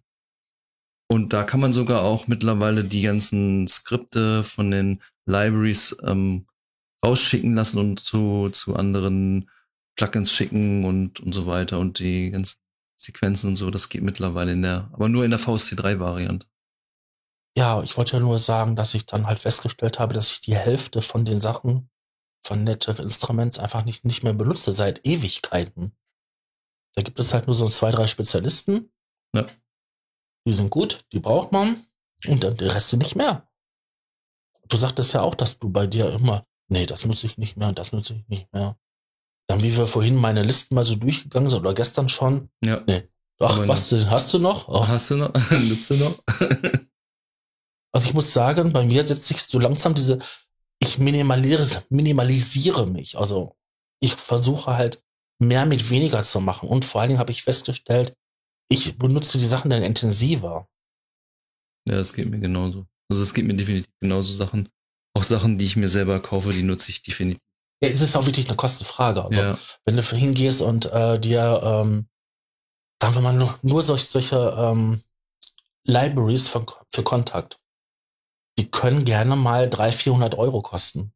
Und 1.10 1.34
da 1.34 1.44
kann 1.44 1.60
man 1.60 1.74
sogar 1.74 2.04
auch 2.04 2.28
mittlerweile 2.28 2.86
die 2.86 3.02
ganzen 3.02 3.68
Skripte 3.68 4.44
von 4.44 4.72
den 4.72 5.02
Libraries 5.26 5.96
ähm, 6.04 6.48
rausschicken 7.06 7.56
lassen 7.56 7.80
und 7.80 8.00
zu, 8.00 8.50
zu 8.50 8.76
anderen 8.76 9.50
Plugins 9.96 10.32
schicken 10.32 10.86
und, 10.86 11.20
und 11.20 11.34
so 11.34 11.46
weiter 11.46 11.80
und 11.80 12.00
die 12.00 12.32
ganzen 12.32 12.60
Sequenzen 12.98 13.50
und 13.50 13.56
so, 13.58 13.70
das 13.70 13.90
geht 13.90 14.04
mittlerweile 14.04 14.54
in 14.54 14.62
der, 14.62 14.90
aber 14.94 15.10
nur 15.10 15.26
in 15.26 15.32
der 15.32 15.40
VSC3-Variante. 15.40 16.48
Ja, 17.56 17.84
ich 17.84 17.98
wollte 17.98 18.14
ja 18.14 18.20
nur 18.20 18.40
sagen, 18.40 18.76
dass 18.76 18.94
ich 18.94 19.06
dann 19.06 19.28
halt 19.28 19.40
festgestellt 19.40 20.00
habe, 20.00 20.14
dass 20.14 20.32
ich 20.32 20.42
die 20.42 20.56
Hälfte 20.56 21.02
von 21.02 21.26
den 21.26 21.40
Sachen 21.40 21.90
von 22.46 22.64
Native 22.64 23.02
Instruments 23.02 23.60
einfach 23.60 23.86
nicht, 23.86 24.06
nicht 24.06 24.24
mehr 24.24 24.34
benutze 24.34 24.74
seit 24.74 25.06
Ewigkeiten. 25.06 25.96
Da 26.96 27.02
gibt 27.02 27.20
es 27.20 27.34
halt 27.34 27.48
nur 27.48 27.56
so 27.56 27.70
zwei, 27.70 27.92
drei 27.92 28.08
Spezialisten. 28.08 28.92
Ja. 29.36 29.46
Die 30.46 30.54
sind 30.54 30.70
gut, 30.70 31.06
die 31.14 31.20
braucht 31.20 31.52
man. 31.52 31.86
Und 32.28 32.44
dann 32.44 32.58
der 32.58 32.74
Rest 32.74 32.94
nicht 32.94 33.16
mehr. 33.16 33.48
Du 34.74 34.80
sagtest 34.80 35.14
ja 35.14 35.22
auch, 35.22 35.36
dass 35.36 35.60
du 35.60 35.70
bei 35.70 35.86
dir 35.86 36.10
immer, 36.10 36.48
nee, 36.68 36.88
das 36.88 37.06
nutze 37.06 37.28
ich 37.28 37.38
nicht 37.38 37.58
mehr 37.58 37.68
und 37.68 37.78
das 37.78 37.92
nutze 37.92 38.16
ich 38.16 38.28
nicht 38.28 38.52
mehr. 38.52 38.76
Dann, 39.48 39.62
wie 39.62 39.78
wir 39.78 39.86
vorhin 39.86 40.16
meine 40.16 40.42
Listen 40.42 40.74
mal 40.74 40.84
so 40.84 40.96
durchgegangen 40.96 41.48
sind 41.52 41.60
oder 41.60 41.76
gestern 41.76 42.10
schon. 42.10 42.50
Ja. 42.66 42.82
Nee. 42.88 43.08
Ach, 43.40 43.58
Aber 43.58 43.68
was 43.68 43.90
denn, 43.90 44.10
hast 44.10 44.34
du 44.34 44.40
noch? 44.40 44.68
Oh, 44.68 44.88
Hast 44.88 45.12
du 45.12 45.18
noch? 45.18 45.32
Nutzt 45.52 45.92
du 45.92 45.98
noch? 45.98 46.18
Also 47.96 48.08
ich 48.08 48.16
muss 48.16 48.34
sagen, 48.34 48.74
bei 48.74 48.84
mir 48.84 49.06
setzt 49.06 49.28
sich 49.28 49.44
so 49.44 49.60
langsam 49.60 49.94
diese, 49.94 50.18
ich 50.80 50.98
minimalisiere, 50.98 51.84
minimalisiere 51.90 52.88
mich. 52.88 53.20
Also 53.20 53.56
ich 54.00 54.16
versuche 54.16 54.76
halt 54.76 55.04
mehr 55.38 55.68
mit 55.68 55.92
weniger 55.92 56.24
zu 56.24 56.40
machen. 56.40 56.68
Und 56.68 56.86
vor 56.86 57.02
allen 57.02 57.10
Dingen 57.10 57.20
habe 57.20 57.32
ich 57.32 57.44
festgestellt, 57.44 58.18
ich 58.68 58.98
benutze 58.98 59.38
die 59.38 59.46
Sachen 59.46 59.70
dann 59.70 59.84
intensiver. 59.84 60.68
ja, 61.88 61.98
das 61.98 62.14
geht 62.14 62.32
mir 62.32 62.40
genauso. 62.40 62.88
Also 63.10 63.24
es 63.24 63.34
geht 63.34 63.46
mir 63.46 63.56
definitiv 63.56 63.92
genauso 64.00 64.34
Sachen. 64.34 64.70
Auch 65.16 65.24
Sachen, 65.24 65.58
die 65.58 65.66
ich 65.66 65.76
mir 65.76 65.90
selber 65.90 66.20
kaufe, 66.20 66.50
die 66.50 66.64
nutze 66.64 66.90
ich 66.90 67.04
definitiv. 67.04 67.42
Ja, 67.84 67.90
es 67.90 68.02
ist 68.02 68.16
auch 68.16 68.26
wirklich 68.26 68.48
eine 68.48 68.56
Kostenfrage. 68.56 69.24
Also 69.24 69.42
ja, 69.42 69.58
wenn 69.86 69.96
du 69.96 70.02
hingehst 70.02 70.62
und 70.62 70.86
äh, 70.86 71.20
dir, 71.20 71.62
ähm, 71.64 72.08
sagen 73.02 73.16
wir 73.16 73.22
mal, 73.22 73.34
nur, 73.34 73.60
nur 73.62 73.84
solche, 73.84 74.06
solche 74.06 74.56
ähm, 74.58 75.04
Libraries 75.86 76.48
für, 76.48 76.66
für 76.94 77.04
Kontakt, 77.04 77.60
die 78.58 78.70
können 78.72 79.04
gerne 79.04 79.36
mal 79.36 79.70
300, 79.70 79.96
400 79.96 80.36
Euro 80.36 80.62
kosten. 80.62 81.12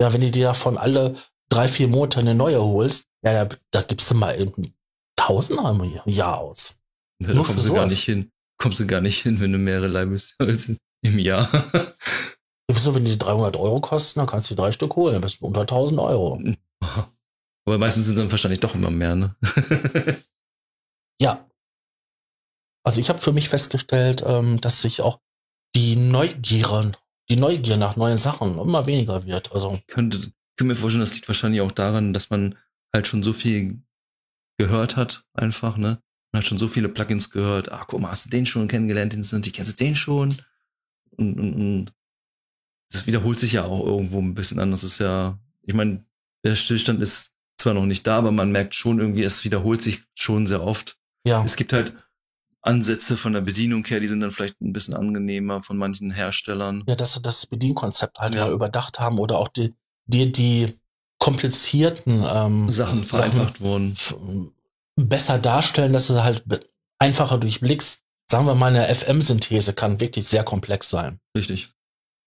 Ja, 0.00 0.12
wenn 0.12 0.20
du 0.20 0.30
dir 0.30 0.48
davon 0.48 0.78
alle 0.78 1.14
drei, 1.48 1.68
vier 1.68 1.88
Monate 1.88 2.20
eine 2.20 2.34
neue 2.34 2.60
holst, 2.60 3.04
ja, 3.24 3.44
da, 3.44 3.56
da 3.70 3.82
gibst 3.82 4.10
du 4.10 4.14
mal 4.14 4.38
eben 4.40 4.74
Tausender 5.16 5.70
im 5.70 6.12
Jahr 6.12 6.38
aus. 6.38 6.74
da 7.18 7.34
nur 7.34 7.44
kommst 7.44 7.68
du 7.68 7.74
gar 7.74 7.86
nicht 7.86 8.02
hin. 8.02 8.30
Kommst 8.58 8.80
du 8.80 8.86
gar 8.86 9.00
nicht 9.00 9.22
hin, 9.22 9.38
wenn 9.40 9.52
du 9.52 9.58
mehrere 9.58 9.86
Libraries 9.86 10.34
holst 10.42 10.70
im 11.02 11.18
Jahr. 11.18 11.48
Wieso, 12.70 12.94
wenn 12.94 13.04
die 13.04 13.18
300 13.18 13.56
Euro 13.56 13.80
kosten, 13.80 14.20
dann 14.20 14.28
kannst 14.28 14.48
du 14.48 14.54
die 14.54 14.60
drei 14.60 14.72
Stück 14.72 14.94
holen, 14.96 15.14
dann 15.14 15.22
bist 15.22 15.40
du 15.40 15.46
unter 15.46 15.62
1000 15.62 16.00
Euro. 16.00 16.40
Aber 17.66 17.78
meistens 17.78 18.06
sind 18.06 18.18
dann 18.18 18.30
wahrscheinlich 18.30 18.60
doch 18.60 18.74
immer 18.74 18.90
mehr, 18.90 19.14
ne? 19.16 19.36
Ja. 21.22 21.46
Also 22.82 22.98
ich 22.98 23.10
habe 23.10 23.18
für 23.18 23.32
mich 23.32 23.50
festgestellt, 23.50 24.24
ähm, 24.26 24.58
dass 24.60 24.80
sich 24.80 25.02
auch 25.02 25.20
die 25.74 25.96
Neugier, 25.96 26.92
die 27.28 27.36
Neugier 27.36 27.76
nach 27.76 27.96
neuen 27.96 28.16
Sachen 28.16 28.58
immer 28.58 28.86
weniger 28.86 29.26
wird. 29.26 29.52
Also 29.52 29.78
könnte, 29.86 30.18
könnte 30.56 30.64
mir 30.64 30.76
vorstellen, 30.76 31.02
das 31.02 31.14
liegt 31.14 31.28
wahrscheinlich 31.28 31.60
auch 31.60 31.72
daran, 31.72 32.14
dass 32.14 32.30
man 32.30 32.56
halt 32.94 33.06
schon 33.06 33.22
so 33.22 33.34
viel 33.34 33.82
gehört 34.58 34.96
hat, 34.96 35.24
einfach, 35.34 35.76
ne? 35.76 36.02
Man 36.32 36.42
hat 36.42 36.48
schon 36.48 36.58
so 36.58 36.68
viele 36.68 36.88
Plugins 36.88 37.30
gehört. 37.30 37.70
Ah, 37.70 37.84
guck 37.86 38.00
mal, 38.00 38.10
hast 38.10 38.26
du 38.26 38.30
den 38.30 38.46
schon 38.46 38.68
kennengelernt, 38.68 39.12
den 39.12 39.22
sind, 39.22 39.44
die 39.44 39.52
kennst 39.52 39.72
du 39.72 39.84
den 39.84 39.96
schon? 39.96 40.36
Und, 41.20 41.38
und, 41.38 41.54
und 41.54 41.92
das 42.92 43.06
wiederholt 43.06 43.38
sich 43.38 43.52
ja 43.52 43.64
auch 43.64 43.84
irgendwo 43.84 44.18
ein 44.20 44.34
bisschen 44.34 44.58
an. 44.58 44.70
Das 44.70 44.82
ist 44.84 44.98
ja, 44.98 45.38
ich 45.62 45.74
meine, 45.74 46.04
der 46.44 46.56
Stillstand 46.56 47.00
ist 47.02 47.34
zwar 47.58 47.74
noch 47.74 47.86
nicht 47.86 48.06
da, 48.06 48.18
aber 48.18 48.32
man 48.32 48.50
merkt 48.50 48.74
schon 48.74 48.98
irgendwie, 48.98 49.22
es 49.22 49.44
wiederholt 49.44 49.82
sich 49.82 50.02
schon 50.18 50.46
sehr 50.46 50.62
oft. 50.62 50.96
ja, 51.24 51.44
Es 51.44 51.56
gibt 51.56 51.72
halt 51.72 51.92
Ansätze 52.62 53.16
von 53.16 53.32
der 53.32 53.40
Bedienung 53.42 53.84
her, 53.86 54.00
die 54.00 54.08
sind 54.08 54.20
dann 54.20 54.32
vielleicht 54.32 54.60
ein 54.60 54.72
bisschen 54.72 54.94
angenehmer 54.94 55.62
von 55.62 55.76
manchen 55.76 56.10
Herstellern. 56.10 56.82
ja, 56.86 56.94
dass 56.96 57.14
sie 57.14 57.22
das 57.22 57.46
Bedienkonzept 57.46 58.18
halt 58.18 58.34
Ja. 58.34 58.50
überdacht 58.50 58.98
haben 58.98 59.18
oder 59.18 59.38
auch 59.38 59.48
die, 59.48 59.74
die, 60.06 60.32
die 60.32 60.78
komplizierten 61.18 62.24
ähm, 62.26 62.70
Sachen 62.70 63.04
vereinfacht 63.04 63.60
wurden. 63.60 63.92
f- 63.92 64.16
besser 64.96 65.38
darstellen, 65.38 65.92
dass 65.92 66.06
du 66.08 66.14
sie 66.14 66.24
halt 66.24 66.44
einfacher 66.98 67.38
durchblickst. 67.38 68.02
Sagen 68.30 68.46
wir 68.46 68.54
mal, 68.54 68.68
eine 68.68 68.94
FM-Synthese 68.94 69.72
kann 69.72 69.98
wirklich 69.98 70.28
sehr 70.28 70.44
komplex 70.44 70.88
sein. 70.88 71.18
Richtig. 71.36 71.70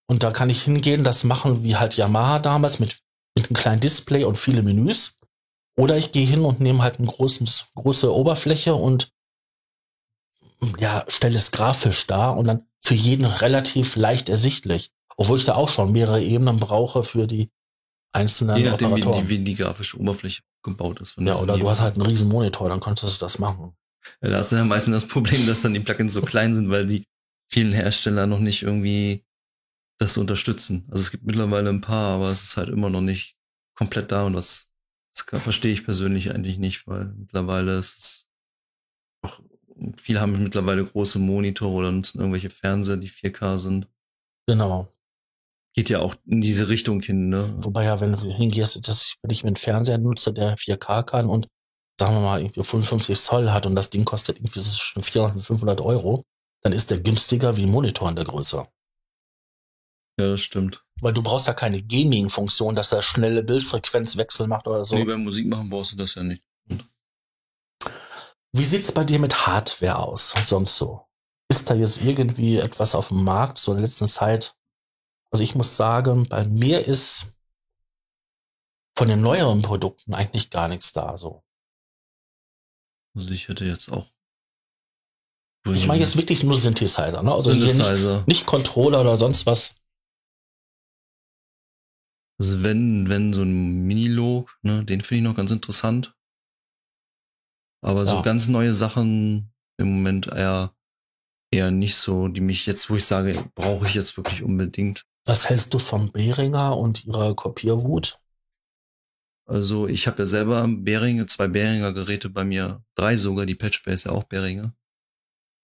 Und 0.09 0.21
da 0.21 0.31
kann 0.31 0.49
ich 0.49 0.63
hingehen, 0.63 1.05
das 1.05 1.23
machen 1.23 1.63
wie 1.63 1.77
halt 1.77 1.95
Yamaha 1.95 2.39
damals 2.39 2.79
mit, 2.79 2.99
mit 3.37 3.47
einem 3.47 3.55
kleinen 3.55 3.79
Display 3.79 4.25
und 4.25 4.37
viele 4.37 4.63
Menüs. 4.63 5.15
Oder 5.77 5.97
ich 5.97 6.11
gehe 6.11 6.27
hin 6.27 6.41
und 6.41 6.59
nehme 6.59 6.83
halt 6.83 6.99
eine 6.99 7.07
großes, 7.07 7.67
große 7.75 8.13
Oberfläche 8.13 8.75
und 8.75 9.11
ja, 10.77 11.05
stelle 11.07 11.37
es 11.37 11.51
grafisch 11.51 12.05
dar 12.05 12.37
und 12.37 12.47
dann 12.47 12.67
für 12.81 12.95
jeden 12.95 13.25
relativ 13.25 13.95
leicht 13.95 14.27
ersichtlich. 14.27 14.91
Obwohl 15.15 15.37
ich 15.37 15.45
da 15.45 15.55
auch 15.55 15.69
schon 15.69 15.93
mehrere 15.93 16.21
Ebenen 16.21 16.59
brauche 16.59 17.03
für 17.05 17.27
die 17.27 17.49
einzelnen 18.11 18.57
Je 18.57 18.63
nachdem, 18.65 18.89
wie 18.89 19.01
Operatoren. 19.03 19.25
die, 19.25 19.29
wie 19.29 19.39
die 19.39 19.55
grafische 19.55 19.97
Oberfläche 19.97 20.41
gebaut 20.63 20.99
ist. 20.99 21.17
ja, 21.17 21.37
oder 21.37 21.57
du 21.57 21.69
hast 21.69 21.79
halt 21.79 21.95
einen 21.95 22.05
riesen 22.05 22.27
Monitor, 22.27 22.67
dann 22.67 22.81
könntest 22.81 23.15
du 23.15 23.19
das 23.19 23.39
machen. 23.39 23.73
Ja, 24.21 24.29
da 24.29 24.37
hast 24.37 24.51
du 24.51 24.55
ja 24.55 24.63
meistens 24.63 24.93
das 24.93 25.07
Problem, 25.07 25.45
dass 25.47 25.61
dann 25.61 25.73
die 25.73 25.79
Plugins 25.79 26.13
so 26.13 26.21
klein 26.21 26.55
sind, 26.55 26.69
weil 26.69 26.85
die 26.85 27.05
vielen 27.49 27.73
Hersteller 27.73 28.27
noch 28.27 28.39
nicht 28.39 28.63
irgendwie 28.63 29.25
das 29.99 30.17
unterstützen. 30.17 30.85
Also 30.89 31.03
es 31.03 31.11
gibt 31.11 31.23
mittlerweile 31.23 31.69
ein 31.69 31.81
paar, 31.81 32.15
aber 32.15 32.29
es 32.29 32.43
ist 32.43 32.57
halt 32.57 32.69
immer 32.69 32.89
noch 32.89 33.01
nicht 33.01 33.37
komplett 33.75 34.11
da 34.11 34.25
und 34.25 34.33
das, 34.33 34.69
das 35.15 35.41
verstehe 35.41 35.73
ich 35.73 35.85
persönlich 35.85 36.33
eigentlich 36.33 36.57
nicht, 36.57 36.87
weil 36.87 37.05
mittlerweile 37.17 37.77
ist 37.77 37.97
es 37.97 38.29
auch, 39.21 39.41
viele 39.97 40.19
haben 40.19 40.41
mittlerweile 40.43 40.83
große 40.83 41.19
Monitore 41.19 41.73
oder 41.73 41.91
nutzen 41.91 42.19
irgendwelche 42.19 42.49
Fernseher, 42.49 42.97
die 42.97 43.09
4K 43.09 43.57
sind. 43.57 43.87
Genau. 44.47 44.87
Geht 45.75 45.89
ja 45.89 45.99
auch 45.99 46.15
in 46.25 46.41
diese 46.41 46.67
Richtung 46.67 47.01
hin, 47.01 47.29
ne? 47.29 47.47
Wobei 47.57 47.85
ja, 47.85 47.99
wenn 47.99 48.11
du 48.11 48.19
hingehst, 48.19 48.87
dass 48.87 49.07
ich, 49.07 49.17
wenn 49.21 49.31
ich 49.31 49.43
mir 49.43 49.47
einen 49.47 49.55
Fernseher 49.55 49.97
nutze, 49.97 50.33
der 50.33 50.57
4K 50.57 51.03
kann 51.03 51.29
und 51.29 51.47
sagen 52.03 52.15
wir 52.17 52.21
mal 52.21 52.41
irgendwie 52.41 52.63
55 52.63 53.17
Zoll 53.17 53.51
hat 53.51 53.65
und 53.65 53.75
das 53.75 53.89
Ding 53.89 54.03
kostet 54.03 54.37
irgendwie 54.37 54.59
so 54.59 54.69
zwischen 54.71 55.03
400 55.03 55.37
und 55.37 55.41
500 55.41 55.79
Euro, 55.79 56.25
dann 56.61 56.73
ist 56.73 56.91
der 56.91 56.99
günstiger 56.99 57.55
wie 57.55 57.63
ein 57.63 57.71
Monitor 57.71 58.09
in 58.09 58.17
der 58.17 58.25
Größe. 58.25 58.67
Ja, 60.19 60.27
das 60.27 60.41
stimmt. 60.41 60.83
Weil 60.99 61.13
du 61.13 61.23
brauchst 61.23 61.47
ja 61.47 61.53
keine 61.53 61.81
Gaming-Funktion, 61.81 62.75
dass 62.75 62.91
er 62.91 63.01
schnelle 63.01 63.41
Bildfrequenzwechsel 63.41 64.47
macht 64.47 64.67
oder 64.67 64.83
so. 64.83 64.95
Nee, 64.95 65.05
beim 65.05 65.23
Musik 65.23 65.47
machen 65.47 65.69
brauchst 65.69 65.93
du 65.93 65.95
das 65.95 66.15
ja 66.15 66.23
nicht. 66.23 66.45
Wie 68.51 68.65
sieht's 68.65 68.91
bei 68.91 69.05
dir 69.05 69.19
mit 69.19 69.47
Hardware 69.47 69.99
aus? 69.99 70.33
Sonst 70.45 70.75
so? 70.75 71.07
Ist 71.49 71.69
da 71.69 71.73
jetzt 71.73 72.03
irgendwie 72.03 72.57
etwas 72.57 72.95
auf 72.95 73.07
dem 73.07 73.23
Markt 73.23 73.59
so 73.59 73.71
in 73.71 73.77
der 73.77 73.87
letzten 73.87 74.09
Zeit? 74.09 74.57
Also 75.31 75.41
ich 75.41 75.55
muss 75.55 75.77
sagen, 75.77 76.27
bei 76.27 76.43
mir 76.43 76.85
ist 76.85 77.27
von 78.97 79.07
den 79.07 79.21
neueren 79.21 79.61
Produkten 79.61 80.13
eigentlich 80.13 80.49
gar 80.49 80.67
nichts 80.67 80.91
da. 80.91 81.17
So. 81.17 81.43
Also 83.15 83.29
ich 83.29 83.47
hätte 83.47 83.65
jetzt 83.65 83.89
auch. 83.91 84.07
Ich 85.65 85.87
meine 85.87 86.01
jetzt 86.01 86.17
wirklich 86.17 86.43
nur 86.43 86.57
Synthesizer, 86.57 87.23
ne? 87.23 87.33
Also 87.33 87.51
hier 87.51 87.61
nicht, 87.63 87.75
Synthesizer. 87.75 88.23
nicht 88.27 88.45
Controller 88.45 89.01
oder 89.01 89.17
sonst 89.17 89.45
was. 89.45 89.75
Also 92.39 92.63
wenn, 92.63 93.07
wenn 93.07 93.33
so 93.33 93.43
ein 93.43 93.85
Minilog, 93.85 94.57
ne, 94.61 94.83
den 94.83 95.01
finde 95.01 95.19
ich 95.19 95.23
noch 95.23 95.37
ganz 95.37 95.51
interessant. 95.51 96.17
Aber 97.85 98.05
so 98.05 98.15
Ja. 98.15 98.21
ganz 98.21 98.47
neue 98.47 98.73
Sachen 98.73 99.53
im 99.77 99.87
Moment 99.95 100.27
eher, 100.27 100.75
eher 101.53 101.71
nicht 101.71 101.95
so, 101.95 102.27
die 102.27 102.41
mich 102.41 102.65
jetzt, 102.65 102.89
wo 102.89 102.95
ich 102.95 103.05
sage, 103.05 103.33
brauche 103.55 103.87
ich 103.87 103.93
jetzt 103.93 104.17
wirklich 104.17 104.43
unbedingt. 104.43 105.05
Was 105.25 105.49
hältst 105.49 105.73
du 105.73 105.79
vom 105.79 106.11
Behringer 106.11 106.77
und 106.77 107.05
ihrer 107.05 107.35
Kopierwut? 107.35 108.19
Also 109.45 109.87
ich 109.87 110.07
habe 110.07 110.19
ja 110.19 110.25
selber 110.25 110.67
Behringer, 110.67 111.27
zwei 111.27 111.47
Behringer 111.47 111.93
Geräte 111.93 112.29
bei 112.29 112.43
mir, 112.45 112.83
drei 112.95 113.17
sogar, 113.17 113.45
die 113.45 113.55
Patchbase 113.55 113.93
ist 113.95 114.03
ja 114.05 114.11
auch 114.11 114.23
Behringer, 114.23 114.73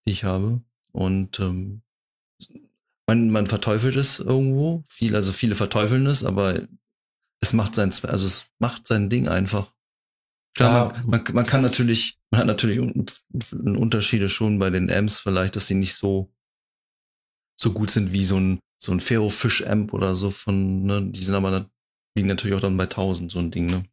die 0.05 0.11
ich 0.11 0.23
habe. 0.23 0.61
Und 0.91 1.39
ähm, 1.39 1.81
man, 3.07 3.29
man 3.29 3.47
verteufelt 3.47 3.95
es 3.95 4.19
irgendwo, 4.19 4.83
viel, 4.87 5.15
also 5.15 5.31
viele 5.31 5.55
verteufeln 5.55 6.05
es, 6.07 6.23
aber 6.23 6.61
es 7.41 7.53
macht 7.53 7.73
sein, 7.75 7.93
also 8.03 8.25
es 8.25 8.47
macht 8.59 8.85
sein 8.87 9.09
Ding 9.09 9.27
einfach. 9.27 9.73
Klar, 10.55 10.93
Ja. 10.93 11.01
man, 11.03 11.21
man, 11.23 11.35
man 11.35 11.45
kann 11.45 11.61
natürlich, 11.61 12.19
man 12.31 12.41
hat 12.41 12.47
natürlich 12.47 12.79
un- 12.79 13.05
un- 13.53 13.77
Unterschiede 13.77 14.27
schon 14.29 14.59
bei 14.59 14.69
den 14.69 14.91
Amps 14.91 15.19
vielleicht, 15.19 15.55
dass 15.55 15.67
sie 15.67 15.75
nicht 15.75 15.95
so 15.95 16.33
so 17.61 17.73
gut 17.73 17.91
sind 17.91 18.13
wie 18.13 18.23
so 18.23 18.37
ein 18.39 18.59
so 18.81 18.93
ein 18.93 19.01
Ferro 19.01 19.29
Fish 19.29 19.65
Amp 19.65 19.91
oder 19.93 20.15
so 20.15 20.31
von, 20.31 20.83
ne, 20.83 21.05
die 21.11 21.21
sind 21.23 21.35
aber 21.35 21.69
liegen 22.15 22.27
natürlich 22.27 22.55
auch 22.55 22.61
dann 22.61 22.77
bei 22.77 22.83
1000 22.83 23.31
so 23.31 23.39
ein 23.39 23.51
Ding, 23.51 23.67
ne? 23.67 23.83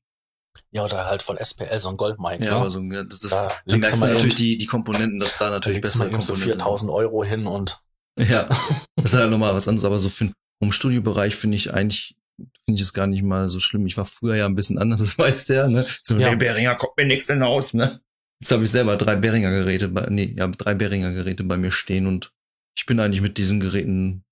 Ja, 0.71 0.85
oder 0.85 1.07
halt 1.07 1.23
von 1.23 1.37
SPL, 1.37 1.79
so 1.79 1.91
ein 1.91 1.97
Goldmike. 1.97 2.45
Ja, 2.45 2.53
ne? 2.53 2.57
aber 2.57 2.71
so 2.71 2.79
ein, 2.79 2.91
das 2.91 3.23
ist, 3.23 3.31
Da 3.33 3.53
dann 3.67 3.81
merkst 3.81 4.03
du 4.03 4.07
natürlich 4.07 4.35
die, 4.37 4.57
die 4.59 4.67
Komponenten, 4.67 5.21
dass 5.21 5.39
da 5.39 5.47
da 5.47 5.51
natürlich 5.53 5.79
mal 5.79 5.83
bessere 5.83 6.07
eben 6.07 6.23
so 6.23 6.33
Komponenten 6.33 6.61
4000 6.61 6.93
Euro 6.93 7.25
hin 7.25 7.47
und 7.47 7.81
Ja, 8.19 8.45
das 8.97 9.12
ist 9.12 9.14
halt 9.14 9.31
nochmal 9.31 9.55
was 9.55 9.69
anderes, 9.69 9.85
aber 9.85 9.99
so 9.99 10.09
für 10.09 10.33
im 10.61 10.73
Studiobereich 10.73 11.37
finde 11.37 11.57
ich 11.57 11.75
eigentlich, 11.75 12.17
finde 12.64 12.77
ich 12.77 12.81
es 12.81 12.95
gar 12.95 13.07
nicht 13.07 13.23
mal 13.23 13.49
so 13.51 13.61
schlimm. 13.61 13.87
Ich 13.87 13.99
war 13.99 14.07
früher 14.07 14.37
ja 14.37 14.47
ein 14.47 14.55
bisschen 14.55 14.79
anders, 14.79 15.01
das 15.01 15.19
weiß 15.19 15.45
der, 15.47 15.69
ne? 15.69 15.87
So, 16.03 16.17
Ja. 16.17 16.31
der 16.31 16.37
Behringer 16.37 16.75
kommt 16.75 16.97
mir 16.97 17.05
nichts 17.07 17.27
hinaus, 17.27 17.75
ne? 17.75 18.01
Jetzt 18.41 18.53
habe 18.53 18.64
ich 18.64 18.71
selber 18.71 18.97
drei 18.97 19.17
Behringer 19.17 19.51
Geräte 19.51 19.89
bei, 19.89 20.07
nee, 20.11 20.35
ja, 20.37 20.47
drei 20.49 20.75
Behringer 20.75 21.12
Geräte 21.12 21.45
bei 21.45 21.57
mir 21.57 21.71
stehen 21.71 22.07
und 22.07 22.33
ich 22.79 22.85
bin 22.87 23.01
eigentlich 23.01 23.23
mit 23.23 23.39
diesen 23.39 23.61
Geräten 23.61 24.25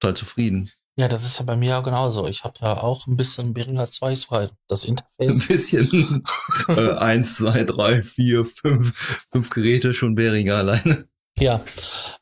total 0.00 0.16
zufrieden. 0.16 0.70
Ja, 0.98 1.08
das 1.08 1.24
ist 1.24 1.38
ja 1.38 1.44
bei 1.44 1.56
mir 1.56 1.70
ja 1.70 1.80
genauso. 1.80 2.26
Ich 2.28 2.44
habe 2.44 2.54
ja 2.60 2.74
auch 2.82 3.06
ein 3.06 3.16
bisschen 3.16 3.52
Behringer 3.54 3.86
2, 3.88 4.16
sogar 4.16 4.50
das 4.68 4.84
Ein 4.84 4.90
Interface. 4.90 5.48
bisschen. 5.48 6.22
äh, 6.68 6.92
eins, 6.94 7.36
zwei, 7.36 7.64
drei, 7.64 8.02
vier, 8.02 8.44
fünf, 8.44 9.26
fünf 9.30 9.50
Geräte 9.50 9.92
schon 9.94 10.14
Behringer 10.14 10.56
alleine. 10.56 11.04
Ja, 11.38 11.60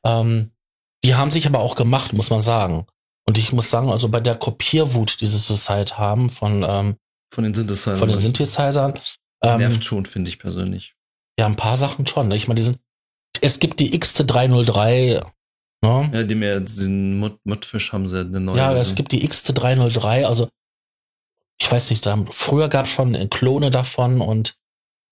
ähm, 0.05 0.53
die 1.05 1.15
haben 1.15 1.31
sich 1.31 1.47
aber 1.47 1.59
auch 1.59 1.75
gemacht, 1.75 2.13
muss 2.15 2.31
man 2.31 2.41
sagen. 2.43 2.87
Und 3.27 3.37
ich 3.39 3.53
muss 3.53 3.71
sagen, 3.71 3.91
also 3.91 4.09
bei 4.09 4.21
der 4.21 4.37
Kopierwut, 4.37 5.21
die 5.21 5.27
sie 5.27 5.41
zurzeit 5.41 5.99
haben 5.99 6.31
von, 6.31 6.65
ähm, 6.67 6.97
Von 7.33 7.45
den 7.45 7.55
Synthesizern. 7.55 7.97
von 7.97 8.09
den 8.09 8.19
Synthesizern, 8.19 8.95
ähm, 9.45 9.59
Nervt 9.59 9.85
schon, 9.85 10.07
finde 10.07 10.29
ich 10.31 10.39
persönlich. 10.39 10.95
ja, 11.39 11.47
ein 11.47 11.57
paar 11.57 11.77
Sachen 11.77 12.07
schon. 12.07 12.29
Ne? 12.29 12.37
Ich 12.37 12.49
meine, 12.49 12.59
die 12.59 12.65
sind, 12.65 12.79
es 13.41 13.59
gibt 13.59 13.81
die 13.81 13.93
XT303, 13.99 15.23
ne? 15.83 16.11
Ja, 16.13 16.23
die 16.23 16.35
mehr, 16.35 16.61
diesen 16.61 17.19
Mod 17.19 17.39
Modfish 17.45 17.93
haben 17.93 18.09
sie 18.09 18.21
eine 18.21 18.41
neue. 18.41 18.57
Ja, 18.57 18.73
es 18.73 18.95
gibt 18.95 19.13
die 19.13 19.27
XT303, 19.27 20.25
also 20.25 20.49
ich 21.61 21.71
weiß 21.71 21.91
nicht, 21.91 22.05
da, 22.07 22.25
früher 22.31 22.69
gab 22.69 22.87
es 22.87 22.93
schon 22.93 23.15
Klone 23.31 23.71
davon 23.71 24.21
und 24.21 24.57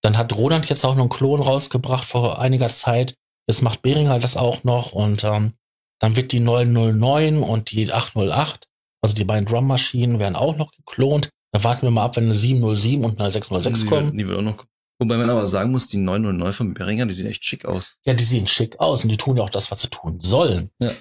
dann 0.01 0.17
hat 0.17 0.35
Roland 0.35 0.67
jetzt 0.67 0.83
auch 0.83 0.95
noch 0.95 1.03
einen 1.03 1.09
Klon 1.09 1.41
rausgebracht 1.41 2.07
vor 2.07 2.39
einiger 2.39 2.69
Zeit. 2.69 3.15
Jetzt 3.47 3.61
macht 3.61 3.81
Behringer 3.81 4.19
das 4.19 4.37
auch 4.37 4.63
noch 4.63 4.91
und 4.93 5.23
ähm, 5.23 5.53
dann 5.99 6.15
wird 6.15 6.31
die 6.31 6.39
909 6.39 7.43
und 7.43 7.71
die 7.71 7.91
808, 7.91 8.67
also 9.01 9.15
die 9.15 9.23
beiden 9.23 9.45
Drummaschinen 9.45 10.19
werden 10.19 10.35
auch 10.35 10.57
noch 10.57 10.71
geklont. 10.71 11.29
Da 11.51 11.63
warten 11.63 11.83
wir 11.83 11.91
mal 11.91 12.05
ab, 12.05 12.15
wenn 12.15 12.25
eine 12.25 12.35
707 12.35 13.05
und 13.05 13.19
eine 13.19 13.29
606 13.29 13.81
die 13.81 13.85
kommen. 13.87 14.05
Wird, 14.07 14.19
die 14.19 14.27
wird 14.27 14.37
auch 14.39 14.43
noch. 14.43 14.65
Wobei 15.01 15.17
man 15.17 15.31
aber 15.31 15.47
sagen 15.47 15.71
muss, 15.71 15.87
die 15.87 15.97
909 15.97 16.53
von 16.53 16.73
Behringer, 16.75 17.07
die 17.07 17.15
sieht 17.15 17.25
echt 17.25 17.43
schick 17.43 17.65
aus. 17.65 17.97
Ja, 18.05 18.13
die 18.13 18.23
sehen 18.23 18.45
schick 18.45 18.79
aus 18.79 19.01
und 19.01 19.09
die 19.09 19.17
tun 19.17 19.35
ja 19.35 19.41
auch 19.41 19.49
das, 19.49 19.71
was 19.71 19.81
sie 19.81 19.87
tun 19.87 20.19
sollen. 20.19 20.69
Ja. 20.77 20.91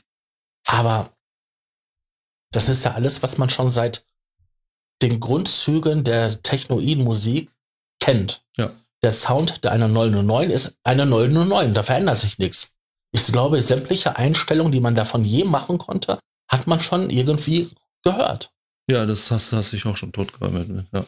Aber 0.67 1.13
das 2.51 2.71
ist 2.71 2.83
ja 2.83 2.95
alles, 2.95 3.23
was 3.23 3.37
man 3.37 3.51
schon 3.51 3.71
seit 3.71 4.07
den 5.03 5.21
Grundzügen 5.21 6.03
der 6.03 6.43
technoiden 6.43 7.05
Musik 7.05 7.51
kennt. 8.03 8.43
Ja. 8.57 8.71
Der 9.03 9.13
Sound 9.13 9.65
der 9.65 9.73
einer 9.73 9.89
909 9.89 10.49
ist 10.49 10.79
eine 10.83 11.05
909, 11.05 11.75
da 11.75 11.83
verändert 11.83 12.17
sich 12.17 12.39
nichts. 12.39 12.73
Ich 13.13 13.27
glaube, 13.27 13.61
sämtliche 13.61 14.17
Einstellungen, 14.17 14.73
die 14.73 14.81
man 14.81 14.95
davon 14.95 15.27
je 15.27 15.45
machen 15.45 15.77
konnte, 15.77 16.19
hat 16.49 16.67
man 16.67 16.81
schon 16.81 17.11
irgendwie 17.11 17.69
gehört. 18.03 18.51
Ja, 18.91 19.05
das 19.05 19.31
hast, 19.31 19.53
hast 19.53 19.75
ich 19.75 19.85
auch 19.85 19.99
schon 19.99 20.13
tot 20.13 20.41
mit. 20.41 20.87
Ja. 20.91 21.05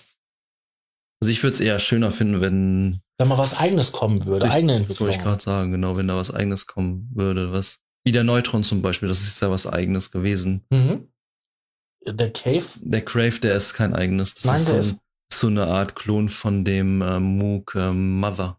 Also 1.22 1.30
ich 1.30 1.42
würde 1.44 1.54
es 1.54 1.60
eher 1.60 1.78
schöner 1.78 2.10
finden, 2.10 2.40
wenn, 2.40 3.00
Wenn 3.18 3.28
mal 3.28 3.38
was 3.38 3.56
eigenes 3.56 3.92
kommen 3.92 4.26
würde, 4.26 4.46
Ich- 4.46 4.52
eigene 4.52 4.80
das 4.80 4.88
wollte 5.00 5.10
ich 5.10 5.16
Entwicklung. 5.16 5.24
gerade 5.24 5.42
sagen, 5.44 5.70
genau, 5.70 5.96
wenn 5.96 6.08
da 6.08 6.16
was 6.16 6.32
eigenes 6.34 6.66
kommen 6.66 7.08
würde, 7.14 7.52
was, 7.52 7.80
wie 8.04 8.10
der 8.10 8.24
Neutron 8.24 8.64
zum 8.64 8.82
Beispiel, 8.82 9.08
das 9.08 9.22
ist 9.22 9.40
ja 9.40 9.48
was 9.50 9.66
eigenes 9.68 10.10
gewesen. 10.10 10.64
Mhm. 10.70 11.06
Der 12.04 12.32
Cave, 12.32 12.64
Der 12.80 13.04
Crave, 13.04 13.38
der 13.38 13.54
ist 13.54 13.74
kein 13.74 13.94
eigenes. 13.94 14.34
Das 14.34 14.44
Nein, 14.46 14.56
ist, 14.56 14.68
der 14.68 14.74
so, 14.74 14.80
ist- 14.80 14.92
ein, 14.94 15.00
so 15.32 15.46
eine 15.46 15.66
Art 15.68 15.94
Klon 15.94 16.28
von 16.28 16.64
dem 16.64 17.00
ähm, 17.02 17.38
Moog 17.38 17.74
ähm, 17.76 18.18
Mother. 18.18 18.58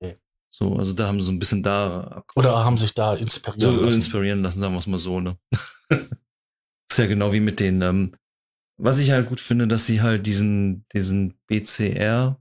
Okay. 0.00 0.16
So, 0.48 0.76
also 0.76 0.92
da 0.92 1.08
haben 1.08 1.20
sie 1.20 1.26
so 1.26 1.32
ein 1.32 1.40
bisschen 1.40 1.64
da 1.64 2.22
oder 2.36 2.64
haben 2.64 2.78
sich 2.78 2.94
da 2.94 3.14
inspiriert 3.14 3.60
so 3.62 3.72
lassen. 3.72 3.96
inspirieren 3.96 4.42
lassen, 4.42 4.60
sagen 4.60 4.74
wir 4.74 4.78
es 4.78 4.86
mal 4.86 4.98
so, 4.98 5.18
ne? 5.18 5.36
ist 5.90 6.98
ja 6.98 7.06
genau 7.06 7.32
wie 7.32 7.40
mit 7.40 7.58
den, 7.58 7.82
ähm, 7.82 8.14
was 8.80 8.98
ich 8.98 9.10
halt 9.10 9.28
gut 9.28 9.40
finde, 9.40 9.68
dass 9.68 9.86
sie 9.86 10.02
halt 10.02 10.26
diesen, 10.26 10.86
diesen 10.92 11.38
BCR 11.46 12.40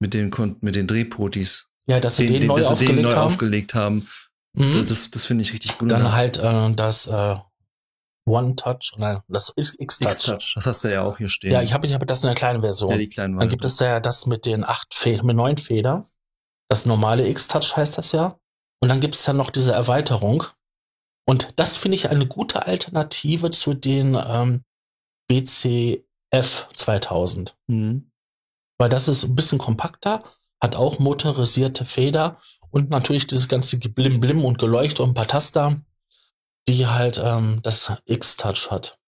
mit 0.00 0.14
den, 0.14 0.30
mit 0.60 0.76
den 0.76 0.86
Drehpotis, 0.86 1.66
Ja, 1.88 2.00
dass 2.00 2.16
sie 2.16 2.28
den, 2.28 2.40
den, 2.40 2.48
neu 2.48 2.56
dass 2.56 2.68
sie 2.68 2.72
aufgelegt 2.74 2.98
den 2.98 3.02
neu 3.04 3.12
haben. 3.12 3.26
aufgelegt 3.26 3.74
haben. 3.74 4.08
Mhm. 4.54 4.86
Das, 4.86 5.10
das 5.10 5.24
finde 5.24 5.42
ich 5.42 5.52
richtig 5.52 5.78
gut. 5.78 5.90
Dann 5.90 6.12
halt 6.12 6.38
äh, 6.38 6.72
das 6.74 7.06
äh, 7.06 7.36
One 8.28 8.56
Touch, 8.56 8.94
nein, 8.96 9.20
das 9.28 9.50
ist 9.50 9.78
X-Touch. 9.78 10.10
X-Touch, 10.10 10.52
das 10.56 10.66
hast 10.66 10.84
du 10.84 10.92
ja 10.92 11.02
auch 11.02 11.18
hier 11.18 11.28
stehen. 11.28 11.52
Ja, 11.52 11.62
ich 11.62 11.72
habe 11.72 11.86
ich 11.86 11.94
hab 11.94 12.06
das 12.06 12.22
in 12.22 12.28
der 12.28 12.34
kleinen 12.34 12.60
Version. 12.60 12.90
ja, 12.90 12.98
die 12.98 13.08
kleinen 13.08 13.38
Dann 13.38 13.48
gibt 13.48 13.64
es 13.64 13.78
ja 13.78 14.00
das 14.00 14.26
mit 14.26 14.46
den 14.46 14.64
acht 14.64 14.94
Federn, 14.94 15.26
mit 15.26 15.36
neun 15.36 15.56
Federn. 15.56 16.04
Das 16.68 16.86
normale 16.86 17.28
X-Touch 17.28 17.76
heißt 17.76 17.96
das 17.98 18.12
ja. 18.12 18.38
Und 18.80 18.88
dann 18.88 19.00
gibt 19.00 19.14
es 19.14 19.24
ja 19.26 19.32
noch 19.32 19.50
diese 19.50 19.72
Erweiterung. 19.72 20.44
Und 21.24 21.52
das 21.56 21.76
finde 21.76 21.96
ich 21.96 22.10
eine 22.10 22.26
gute 22.26 22.66
Alternative 22.66 23.50
zu 23.50 23.74
den 23.74 24.14
ähm, 24.14 24.64
BCF 25.28 26.68
2000. 26.74 27.56
Mhm. 27.66 28.10
Weil 28.78 28.88
das 28.88 29.08
ist 29.08 29.24
ein 29.24 29.34
bisschen 29.34 29.58
kompakter, 29.58 30.22
hat 30.60 30.76
auch 30.76 30.98
motorisierte 30.98 31.84
Feder 31.84 32.38
und 32.70 32.90
natürlich 32.90 33.26
dieses 33.26 33.48
ganze 33.48 33.78
Blim 33.78 34.20
Blim 34.20 34.44
und 34.44 34.58
Geleuchte 34.58 35.02
und 35.02 35.10
ein 35.10 35.14
paar 35.14 35.28
Taster. 35.28 35.80
die 36.68 36.86
halt 36.86 37.20
ähm, 37.22 37.60
das 37.62 37.92
X-Touch 38.06 38.70
hat. 38.70 38.98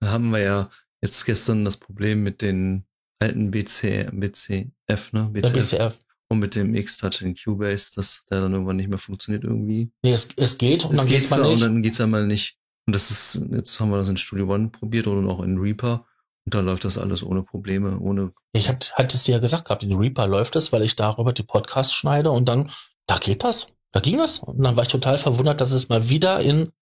Da 0.00 0.10
haben 0.10 0.30
wir 0.30 0.40
ja 0.40 0.70
jetzt 1.00 1.24
gestern 1.24 1.64
das 1.64 1.76
Problem 1.76 2.24
mit 2.24 2.42
den 2.42 2.84
alten 3.20 3.50
BC, 3.52 4.10
BCF, 4.12 5.12
ne? 5.12 5.30
Der 5.32 5.48
BCF. 5.50 5.98
Und 6.30 6.40
mit 6.40 6.54
dem 6.56 6.74
X-Touch 6.74 7.22
in 7.22 7.34
Cubase, 7.34 7.92
dass 7.94 8.24
der 8.26 8.42
dann 8.42 8.52
irgendwann 8.52 8.76
nicht 8.76 8.88
mehr 8.88 8.98
funktioniert 8.98 9.44
irgendwie. 9.44 9.90
Nee, 10.02 10.12
es, 10.12 10.28
es 10.36 10.58
geht 10.58 10.84
und 10.84 10.92
es 10.92 10.98
dann 10.98 11.08
geht 11.08 11.20
geht's 11.20 11.30
mal 11.30 11.40
nicht. 11.42 11.52
und 11.54 11.60
dann 11.60 11.82
geht's 11.82 12.00
einmal 12.00 12.26
nicht. 12.26 12.57
Und 12.88 12.94
das 12.94 13.10
ist, 13.10 13.42
jetzt 13.50 13.78
haben 13.80 13.90
wir 13.90 13.98
das 13.98 14.08
in 14.08 14.16
Studio 14.16 14.46
One 14.50 14.68
probiert 14.70 15.06
oder 15.06 15.28
auch 15.28 15.42
in 15.42 15.58
Reaper. 15.58 16.06
Und 16.46 16.54
da 16.54 16.60
läuft 16.60 16.86
das 16.86 16.96
alles 16.96 17.22
ohne 17.22 17.42
Probleme, 17.42 17.98
ohne. 17.98 18.32
Ich 18.54 18.70
hab, 18.70 18.82
hatte 18.92 19.14
es 19.14 19.24
dir 19.24 19.32
ja 19.32 19.38
gesagt 19.38 19.66
gehabt, 19.66 19.82
in 19.82 19.92
Reaper 19.94 20.26
läuft 20.26 20.56
es, 20.56 20.72
weil 20.72 20.80
ich 20.80 20.96
darüber 20.96 21.34
die 21.34 21.42
Podcasts 21.42 21.92
schneide 21.92 22.30
und 22.30 22.48
dann, 22.48 22.70
da 23.06 23.18
geht 23.18 23.44
das. 23.44 23.66
Da 23.92 24.00
ging 24.00 24.18
es. 24.20 24.38
Und 24.38 24.62
dann 24.64 24.74
war 24.74 24.84
ich 24.84 24.88
total 24.88 25.18
verwundert, 25.18 25.60
dass 25.60 25.70
es 25.72 25.90
mal 25.90 26.08
wieder 26.08 26.40
in 26.40 26.72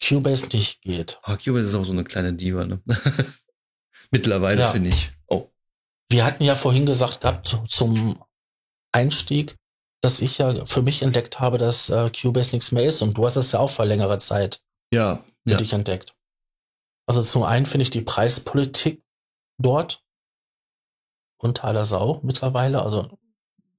Cubase 0.00 0.46
nicht 0.52 0.82
geht. 0.82 1.18
Ah, 1.24 1.36
Cubase 1.36 1.66
ist 1.68 1.74
auch 1.74 1.84
so 1.84 1.90
eine 1.92 2.04
kleine 2.04 2.32
Diva, 2.34 2.64
ne? 2.64 2.80
Mittlerweile 4.12 4.60
Ja. 4.60 4.68
finde 4.70 4.90
ich. 4.90 5.10
Oh. 5.26 5.48
Wir 6.08 6.24
hatten 6.24 6.44
ja 6.44 6.54
vorhin 6.54 6.86
gesagt 6.86 7.22
gehabt 7.22 7.48
zu- 7.48 7.64
zum 7.66 8.22
Einstieg, 8.92 9.56
dass 10.02 10.20
ich 10.20 10.38
ja 10.38 10.64
für 10.66 10.82
mich 10.82 11.02
entdeckt 11.02 11.40
habe, 11.40 11.58
dass 11.58 11.88
äh, 11.90 12.10
Cubase 12.10 12.52
nichts 12.52 12.72
mehr 12.72 12.84
ist 12.84 13.02
und 13.02 13.14
du 13.14 13.24
hast 13.26 13.36
es 13.36 13.52
ja 13.52 13.58
auch 13.60 13.70
vor 13.70 13.84
längerer 13.86 14.18
Zeit 14.18 14.60
Ja, 14.92 15.24
ja. 15.44 15.56
dich 15.56 15.72
entdeckt. 15.72 16.16
Also 17.06 17.22
zum 17.22 17.42
einen 17.42 17.66
finde 17.66 17.82
ich 17.82 17.90
die 17.90 18.02
Preispolitik 18.02 19.02
dort 19.58 20.04
unter 21.38 21.64
aller 21.64 21.84
Sau 21.84 22.20
mittlerweile. 22.22 22.82
Also 22.82 23.18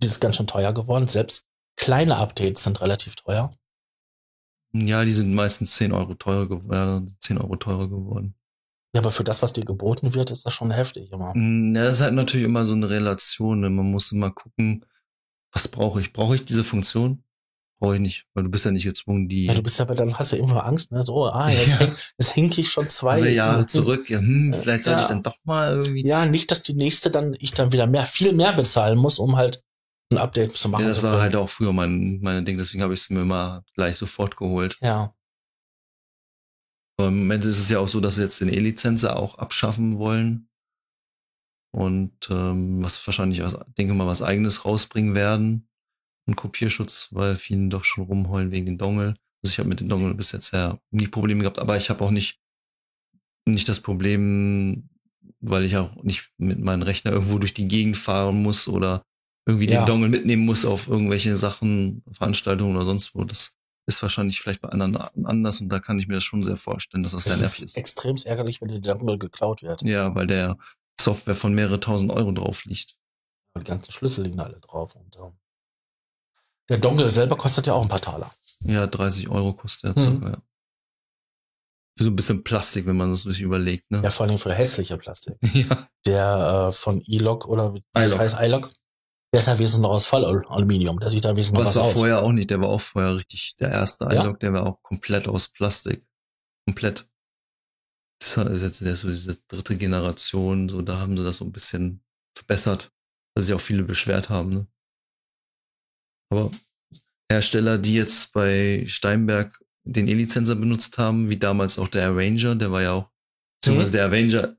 die 0.01 0.07
ist 0.07 0.19
ganz 0.19 0.35
schön 0.35 0.47
teuer 0.47 0.73
geworden. 0.73 1.07
Selbst 1.07 1.45
kleine 1.77 2.17
Updates 2.17 2.63
sind 2.63 2.81
relativ 2.81 3.15
teuer. 3.15 3.57
Ja, 4.73 5.05
die 5.05 5.13
sind 5.13 5.33
meistens 5.33 5.75
10 5.75 5.93
Euro 5.93 6.15
teurer 6.15 6.49
geworden, 6.49 7.07
äh, 7.07 7.11
10 7.19 7.37
Euro 7.37 7.55
teurer 7.55 7.87
geworden. 7.87 8.35
Ja, 8.95 9.01
aber 9.01 9.11
für 9.11 9.23
das, 9.23 9.41
was 9.41 9.53
dir 9.53 9.65
geboten 9.65 10.13
wird, 10.13 10.31
ist 10.31 10.45
das 10.45 10.53
schon 10.53 10.71
heftig 10.71 11.11
immer. 11.11 11.33
Mm, 11.35 11.75
Ja, 11.75 11.85
das 11.85 11.95
ist 11.95 12.01
halt 12.01 12.13
natürlich 12.13 12.45
immer 12.45 12.65
so 12.65 12.73
eine 12.73 12.89
Relation. 12.89 13.61
Ne? 13.61 13.69
Man 13.69 13.89
muss 13.89 14.11
immer 14.11 14.31
gucken, 14.31 14.85
was 15.51 15.67
brauche 15.67 16.01
ich? 16.01 16.11
Brauche 16.13 16.35
ich 16.35 16.45
diese 16.45 16.63
Funktion? 16.63 17.22
Brauche 17.83 17.95
ich 17.95 18.01
nicht, 18.01 18.25
weil 18.33 18.45
du 18.45 18.49
bist 18.49 18.63
ja 18.63 18.71
nicht 18.71 18.85
gezwungen, 18.85 19.27
die 19.27 19.47
Ja, 19.47 19.55
du 19.55 19.61
bist 19.61 19.77
ja, 19.77 19.83
aber 19.83 19.93
dann 19.93 20.17
hast 20.17 20.31
du 20.31 20.37
immer 20.37 20.65
Angst, 20.65 20.93
ne? 20.93 21.03
So, 21.03 21.25
ah, 21.25 21.49
jetzt, 21.49 21.67
Ja. 21.71 21.79
hink, 21.79 21.97
jetzt 22.17 22.31
hink 22.31 22.57
ich 22.57 22.71
schon 22.71 22.87
zwei 22.87 23.17
zwei 23.19 23.29
Jahre 23.31 23.65
zurück. 23.65 24.09
Ja, 24.09 24.19
hm, 24.19 24.53
vielleicht 24.53 24.85
sollte 24.85 24.99
Ja. 24.99 25.03
ich 25.03 25.09
dann 25.09 25.21
doch 25.21 25.35
mal 25.43 25.73
irgendwie. 25.73 26.07
Ja, 26.07 26.25
nicht, 26.25 26.49
dass 26.49 26.63
die 26.63 26.75
nächste 26.75 27.11
dann, 27.11 27.35
ich 27.39 27.53
dann 27.53 27.73
wieder 27.73 27.85
mehr, 27.85 28.05
viel 28.05 28.31
mehr 28.31 28.53
bezahlen 28.53 28.97
muss, 28.97 29.19
um 29.19 29.35
halt 29.35 29.65
ein 30.13 30.17
Update 30.17 30.53
zu 30.53 30.69
machen. 30.69 30.83
Ja, 30.83 30.87
das 30.87 31.03
war 31.03 31.19
halt 31.19 31.35
auch 31.35 31.49
früher 31.49 31.73
mein, 31.73 32.21
meine 32.21 32.43
Ding, 32.43 32.57
deswegen 32.57 32.83
habe 32.83 32.93
ich 32.93 33.01
es 33.01 33.09
mir 33.09 33.19
immer 33.19 33.65
gleich 33.75 33.97
sofort 33.97 34.37
geholt. 34.37 34.77
Ja, 34.81 35.13
Aber 36.97 37.09
im 37.09 37.19
Moment 37.19 37.43
ist 37.43 37.59
es 37.59 37.67
ja 37.67 37.79
auch 37.79 37.89
so, 37.89 37.99
dass 37.99 38.15
sie 38.15 38.21
jetzt 38.21 38.39
den 38.39 38.47
E-Lizenzer 38.47 39.17
auch 39.17 39.39
abschaffen 39.39 39.97
wollen. 39.97 40.47
Und 41.75 42.29
ähm, 42.29 42.81
was 42.81 43.05
wahrscheinlich, 43.05 43.41
was, 43.41 43.59
denke 43.77 43.93
mal, 43.93 44.07
was 44.07 44.21
eigenes 44.21 44.63
rausbringen 44.63 45.15
werden. 45.15 45.67
Ein 46.25 46.35
Kopierschutz, 46.35 47.09
weil 47.11 47.35
vielen 47.35 47.69
doch 47.69 47.83
schon 47.83 48.05
rumheulen 48.05 48.51
wegen 48.51 48.65
den 48.65 48.77
Dongle. 48.77 49.15
Also 49.43 49.51
ich 49.51 49.59
habe 49.59 49.67
mit 49.69 49.79
dem 49.81 49.89
Dongle 49.89 50.13
bis 50.13 50.31
jetzt 50.31 50.51
ja 50.51 50.79
nie 50.91 51.07
Probleme 51.07 51.41
gehabt, 51.41 51.59
aber 51.59 51.75
ich 51.75 51.89
habe 51.89 52.03
auch 52.03 52.11
nicht, 52.11 52.39
nicht 53.45 53.67
das 53.67 53.81
Problem, 53.81 54.89
weil 55.41 55.63
ich 55.65 55.75
auch 55.75 56.01
nicht 56.03 56.31
mit 56.37 56.59
meinem 56.59 56.83
Rechner 56.83 57.11
irgendwo 57.11 57.39
durch 57.39 57.53
die 57.53 57.67
Gegend 57.67 57.97
fahren 57.97 58.41
muss 58.41 58.67
oder 58.69 59.03
irgendwie 59.45 59.69
Ja. 59.69 59.81
den 59.81 59.85
Dongle 59.87 60.07
mitnehmen 60.09 60.45
muss 60.45 60.63
auf 60.63 60.87
irgendwelche 60.87 61.35
Sachen, 61.35 62.03
Veranstaltungen 62.11 62.77
oder 62.77 62.85
sonst 62.85 63.13
wo. 63.13 63.25
Das 63.25 63.57
ist 63.85 64.01
wahrscheinlich 64.01 64.39
vielleicht 64.39 64.61
bei 64.61 64.69
anderen 64.69 64.95
anders 65.25 65.59
und 65.59 65.67
da 65.67 65.81
kann 65.81 65.99
ich 65.99 66.07
mir 66.07 66.13
das 66.15 66.23
schon 66.23 66.41
sehr 66.41 66.55
vorstellen, 66.55 67.03
dass 67.03 67.11
das 67.11 67.25
sehr 67.25 67.35
nervig 67.35 67.59
ist 67.63 67.71
ist. 67.71 67.77
extrem 67.77 68.15
ärgerlich, 68.23 68.61
wenn 68.61 68.69
der 68.69 68.79
Dongle 68.79 69.17
geklaut 69.17 69.61
wird. 69.61 69.81
Ja, 69.81 70.15
weil 70.15 70.27
der 70.27 70.57
Software 70.97 71.35
von 71.35 71.53
mehrere 71.53 71.81
tausend 71.81 72.11
Euro 72.11 72.31
drauf 72.31 72.63
liegt. 72.63 72.95
Die 73.57 73.63
ganzen 73.65 73.91
Schlüssel 73.91 74.23
liegen 74.23 74.39
alle 74.39 74.61
drauf. 74.61 74.95
Und, 74.95 75.17
ähm, 75.17 75.33
der 76.69 76.77
Dongle 76.77 77.09
selber 77.09 77.35
kostet 77.35 77.67
ja 77.67 77.73
auch 77.73 77.81
ein 77.81 77.89
paar 77.89 78.01
Taler. 78.01 78.31
Ja, 78.61 78.87
30 78.87 79.29
Euro 79.29 79.53
kostet 79.53 79.95
Mhm. 79.97 80.01
circa, 80.01 80.29
ja. 80.31 80.37
Für 81.97 82.05
so 82.05 82.09
ein 82.09 82.15
bisschen 82.15 82.43
Plastik, 82.43 82.85
wenn 82.87 82.97
man 82.97 83.11
das 83.11 83.21
sich 83.21 83.41
überlegt, 83.41 83.91
ne? 83.91 84.01
Ja, 84.03 84.09
vor 84.09 84.25
allem 84.25 84.37
für 84.37 84.53
hässliche 84.53 84.97
Plastik. 84.97 85.35
Ja. 85.53 85.87
Der 86.05 86.67
äh, 86.69 86.73
von 86.73 87.01
E-Log 87.05 87.45
oder 87.47 87.73
wie 87.73 87.83
das 87.93 88.17
heißt 88.17 88.35
iLog, 88.39 88.71
der 89.33 89.39
ist 89.39 89.47
ja 89.47 89.57
wesentlich 89.59 89.81
noch 89.83 89.91
aus 89.91 90.05
Fallaluminium. 90.05 90.99
Der 90.99 91.09
sieht 91.09 91.23
da 91.25 91.35
wesentlich 91.35 91.53
noch 91.53 91.61
was 91.65 91.71
es 91.71 91.75
war 91.77 91.83
aus. 91.85 91.93
vorher 91.93 92.21
auch 92.23 92.31
nicht, 92.31 92.49
der 92.49 92.61
war 92.61 92.69
auch 92.69 92.81
vorher 92.81 93.15
richtig, 93.15 93.55
der 93.59 93.69
erste 93.71 94.05
Ja? 94.05 94.23
iLog, 94.23 94.39
der 94.39 94.53
war 94.53 94.65
auch 94.65 94.81
komplett 94.81 95.27
aus 95.27 95.49
Plastik. 95.49 96.05
Komplett. 96.67 97.07
Das 98.19 98.37
ist 98.37 98.61
jetzt 98.61 98.81
der 98.81 98.95
so 98.95 99.09
diese 99.09 99.37
dritte 99.47 99.75
Generation, 99.77 100.69
so 100.69 100.81
da 100.81 100.99
haben 100.99 101.17
sie 101.17 101.23
das 101.25 101.37
so 101.37 101.45
ein 101.45 101.51
bisschen 101.51 102.03
verbessert, 102.35 102.91
weil 103.35 103.43
sich 103.43 103.53
auch 103.53 103.59
viele 103.61 103.83
beschwert 103.83 104.29
haben, 104.29 104.49
ne? 104.53 104.67
Aber 106.29 106.51
Hersteller, 107.31 107.77
die 107.77 107.95
jetzt 107.95 108.33
bei 108.33 108.83
Steinberg 108.87 109.59
den 109.85 110.07
E-Lizenser 110.07 110.55
benutzt 110.55 110.97
haben, 110.97 111.29
wie 111.29 111.37
damals 111.37 111.77
auch 111.79 111.87
der 111.87 112.07
Arranger, 112.07 112.55
der 112.55 112.71
war 112.71 112.81
ja 112.81 112.91
auch, 112.93 113.09
beziehungsweise 113.61 113.91
Mhm. 113.91 113.95
der 113.95 114.05
Arranger, 114.05 114.57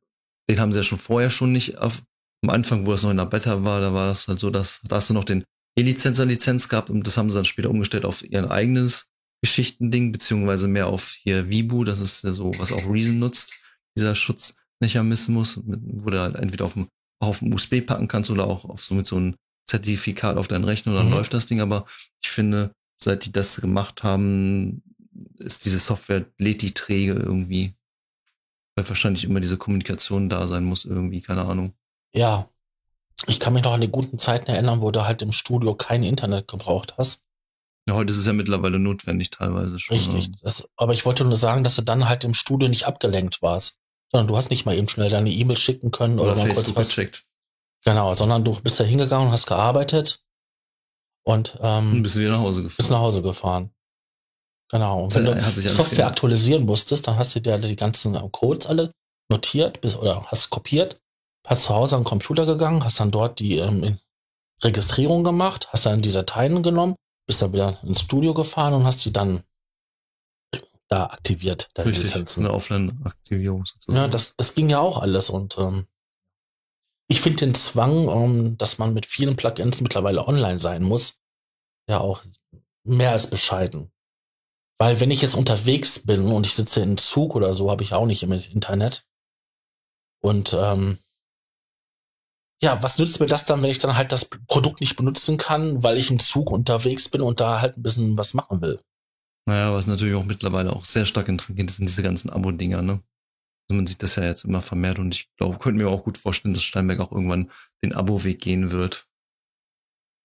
den 0.51 0.61
haben 0.61 0.73
sie 0.73 0.79
ja 0.81 0.85
schon 0.85 0.99
vorher 0.99 1.31
schon 1.31 1.53
nicht 1.53 1.79
auf, 1.79 2.03
am 2.43 2.51
Anfang, 2.51 2.87
wo 2.87 2.93
das 2.93 3.03
noch 3.03 3.11
in 3.11 3.17
der 3.17 3.25
Beta 3.27 3.65
war, 3.65 3.81
da 3.81 3.95
war 3.95 4.11
es 4.11 4.29
halt 4.29 4.39
so, 4.39 4.51
dass, 4.51 4.81
da 4.85 4.97
hast 4.97 5.09
du 5.11 5.15
noch 5.15 5.25
den 5.25 5.45
E-Lizenzer-Lizenz 5.79 6.69
gehabt 6.69 6.91
und 6.91 7.07
das 7.07 7.17
haben 7.17 7.31
sie 7.31 7.37
dann 7.37 7.45
später 7.47 7.71
umgestellt 7.71 8.05
auf 8.05 8.23
ihr 8.23 8.51
eigenes 8.51 9.11
Geschichtending, 9.43 10.13
beziehungsweise 10.13 10.69
mehr 10.69 10.87
auf 10.87 11.13
hier 11.13 11.49
Vibu, 11.49 11.85
das 11.85 12.01
ist 12.01 12.23
ja 12.23 12.33
so, 12.33 12.53
was 12.59 12.73
auch 12.73 12.91
Reason 12.91 13.19
nutzt, 13.19 13.55
dieser 13.97 14.15
Schutzmechanismus, 14.15 15.61
wo 15.65 16.11
du 16.11 16.21
halt 16.21 16.37
entweder 16.37 16.67
auf 16.67 16.75
dem, 16.75 16.89
auf 17.21 17.39
dem 17.41 17.53
USB 17.53 17.81
packen 17.81 18.09
kannst 18.09 18.31
oder 18.31 18.47
auch 18.47 18.65
auf 18.65 18.85
so 18.85 18.95
mit 18.95 19.07
so 19.07 19.17
einem 19.17 19.35
Zertifikat 19.67 20.37
auf 20.37 20.49
deinen 20.49 20.65
Rechner 20.65 20.93
und 20.93 20.99
dann 20.99 21.07
Mhm. 21.09 21.15
läuft 21.15 21.33
das 21.35 21.47
Ding, 21.47 21.61
aber 21.61 21.87
ich 22.23 22.31
finde, 22.31 22.75
seit 22.97 23.25
die 23.25 23.33
das 23.33 23.61
gemacht 23.61 24.03
haben, 24.03 24.83
ist 25.39 25.65
diese 25.65 25.79
Software, 25.79 26.25
lädt 26.39 26.63
die 26.63 26.75
träge 26.75 27.13
irgendwie. 27.15 27.75
Weil 28.77 28.89
wahrscheinlich 28.89 29.25
immer 29.25 29.41
diese 29.41 29.57
Kommunikation 29.57 30.29
da 30.29 30.47
sein 30.47 30.65
muss, 30.65 30.85
irgendwie, 30.85 31.21
keine 31.21 31.43
Ahnung. 31.45 31.73
Ja. 32.13 32.49
Ich 33.29 33.39
kann 33.39 33.53
mich 33.53 33.63
noch 33.63 33.73
an 33.73 33.81
die 33.81 33.89
guten 33.91 34.19
Zeiten 34.19 34.51
erinnern, 34.51 34.81
wo 34.81 34.91
du 34.91 35.05
halt 35.07 35.23
im 35.23 35.31
Studio 35.33 35.75
kein 35.77 36.03
Internet 36.03 36.49
gebraucht 36.49 36.95
hast. 36.99 37.23
Ja, 37.87 37.95
heute 37.95 38.13
ist 38.13 38.19
es 38.19 38.27
ja 38.27 38.33
mittlerweile 38.33 38.79
notwendig 38.79 39.31
teilweise 39.31 39.79
schon. 39.79 39.97
Richtig. 39.97 40.31
ne? 40.31 40.37
Das, 40.43 40.67
aber 40.77 40.93
ich 40.95 41.05
wollte 41.05 41.25
nur 41.25 41.37
sagen, 41.37 41.63
dass 41.65 41.77
du 41.77 41.83
dann 41.83 42.09
halt 42.09 42.25
im 42.25 42.35
Studio 42.35 42.69
nicht 42.69 42.87
abgelenkt 42.87 43.41
warst. 43.43 43.79
Sondern 44.11 44.27
du 44.27 44.37
hast 44.37 44.51
nicht 44.51 44.65
mal 44.67 44.77
eben 44.77 44.89
schnell 44.89 45.11
deine 45.11 45.31
E-Mail 45.31 45.57
schicken 45.57 45.91
können 45.91 46.19
oder, 46.19 46.33
Oder 46.33 46.41
mal 46.41 46.47
kurz 46.47 46.57
Facebook 46.59 46.77
was. 46.77 46.89
gecheckt. 46.89 47.25
Genau, 47.85 48.15
sondern 48.15 48.45
du 48.45 48.59
bist 48.61 48.81
da 48.81 48.85
hingegangen, 48.85 49.31
hast 49.31 49.47
gearbeitet 49.47 50.23
und 51.27 51.59
ähm, 51.61 52.03
bist 52.03 52.17
wieder 52.17 52.33
nach 52.33 52.41
Hause 52.41 52.63
bist 52.63 52.79
gefahren. 52.79 52.93
nach 52.93 53.01
Hause 53.01 53.23
gefahren. 53.23 53.71
Genau. 54.71 55.03
Und 55.05 55.15
Das 55.15 55.23
wenn 55.25 55.45
hat- 55.45 55.57
du 55.57 55.61
Software 55.63 55.85
geändert. 55.91 56.07
aktualisieren 56.13 56.65
musstest, 56.65 57.07
dann 57.07 57.17
hast 57.17 57.35
du 57.35 57.41
dir 57.41 57.59
die 57.59 57.77
ganzen 57.77 58.15
äh, 58.15 58.29
Codes 58.33 58.67
alle 58.67 58.91
notiert 59.31 59.81
bis, 59.81 59.95
oder 59.95 60.25
hast 60.27 60.51
kopiert, 60.51 60.99
hast 61.47 61.65
zu 61.65 61.75
Hause 61.75 61.97
an 61.97 62.03
den 62.03 62.07
Computer 62.09 62.47
gegangen, 62.47 62.83
hast 62.85 63.01
dann 63.01 63.11
dort 63.11 63.39
die 63.39 63.59
ähm, 63.59 63.99
Registrierung 64.63 65.25
gemacht, 65.25 65.69
hast 65.73 65.85
dann 65.87 66.01
die 66.03 66.13
Dateien 66.13 66.63
genommen, 66.63 66.95
bist 67.27 67.43
dann 67.43 67.53
wieder 67.53 67.83
ins 67.85 68.01
Studio 68.01 68.33
gefahren 68.33 68.73
und 68.75 68.85
hast 68.85 69.05
die 69.05 69.13
dann 69.13 69.45
da 70.89 71.07
aktiviert, 71.07 71.71
deine 71.75 71.89
Richtig, 71.91 72.05
Lizenzen. 72.05 72.45
eine 72.45 72.55
Offline-Aktivierung 72.55 73.65
sozusagen. 73.65 74.03
Ja, 74.05 74.09
das, 74.09 74.37
das 74.37 74.55
ging 74.55 74.69
ja 74.71 74.81
auch 74.81 74.99
alles 74.99 75.31
und 75.31 75.57
ähm, 75.59 75.87
ich 77.15 77.21
finde 77.21 77.47
den 77.47 77.55
Zwang, 77.55 78.09
ähm, 78.09 78.59
dass 78.59 78.79
man 78.79 78.93
mit 78.93 79.07
vielen 79.07 79.37
Plugins 79.37 79.81
mittlerweile 79.81 80.27
online 80.27 80.59
sein 80.59 80.83
muss, 80.83 81.21
ja 81.89 82.01
auch 82.01 82.25
mehr 82.85 83.13
als 83.13 83.31
bescheiden. 83.31 83.93
Weil 84.81 84.99
wenn 84.99 85.13
ich 85.13 85.23
jetzt 85.23 85.37
unterwegs 85.37 86.01
bin 86.01 86.27
und 86.27 86.45
ich 86.45 86.55
sitze 86.55 86.83
im 86.83 86.97
Zug 86.97 87.37
oder 87.37 87.55
so, 87.55 87.71
habe 87.71 87.85
ich 87.85 87.93
auch 87.93 88.07
nicht 88.07 88.25
im 88.25 88.33
Internet. 88.33 89.07
Und 90.21 90.57
ähm, 90.59 90.99
ja, 92.61 92.83
was 92.83 92.99
nützt 92.99 93.21
mir 93.21 93.29
das 93.29 93.45
dann, 93.45 93.63
wenn 93.63 93.71
ich 93.71 93.79
dann 93.79 93.97
halt 93.97 94.11
das 94.11 94.29
Produkt 94.49 94.81
nicht 94.81 94.97
benutzen 94.97 95.39
kann, 95.39 95.85
weil 95.85 95.97
ich 95.97 96.11
im 96.11 96.19
Zug 96.19 96.51
unterwegs 96.51 97.09
bin 97.09 97.21
und 97.21 97.39
da 97.39 97.61
halt 97.61 97.77
ein 97.77 97.83
bisschen 97.83 98.19
was 98.19 98.35
machen 98.35 98.61
will? 98.61 98.83
Naja, 99.47 99.73
was 99.73 99.87
natürlich 99.87 100.17
auch 100.17 100.25
mittlerweile 100.25 100.73
auch 100.73 100.85
sehr 100.85 101.07
stark 101.07 101.29
interessiert 101.29 101.71
sind 101.71 101.89
diese 101.89 102.03
ganzen 102.03 102.31
Abo-Dinger, 102.31 102.83
ne? 102.83 103.03
Also 103.69 103.77
man 103.77 103.87
sieht 103.87 104.03
das 104.03 104.17
ja 104.17 104.25
jetzt 104.25 104.45
immer 104.45 104.61
vermehrt 104.63 104.99
und 104.99 105.15
ich 105.15 105.35
glaube, 105.37 105.59
könnte 105.59 105.83
mir 105.83 105.89
auch 105.91 106.05
gut 106.05 106.19
vorstellen, 106.19 106.55
dass 106.55 106.63
Steinberg 106.63 107.01
auch 107.01 107.13
irgendwann 107.13 107.51
den 107.83 107.95
Abo-Weg 107.95 108.41
gehen 108.41 108.71
wird. 108.71 109.07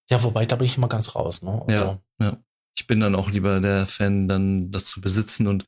Ja, 0.10 0.22
wobei, 0.24 0.46
da 0.46 0.56
bin 0.56 0.66
ich 0.66 0.78
immer 0.78 0.90
ganz 0.90 1.16
raus. 1.16 1.42
Ne? 1.42 1.62
Also, 1.68 2.00
Ja. 2.20 2.38
Ich 2.78 2.88
bin 2.88 3.00
dann 3.02 3.16
auch 3.16 3.30
lieber 3.30 3.60
der 3.60 3.86
Fan, 3.86 4.28
dann 4.30 4.72
das 4.72 4.86
zu 4.86 5.02
besitzen 5.02 5.48
und 5.48 5.68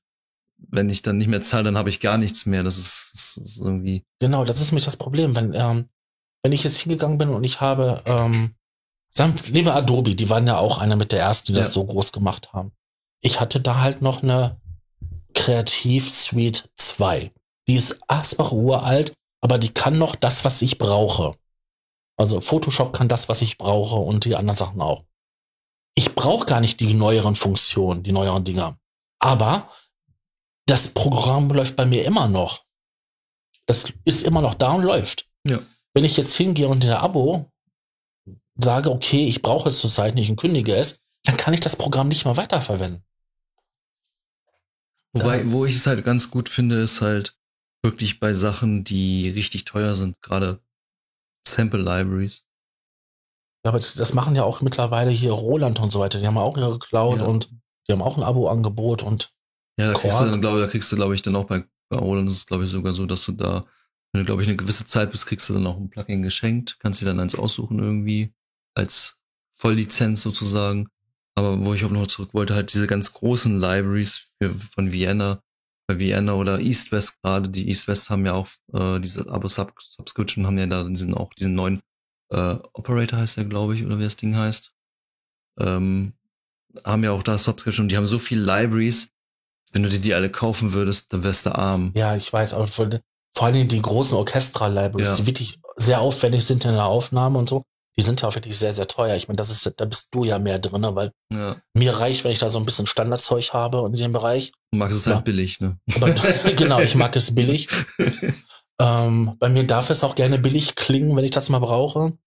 wenn 0.58 0.90
ich 0.90 1.02
dann 1.02 1.18
nicht 1.18 1.28
mehr 1.28 1.42
zahle, 1.42 1.66
dann 1.66 1.78
habe 1.78 1.90
ich 1.90 2.00
gar 2.00 2.18
nichts 2.18 2.46
mehr. 2.46 2.64
Das 2.64 2.78
ist, 2.78 3.12
das 3.14 3.38
ist 3.46 3.58
irgendwie. 3.60 4.06
Genau, 4.20 4.46
das 4.46 4.62
ist 4.62 4.72
nämlich 4.72 4.86
das 4.86 4.96
Problem. 4.96 5.36
Wenn, 5.36 5.54
ähm, 5.54 5.88
wenn 6.44 6.52
ich 6.52 6.64
jetzt 6.64 6.78
hingegangen 6.78 7.18
bin 7.18 7.30
und 7.30 7.44
ich 7.44 7.60
habe, 7.62 8.02
ähm, 8.06 8.56
sagen 9.10 9.34
wir, 9.44 9.52
nehmen 9.52 9.66
wir 9.66 9.76
Adobe, 9.76 10.16
die 10.16 10.30
waren 10.30 10.48
ja 10.48 10.58
auch 10.58 10.78
einer 10.78 10.96
mit 10.96 11.12
der 11.12 11.20
ersten, 11.20 11.48
die 11.48 11.54
das 11.54 11.68
Ja. 11.68 11.74
so 11.74 11.86
groß 11.86 12.12
gemacht 12.12 12.54
haben. 12.54 12.72
Ich 13.22 13.40
hatte 13.40 13.60
da 13.60 13.82
halt 13.82 14.02
noch 14.02 14.24
eine 14.24 14.62
Kreativ 15.34 16.12
Suite 16.12 16.70
2. 16.78 17.32
Die 17.72 17.78
ist 17.78 17.98
Asbach 18.10 18.52
uralt, 18.52 19.14
aber 19.40 19.58
die 19.58 19.70
kann 19.70 19.98
noch 19.98 20.18
das, 20.18 20.44
was 20.44 20.62
ich 20.62 20.78
brauche. 20.78 21.38
Also 22.18 22.42
Photoshop 22.42 22.92
kann 22.92 23.08
das, 23.08 23.30
was 23.30 23.42
ich 23.42 23.58
brauche 23.58 23.96
und 23.96 24.26
die 24.26 24.36
anderen 24.36 24.58
Sachen 24.58 24.82
auch. 24.82 25.06
Ich 25.96 26.14
brauche 26.14 26.46
gar 26.46 26.60
nicht 26.60 26.82
die 26.82 26.94
neueren 26.94 27.34
Funktionen, 27.34 28.04
die 28.04 28.12
neueren 28.12 28.44
Dinger. 28.44 28.78
Aber 29.20 29.72
das 30.66 30.90
Programm 30.90 31.50
läuft 31.50 31.78
bei 31.78 31.86
mir 31.86 32.04
immer 32.04 32.28
noch. 32.28 32.66
Das 33.68 33.86
ist 34.04 34.24
immer 34.24 34.42
noch 34.42 34.56
da 34.56 34.74
und 34.74 34.84
läuft. 34.84 35.30
Ja. 35.48 35.60
Wenn 35.94 36.04
ich 36.04 36.18
jetzt 36.18 36.36
hingehe 36.36 36.68
und 36.68 36.84
in 36.84 36.90
der 36.90 37.02
Abo 37.02 37.50
sage, 38.56 38.92
okay, 38.92 39.30
ich 39.30 39.42
brauche 39.42 39.70
es 39.70 39.80
zurzeit 39.80 40.16
nicht 40.16 40.30
und 40.30 40.36
kündige 40.36 40.76
es, 40.76 41.00
dann 41.24 41.38
kann 41.38 41.54
ich 41.54 41.62
das 41.62 41.78
Programm 41.78 42.10
nicht 42.10 42.26
mehr 42.26 42.36
weiterverwenden. 42.36 43.06
Wobei, 45.14 45.50
wo 45.54 45.66
ich 45.66 45.78
es 45.78 45.88
halt 45.88 46.04
ganz 46.04 46.30
gut 46.30 46.50
finde, 46.50 46.82
ist 46.82 47.00
halt 47.00 47.38
wirklich 47.84 48.20
bei 48.20 48.34
Sachen, 48.34 48.84
die 48.84 49.30
richtig 49.30 49.66
teuer 49.66 49.96
sind, 49.96 50.22
gerade 50.22 50.62
Sample 51.48 51.80
Libraries. 51.82 52.46
Ja, 53.66 53.72
aber 53.72 53.80
das 53.80 54.14
machen 54.14 54.36
ja 54.36 54.44
auch 54.44 54.62
mittlerweile 54.62 55.12
hier 55.12 55.32
Roland 55.32 55.80
und 55.80 55.92
so 55.92 56.00
weiter. 56.00 56.20
Die 56.20 56.26
haben 56.28 56.38
auch 56.38 56.58
ihre 56.58 56.80
Cloud 56.80 57.20
Ja. 57.20 57.26
und 57.26 57.52
die 57.88 57.94
haben 57.94 58.02
auch 58.02 58.18
ein 58.18 58.24
Abo-Angebot 58.24 59.04
und 59.04 59.34
Ja, 59.80 59.92
da 59.92 59.98
kriegst 60.00 60.20
du 60.20 60.26
dann, 60.26 60.42
glaube 60.42 60.60
da 60.60 60.68
kriegst 60.68 60.92
du, 60.92 60.96
glaube 60.96 61.16
ich, 61.16 61.22
dann 61.22 61.36
auch 61.36 61.46
bei, 61.46 61.64
bei 61.90 61.98
Roland 61.98 62.30
ist 62.30 62.38
es, 62.38 62.46
glaube 62.46 62.66
ich, 62.66 62.72
sogar 62.72 62.94
so, 62.94 63.06
dass 63.06 63.26
du 63.26 63.32
da, 63.34 63.66
wenn 64.12 64.22
du, 64.22 64.26
glaube 64.26 64.42
ich, 64.42 64.48
eine 64.48 64.58
gewisse 64.58 64.86
Zeit 64.86 65.12
bist, 65.12 65.26
kriegst 65.26 65.50
du 65.50 65.54
dann 65.54 65.68
auch 65.68 65.78
ein 65.78 65.90
Plugin 65.90 66.22
geschenkt, 66.24 66.78
kannst 66.80 67.02
dir 67.02 67.06
dann 67.06 67.20
eins 67.20 67.36
aussuchen 67.36 67.80
irgendwie, 67.80 68.34
als 68.76 69.18
Volllizenz 69.52 70.22
sozusagen. 70.22 70.90
Aber 71.36 71.64
wo 71.64 71.74
ich 71.74 71.86
auch 71.86 71.92
noch 71.92 72.08
zurück 72.08 72.34
wollte, 72.34 72.56
halt 72.56 72.74
diese 72.74 72.88
ganz 72.88 73.14
großen 73.14 73.60
Libraries 73.60 74.36
für, 74.38 74.54
von 74.54 74.92
Vienna, 74.92 75.42
bei 75.94 76.00
Vienna 76.00 76.34
oder 76.34 76.60
East 76.60 76.92
West 76.92 77.22
gerade, 77.22 77.50
die 77.50 77.68
East 77.68 77.88
West 77.88 78.10
haben 78.10 78.26
ja 78.26 78.34
auch 78.34 78.48
äh, 78.74 79.00
diese 79.00 79.30
Abo-Subscription, 79.30 80.46
haben 80.48 80.58
ja 80.58 80.68
da 80.68 80.84
diesen, 80.84 81.14
auch 81.14 81.34
diesen 81.34 81.56
neuen 81.56 81.82
äh, 82.30 82.56
Operator 82.74 83.20
heißt 83.20 83.38
der, 83.38 83.46
glaube 83.46 83.76
ich, 83.76 83.86
oder 83.86 84.00
wie 84.00 84.04
das 84.04 84.16
Ding 84.18 84.36
heißt. 84.36 84.72
Ähm, 85.60 86.14
haben 86.86 87.04
ja 87.04 87.12
auch 87.12 87.24
da 87.24 87.38
Subscription, 87.38 87.90
die 87.90 87.98
haben 87.98 88.06
so 88.06 88.20
viele 88.20 88.42
Libraries, 88.42 89.12
wenn 89.74 89.84
du 89.84 89.90
dir 89.90 90.00
die 90.00 90.14
alle 90.14 90.30
kaufen 90.30 90.74
würdest, 90.74 91.12
dann 91.12 91.24
wärst 91.24 91.46
du 91.46 91.56
arm. 91.56 91.92
ja, 91.96 92.16
ich 92.16 92.32
weiß, 92.32 92.54
aber 92.54 92.68
vor, 92.68 92.90
vor 93.36 93.46
allen 93.46 93.56
Dingen 93.56 93.68
die 93.70 93.82
großen 93.82 94.16
Orchestra-Libraries, 94.18 95.10
Ja. 95.10 95.16
die 95.18 95.26
wirklich 95.26 95.60
sehr 95.78 96.00
aufwendig 96.02 96.46
sind 96.46 96.64
in 96.66 96.74
der 96.74 96.86
Aufnahme 96.86 97.40
und 97.40 97.50
so, 97.50 97.64
die 97.98 98.02
sind 98.04 98.22
ja 98.22 98.28
auch 98.30 98.36
wirklich 98.36 98.58
sehr, 98.58 98.74
sehr 98.74 98.88
teuer. 98.88 99.16
Ich 99.16 99.28
meine, 99.28 99.36
das 99.38 99.50
ist, 99.50 99.72
da 99.78 99.86
bist 99.86 100.08
du 100.12 100.24
ja 100.24 100.40
mehr 100.40 100.60
drin, 100.60 100.84
weil 100.96 101.12
Ja. 101.32 101.58
mir 101.74 101.94
reicht, 101.98 102.24
wenn 102.24 102.32
ich 102.32 102.40
da 102.40 102.50
so 102.50 102.58
ein 102.60 102.66
bisschen 102.66 102.88
Standardzeug 102.88 103.54
habe 103.54 103.86
in 103.88 103.94
dem 103.96 104.14
Bereich. 104.14 104.54
Du 104.72 104.78
magst 104.80 104.98
es 104.98 105.06
Ja. 105.06 105.16
halt 105.16 105.26
billig, 105.26 105.60
ne? 105.60 105.78
Aber 105.96 106.08
genau, 106.56 106.80
ich 106.80 106.96
mag 106.96 107.16
es 107.16 107.34
billig. 107.36 107.68
Ähm, 108.80 109.36
bei 109.38 109.48
mir 109.48 109.66
darf 109.68 109.92
es 109.92 110.04
auch 110.04 110.16
gerne 110.16 110.40
billig 110.40 110.74
klingen, 110.74 111.16
wenn 111.16 111.24
ich 111.24 111.30
das 111.30 111.50
mal 111.50 111.60
brauche. 111.60 112.18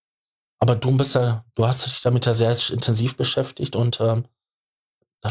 Aber 0.60 0.76
du 0.76 0.96
bist 0.96 1.16
ja, 1.16 1.44
du 1.56 1.66
hast 1.66 1.84
dich 1.84 2.00
damit 2.02 2.26
ja 2.26 2.34
sehr 2.34 2.56
intensiv 2.70 3.16
beschäftigt 3.16 3.74
und 3.74 4.00
ähm, 4.00 4.26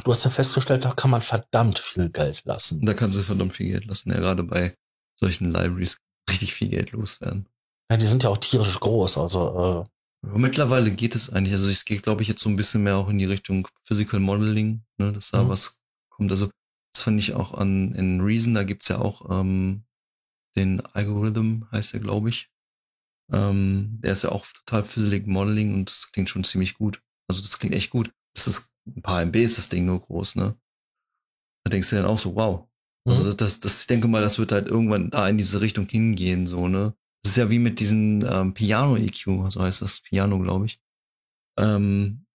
du 0.03 0.11
hast 0.11 0.25
ja 0.25 0.29
festgestellt, 0.29 0.83
da 0.83 0.91
kann 0.91 1.11
man 1.11 1.21
verdammt 1.21 1.79
viel 1.79 2.09
Geld 2.09 2.41
lassen. 2.43 2.85
da 2.85 2.93
kannst 2.93 3.17
du 3.17 3.23
verdammt 3.23 3.53
viel 3.53 3.69
Geld 3.71 3.85
lassen. 3.85 4.11
Ja, 4.11 4.17
gerade 4.19 4.43
bei 4.43 4.75
solchen 5.17 5.53
Libraries 5.53 5.97
richtig 6.29 6.53
viel 6.53 6.67
Geld 6.67 6.91
loswerden. 6.91 7.47
Ja, 7.89 7.95
die 7.95 8.07
sind 8.07 8.23
ja 8.23 8.29
auch 8.29 8.37
tierisch 8.37 8.77
groß, 8.79 9.17
also 9.17 9.39
Aber 9.55 9.87
mittlerweile 10.23 10.91
geht 10.91 11.15
es 11.15 11.29
eigentlich. 11.29 11.53
Also 11.53 11.69
es 11.69 11.85
geht, 11.85 12.03
glaube 12.03 12.21
ich, 12.21 12.27
jetzt 12.27 12.41
so 12.41 12.49
ein 12.49 12.55
bisschen 12.55 12.83
mehr 12.83 12.97
auch 12.97 13.09
in 13.09 13.17
die 13.19 13.25
Richtung 13.25 13.67
Physical 13.83 14.19
Modeling, 14.19 14.83
ne, 14.97 15.11
dass 15.13 15.31
da 15.31 15.43
Mhm. 15.43 15.49
was 15.49 15.81
kommt. 16.09 16.31
Also 16.31 16.49
das 16.93 17.03
fand 17.03 17.19
ich 17.19 17.33
auch 17.33 17.53
an 17.53 17.93
in 17.95 18.21
Reason, 18.21 18.53
da 18.53 18.63
gibt's 18.63 18.87
ja 18.87 18.99
auch 18.99 19.29
ähm, 19.29 19.83
den 20.55 20.81
Algorithm, 20.81 21.65
heißt 21.71 21.93
der, 21.93 21.99
glaube 21.99 22.29
ich. 22.29 22.49
Ähm, 23.31 23.99
der 24.01 24.13
ist 24.13 24.23
ja 24.23 24.31
auch 24.31 24.45
total 24.45 24.83
Physical 24.83 25.27
Modeling 25.29 25.73
und 25.73 25.89
das 25.89 26.11
klingt 26.11 26.29
schon 26.29 26.43
ziemlich 26.43 26.75
gut. 26.75 27.01
Also 27.27 27.41
das 27.41 27.57
klingt 27.57 27.73
echt 27.73 27.89
gut. 27.89 28.11
Das 28.35 28.47
ist 28.47 28.71
ein 28.85 29.01
paar 29.01 29.21
MB 29.21 29.35
ist 29.37 29.57
das 29.57 29.69
Ding 29.69 29.85
nur 29.85 30.01
groß, 30.01 30.35
ne? 30.35 30.55
Da 31.65 31.69
denkst 31.69 31.89
du 31.89 31.95
dann 31.95 32.05
auch 32.05 32.19
so, 32.19 32.35
wow. 32.35 32.67
Also 33.07 33.21
Mhm. 33.21 33.25
das, 33.27 33.37
das, 33.37 33.59
das, 33.59 33.81
ich 33.81 33.87
denke 33.87 34.07
mal, 34.07 34.21
das 34.21 34.39
wird 34.39 34.51
halt 34.51 34.67
irgendwann 34.67 35.09
da 35.09 35.27
in 35.27 35.37
diese 35.37 35.61
Richtung 35.61 35.87
hingehen, 35.87 36.47
so, 36.47 36.67
ne? 36.67 36.95
Das 37.23 37.31
ist 37.31 37.37
ja 37.37 37.49
wie 37.49 37.59
mit 37.59 37.79
diesen 37.79 38.25
ähm, 38.29 38.53
Piano-EQ, 38.53 39.49
so 39.49 39.61
heißt 39.61 39.81
das 39.81 40.01
Piano, 40.01 40.39
glaube 40.39 40.65
ich. 40.65 40.81
Ähm, 41.57 42.25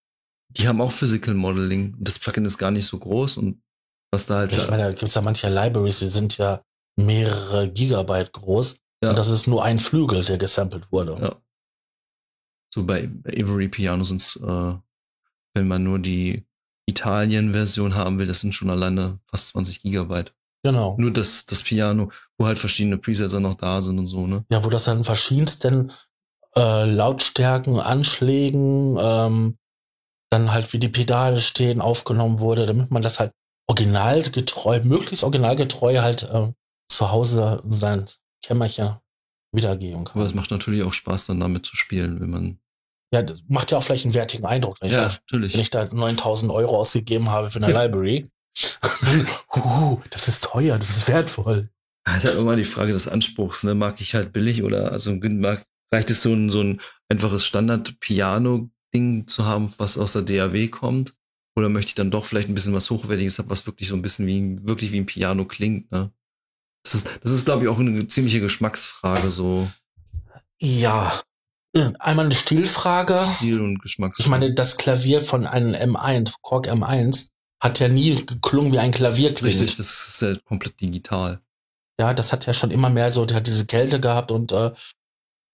die 0.49 0.67
haben 0.67 0.81
auch 0.81 0.91
Physical 0.91 1.35
Modeling 1.35 1.95
das 1.99 2.17
Plugin 2.17 2.45
ist 2.45 2.57
gar 2.57 2.71
nicht 2.71 2.85
so 2.85 2.97
groß 2.97 3.37
und 3.37 3.61
was 4.11 4.25
da 4.25 4.37
halt 4.37 4.53
ich 4.53 4.69
meine, 4.69 4.83
da 4.83 4.91
gibt's 4.91 5.13
ja 5.13 5.21
manche 5.21 5.49
Libraries, 5.49 5.99
die 5.99 6.07
sind 6.07 6.37
ja 6.37 6.63
mehrere 6.97 7.69
Gigabyte 7.69 8.33
groß. 8.33 8.79
Ja. 9.03 9.11
Und 9.11 9.17
das 9.17 9.29
ist 9.29 9.47
nur 9.47 9.63
ein 9.63 9.79
Flügel, 9.79 10.23
der 10.23 10.37
gesampelt 10.37 10.91
wurde. 10.91 11.17
Ja. 11.21 11.35
so 12.73 12.85
bei, 12.85 13.07
bei 13.07 13.31
Avery 13.41 13.69
Piano 13.69 14.03
sind's, 14.03 14.35
äh, 14.35 14.73
wenn 15.53 15.67
man 15.67 15.83
nur 15.83 15.99
die 15.99 16.45
Italien-Version 16.87 17.95
haben 17.95 18.19
will, 18.19 18.27
das 18.27 18.41
sind 18.41 18.53
schon 18.53 18.69
alleine 18.69 19.19
fast 19.25 19.49
20 19.49 19.81
Gigabyte. 19.81 20.33
Genau. 20.63 20.95
Nur 20.99 21.11
das, 21.11 21.45
das 21.45 21.63
Piano, 21.63 22.11
wo 22.37 22.45
halt 22.45 22.59
verschiedene 22.59 22.97
Presets 22.97 23.33
noch 23.33 23.55
da 23.55 23.81
sind 23.81 23.97
und 23.99 24.07
so, 24.07 24.27
ne? 24.27 24.43
Ja, 24.51 24.63
wo 24.63 24.69
das 24.69 24.83
dann 24.85 25.03
verschiedensten 25.03 25.91
äh, 26.55 26.83
Lautstärken, 26.85 27.79
Anschlägen, 27.79 28.97
ähm, 28.99 29.57
dann 30.31 30.51
halt 30.51 30.71
wie 30.73 30.79
die 30.79 30.89
Pedale 30.89 31.39
stehen, 31.41 31.81
aufgenommen 31.81 32.39
wurde, 32.39 32.65
damit 32.65 32.91
man 32.91 33.01
das 33.01 33.19
halt 33.19 33.31
originalgetreu, 33.67 34.81
möglichst 34.83 35.23
originalgetreu 35.23 35.99
halt 36.01 36.23
äh, 36.23 36.51
zu 36.91 37.11
Hause 37.11 37.61
in 37.65 37.75
sein 37.75 38.05
Kämmerchen 38.43 38.97
wiedergeben 39.53 40.03
kann. 40.03 40.15
Aber 40.17 40.25
es 40.25 40.33
macht 40.35 40.51
natürlich 40.51 40.83
auch 40.83 40.93
Spaß, 40.93 41.27
dann 41.27 41.39
damit 41.39 41.65
zu 41.65 41.75
spielen, 41.75 42.19
wenn 42.19 42.29
man. 42.29 42.59
ja, 43.13 43.21
das 43.21 43.43
macht 43.47 43.71
ja 43.71 43.77
auch 43.77 43.83
vielleicht 43.83 44.05
einen 44.05 44.13
wertigen 44.13 44.45
Eindruck, 44.45 44.81
wenn, 44.81 44.91
Ja, 44.91 45.07
ich, 45.07 45.13
da, 45.13 45.19
natürlich. 45.19 45.53
wenn 45.53 45.61
ich 45.61 45.69
da 45.69 45.85
9000 45.85 46.51
Euro 46.51 46.77
ausgegeben 46.77 47.29
habe 47.29 47.49
für 47.49 47.61
eine 47.63 47.71
Library. 47.73 48.29
Uh, 49.55 49.99
das 50.09 50.27
ist 50.27 50.43
teuer, 50.43 50.77
das 50.77 50.89
ist 50.89 51.07
wertvoll. 51.07 51.69
Ja, 52.07 52.17
ist 52.17 52.25
halt 52.25 52.37
immer 52.37 52.55
die 52.55 52.63
Frage 52.63 52.93
des 52.93 53.07
Anspruchs, 53.07 53.63
ne? 53.63 53.75
Mag 53.75 54.01
ich 54.01 54.15
halt 54.15 54.33
billig 54.33 54.63
oder 54.63 54.91
also 54.91 55.13
mag, 55.13 55.63
reicht 55.91 56.09
es 56.09 56.21
so 56.21 56.31
ein, 56.31 56.49
so 56.49 56.61
ein 56.61 56.81
einfaches 57.09 57.45
Standard-Piano-Ding 57.45 59.27
zu 59.27 59.45
haben, 59.45 59.71
was 59.77 59.97
aus 59.97 60.13
der 60.13 60.23
DAW 60.23 60.67
kommt? 60.69 61.13
Oder 61.55 61.69
möchte 61.69 61.89
ich 61.89 61.95
dann 61.95 62.11
doch 62.11 62.25
vielleicht 62.25 62.49
ein 62.49 62.55
bisschen 62.55 62.73
was 62.73 62.89
Hochwertiges 62.89 63.37
haben, 63.39 63.49
was 63.49 63.65
wirklich 63.65 63.89
so 63.89 63.95
ein 63.95 64.01
bisschen 64.01 64.27
wie, 64.27 64.57
wirklich 64.67 64.91
wie 64.91 64.99
ein 64.99 65.05
Piano 65.05 65.45
klingt, 65.45 65.91
ne? 65.91 66.11
Das 66.83 66.95
ist, 66.95 67.09
das 67.21 67.31
ist, 67.31 67.45
glaube 67.45 67.63
ich, 67.63 67.69
auch 67.69 67.79
eine 67.79 68.07
ziemliche 68.07 68.39
Geschmacksfrage, 68.39 69.31
so 69.31 69.69
Ja. 70.61 71.21
Einmal 71.99 72.25
eine 72.25 72.35
Stilfrage. 72.35 73.19
Stil 73.35 73.61
und 73.61 73.79
Geschmacksfrage. 73.81 74.25
Ich 74.25 74.29
meine, 74.29 74.53
das 74.53 74.77
Klavier 74.77 75.21
von 75.21 75.45
einem 75.45 75.75
M1, 75.75 76.33
Korg 76.41 76.67
M1, 76.67 77.27
hat 77.59 77.79
ja 77.79 77.87
nie 77.87 78.25
geklungen 78.25 78.71
wie 78.71 78.79
ein 78.79 78.91
Klavier 78.91 79.33
klingt. 79.33 79.59
Richtig, 79.59 79.75
das 79.77 80.07
ist 80.09 80.21
ja 80.21 80.35
komplett 80.45 80.79
digital. 80.79 81.41
Ja, 81.99 82.13
das 82.13 82.31
hat 82.31 82.45
ja 82.45 82.53
schon 82.53 82.71
immer 82.71 82.89
mehr 82.89 83.11
so, 83.11 83.25
der 83.25 83.37
hat 83.37 83.47
diese 83.47 83.65
Kälte 83.65 83.99
gehabt 83.99 84.31
und 84.31 84.51
äh, 84.53 84.71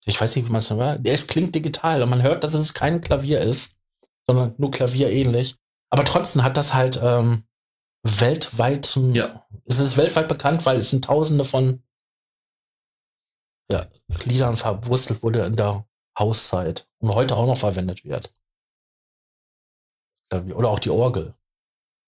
ich 0.06 0.20
weiß 0.22 0.36
nicht, 0.36 0.46
wie 0.46 0.52
man 0.52 0.60
es 0.60 0.70
nennt. 0.70 1.08
Es 1.08 1.26
klingt 1.28 1.56
digital 1.56 2.04
und 2.04 2.10
man 2.10 2.22
hört, 2.22 2.44
dass 2.44 2.54
es 2.54 2.74
kein 2.76 3.02
Klavier 3.02 3.42
ist, 3.42 3.76
sondern 4.28 4.54
nur 4.58 4.70
Klavier 4.70 5.10
ähnlich. 5.10 5.56
Aber 5.90 6.06
trotzdem 6.06 6.44
hat 6.44 6.58
das 6.58 6.76
halt 6.76 7.00
ähm, 7.02 7.44
weltweit, 8.04 8.96
Ja. 9.14 9.48
es 9.66 9.80
ist 9.80 9.98
weltweit 9.98 10.28
bekannt, 10.28 10.66
weil 10.66 10.78
es 10.78 10.92
sind 10.92 11.06
Tausende 11.06 11.44
von 11.44 11.82
ja, 13.72 13.88
Liedern 14.26 14.56
verwurstelt 14.58 15.24
wurde 15.24 15.44
in 15.46 15.56
der 15.56 15.88
Hauszeit 16.20 16.88
und 17.00 17.16
heute 17.16 17.36
auch 17.36 17.48
noch 17.48 17.58
verwendet 17.58 18.06
wird. 18.06 18.32
Oder 20.32 20.70
auch 20.70 20.80
die 20.80 20.92
Orgel. 20.92 21.34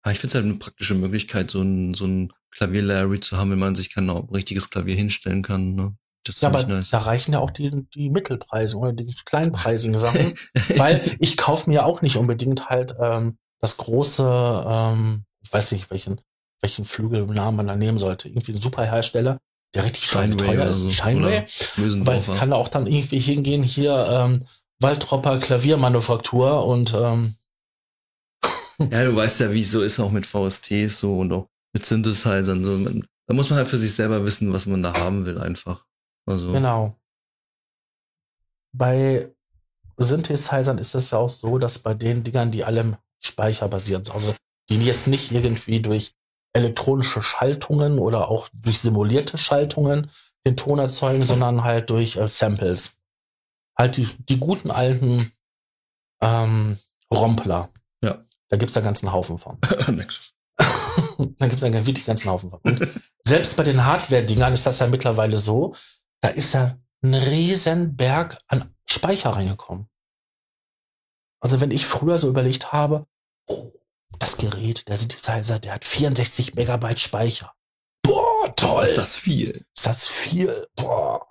Ja, 0.08 0.12
ich 0.14 0.20
finde 0.20 0.30
es 0.30 0.36
halt 0.36 0.46
eine 0.46 0.56
praktische 0.56 0.96
Möglichkeit, 0.96 1.52
so 1.52 1.62
ein, 1.62 1.94
so 1.94 2.06
ein 2.06 2.32
Klavier-Larry 2.52 3.20
zu 3.20 3.38
haben, 3.38 3.52
wenn 3.52 3.60
man 3.60 3.76
sich 3.76 3.94
kein 3.94 4.10
richtiges 4.10 4.70
Klavier 4.70 4.96
hinstellen 4.96 5.42
kann. 5.42 5.76
Ne? 5.76 5.98
Das 6.24 6.38
ist 6.38 6.42
Ja, 6.42 6.50
aber 6.50 6.66
nice. 6.66 6.92
da 6.92 7.00
reichen 7.00 7.34
ja 7.34 7.40
auch 7.40 7.52
die, 7.52 7.86
die 7.94 8.10
Mittelpreise 8.10 8.78
oder 8.78 8.94
die 8.94 9.14
kleinpreisigen 9.26 9.98
Sachen. 9.98 10.34
weil 10.78 11.02
ich 11.20 11.36
kaufe 11.36 11.70
mir 11.70 11.86
auch 11.86 12.02
nicht 12.02 12.16
unbedingt 12.16 12.70
halt 12.70 12.96
ähm, 13.00 13.38
das 13.60 13.76
große, 13.76 14.66
ähm, 14.68 15.26
ich 15.44 15.52
weiß 15.52 15.74
nicht, 15.74 15.92
welchen, 15.92 16.22
welchen 16.62 16.86
Flügelnamen 16.86 17.58
man 17.58 17.68
da 17.68 17.76
nehmen 17.76 17.98
sollte. 17.98 18.30
Irgendwie 18.30 18.54
ein 18.54 18.62
Superhersteller, 18.62 19.40
der 19.76 19.84
richtig 19.84 20.06
Steinway 20.06 20.46
teuer 20.48 20.68
ist. 20.68 20.78
so. 20.78 20.90
Steinway. 20.90 21.46
Weil 21.76 22.20
es 22.20 22.34
kann 22.34 22.54
auch 22.54 22.70
dann 22.70 22.88
irgendwie 22.88 23.20
hingehen, 23.20 23.62
hier 23.62 24.08
ähm, 24.10 24.46
Waldropper 24.80 25.38
Klaviermanufaktur 25.40 26.66
und 26.66 26.94
ähm, 26.94 27.36
Ja, 28.92 29.06
du 29.06 29.16
weißt 29.16 29.40
ja, 29.40 29.52
wie 29.52 29.62
es 29.62 29.72
so 29.72 29.82
ist, 29.82 30.00
auch 30.00 30.12
mit 30.12 30.26
VSTs 30.26 31.00
so 31.00 31.20
und 31.20 31.32
auch 31.32 31.50
mit 31.74 31.86
Synthesizern. 31.86 32.64
So. 32.64 32.78
Man, 32.78 33.08
da 33.26 33.34
muss 33.34 33.50
man 33.50 33.58
halt 33.58 33.68
für 33.68 33.78
sich 33.78 33.94
selber 33.94 34.24
wissen, 34.24 34.54
was 34.54 34.68
man 34.68 34.84
da 34.84 34.94
haben 34.94 35.26
will, 35.26 35.40
einfach. 35.40 35.86
Also, 36.26 36.52
Genau. 36.52 36.96
Bei 38.74 39.34
Synthesizern 39.98 40.78
ist 40.78 40.94
es 40.94 41.12
ja 41.12 41.18
auch 41.18 41.30
so, 41.30 41.58
dass 41.58 41.80
bei 41.80 41.94
den 41.96 42.24
Dingern, 42.24 42.52
die 42.52 42.64
alle 42.64 43.00
speicherbasiert 43.20 44.06
sind, 44.06 44.14
also 44.14 44.36
die 44.70 44.78
jetzt 44.78 45.08
nicht 45.08 45.32
irgendwie 45.32 45.82
durch 45.82 46.14
elektronische 46.54 47.22
Schaltungen 47.22 48.00
oder 48.00 48.30
auch 48.30 48.50
durch 48.54 48.80
simulierte 48.80 49.38
Schaltungen 49.38 50.12
den 50.46 50.58
Ton 50.58 50.80
erzeugen, 50.80 51.24
sondern 51.24 51.64
halt 51.64 51.90
durch 51.90 52.16
äh, 52.18 52.28
Samples. 52.28 52.98
Halt 53.78 53.98
die, 53.98 54.08
die 54.30 54.40
guten 54.40 54.72
alten 54.72 55.32
ähm, 56.22 56.78
Rompler. 57.14 57.70
Ja. 58.04 58.26
Da 58.50 58.58
gibt's 58.58 58.74
da 58.74 58.82
ganzen 58.82 59.12
Haufen 59.12 59.38
von. 59.38 59.58
Nexus. 59.88 60.34
da 60.58 61.48
gibt's 61.48 61.62
da 61.62 61.86
wirklich 61.86 62.06
ganzen 62.06 62.30
Haufen 62.30 62.50
von. 62.50 62.60
Und 62.64 62.88
selbst 63.24 63.56
bei 63.58 63.64
den 63.64 63.86
Hardware-Dingern 63.86 64.54
ist 64.54 64.66
das 64.66 64.80
ja 64.80 64.88
mittlerweile 64.88 65.38
so, 65.38 65.76
da 66.22 66.30
ist 66.30 66.54
ja 66.54 66.78
ein 67.04 67.14
riesen 67.14 67.96
Berg 67.96 68.38
an 68.48 68.74
Speicher 68.86 69.32
reingekommen. 69.32 69.88
Also 71.40 71.62
wenn 71.62 71.72
ich 71.72 71.86
früher 71.86 72.18
so 72.18 72.30
überlegt 72.30 72.72
habe, 72.72 73.06
oh, 73.48 73.72
das 74.20 74.38
Gerät, 74.38 74.88
der 74.88 74.98
Synthesizer, 74.98 75.60
der 75.60 75.74
hat 75.76 75.86
64 75.86 76.56
Megabyte 76.56 77.00
Speicher. 77.00 77.54
Boah, 78.02 78.56
toll. 78.56 78.84
Ist 78.84 78.98
das 78.98 79.16
viel? 79.16 79.66
Ist 79.76 79.86
das 79.86 80.08
viel? 80.08 80.68
Boah. 80.76 81.28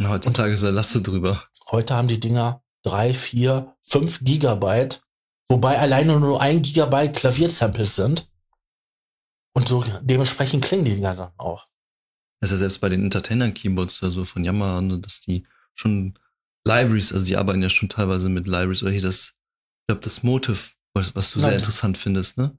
Heutzutage 0.00 0.54
ist 0.54 0.62
da 0.62 0.70
Laste 0.70 1.02
drüber. 1.02 1.42
Heute 1.70 1.94
haben 1.94 2.08
die 2.08 2.20
Dinger 2.20 2.62
drei, 2.82 3.12
vier, 3.12 3.76
fünf 3.82 4.20
Gigabyte, 4.24 5.02
wobei 5.50 5.78
alleine 5.78 6.18
nur 6.18 6.40
ein 6.40 6.62
Gigabyte 6.62 7.14
Klaviersamples 7.14 7.96
sind. 7.96 8.30
Und 9.52 9.68
so 9.68 9.84
dementsprechend 10.00 10.64
klingen 10.64 10.84
die 10.84 10.94
Dinger 10.94 11.14
dann 11.14 11.32
auch. 11.36 11.66
Das 12.40 12.50
ist 12.50 12.56
ja 12.56 12.58
selbst 12.58 12.80
bei 12.80 12.88
den 12.88 13.02
Entertainer-Keyboards 13.02 14.02
oder 14.02 14.12
so 14.12 14.24
von 14.24 14.44
Yamaha, 14.44 14.80
ne, 14.80 14.98
dass 15.00 15.20
die 15.20 15.46
schon 15.74 16.18
Libraries, 16.64 17.12
also 17.12 17.26
die 17.26 17.36
arbeiten 17.36 17.62
ja 17.62 17.68
schon 17.68 17.88
teilweise 17.88 18.28
mit 18.28 18.46
Libraries 18.46 18.82
oder 18.82 18.92
hier 18.92 19.02
das, 19.02 19.38
ich 19.82 19.86
glaube, 19.88 20.02
das 20.02 20.22
Motive, 20.22 20.58
was, 20.94 21.14
was 21.16 21.32
du 21.32 21.40
Nein. 21.40 21.50
sehr 21.50 21.58
interessant 21.58 21.98
findest, 21.98 22.38
ne? 22.38 22.56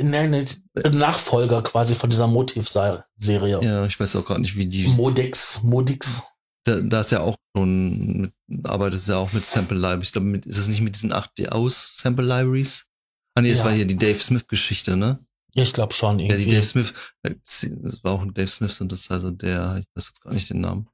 Nein, 0.00 0.46
Nachfolger 0.92 1.62
quasi 1.62 1.94
von 1.94 2.10
dieser 2.10 2.28
Motiv-Serie. 2.28 3.60
Ja, 3.62 3.86
ich 3.86 3.98
weiß 3.98 4.14
auch 4.16 4.24
gar 4.24 4.38
nicht, 4.38 4.54
wie 4.54 4.66
die. 4.66 4.86
Modix, 4.88 5.62
Modix. 5.62 6.22
Da, 6.64 6.80
da 6.80 7.00
ist 7.00 7.10
ja 7.10 7.20
auch 7.20 7.34
schon, 7.58 8.20
mit, 8.20 8.32
arbeitet 8.64 9.00
es 9.00 9.06
ja 9.06 9.16
auch 9.16 9.32
mit 9.32 9.44
Sample 9.46 9.76
Libraries. 9.78 10.08
Ich 10.08 10.12
glaube, 10.12 10.38
ist 10.38 10.58
das 10.58 10.68
nicht 10.68 10.80
mit 10.80 10.94
diesen 10.96 11.12
8D 11.12 11.48
aus 11.48 11.96
Sample 11.96 12.24
Libraries? 12.24 12.86
Ah 13.34 13.40
nee, 13.40 13.50
das 13.50 13.60
Ja. 13.60 13.66
war 13.66 13.72
hier 13.72 13.86
die 13.86 13.96
Dave 13.96 14.18
Smith-Geschichte, 14.18 14.96
ne? 14.96 15.24
Ich 15.54 15.72
glaube 15.72 15.92
schon 15.94 16.18
Ja, 16.20 16.36
die 16.36 16.42
irgendwie. 16.42 16.50
Dave 16.56 16.62
Smith, 16.66 16.94
äh, 17.22 17.34
das 17.42 18.04
war 18.04 18.12
auch 18.12 18.22
ein 18.22 18.34
Dave 18.34 18.48
Smith 18.48 18.76
Synthesizer, 18.76 19.32
der, 19.32 19.78
ich 19.80 19.86
weiß 19.94 20.06
jetzt 20.08 20.20
gar 20.22 20.32
nicht 20.34 20.50
den 20.50 20.60
Namen, 20.60 20.88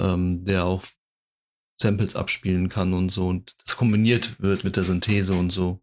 ähm, 0.00 0.44
der 0.44 0.64
auch 0.64 0.82
Samples 1.80 2.14
abspielen 2.14 2.68
kann 2.68 2.92
und 2.94 3.10
so 3.10 3.28
und 3.28 3.54
das 3.64 3.76
kombiniert 3.76 4.40
wird 4.40 4.62
mit 4.64 4.76
der 4.76 4.84
Synthese 4.84 5.34
und 5.34 5.50
so. 5.50 5.82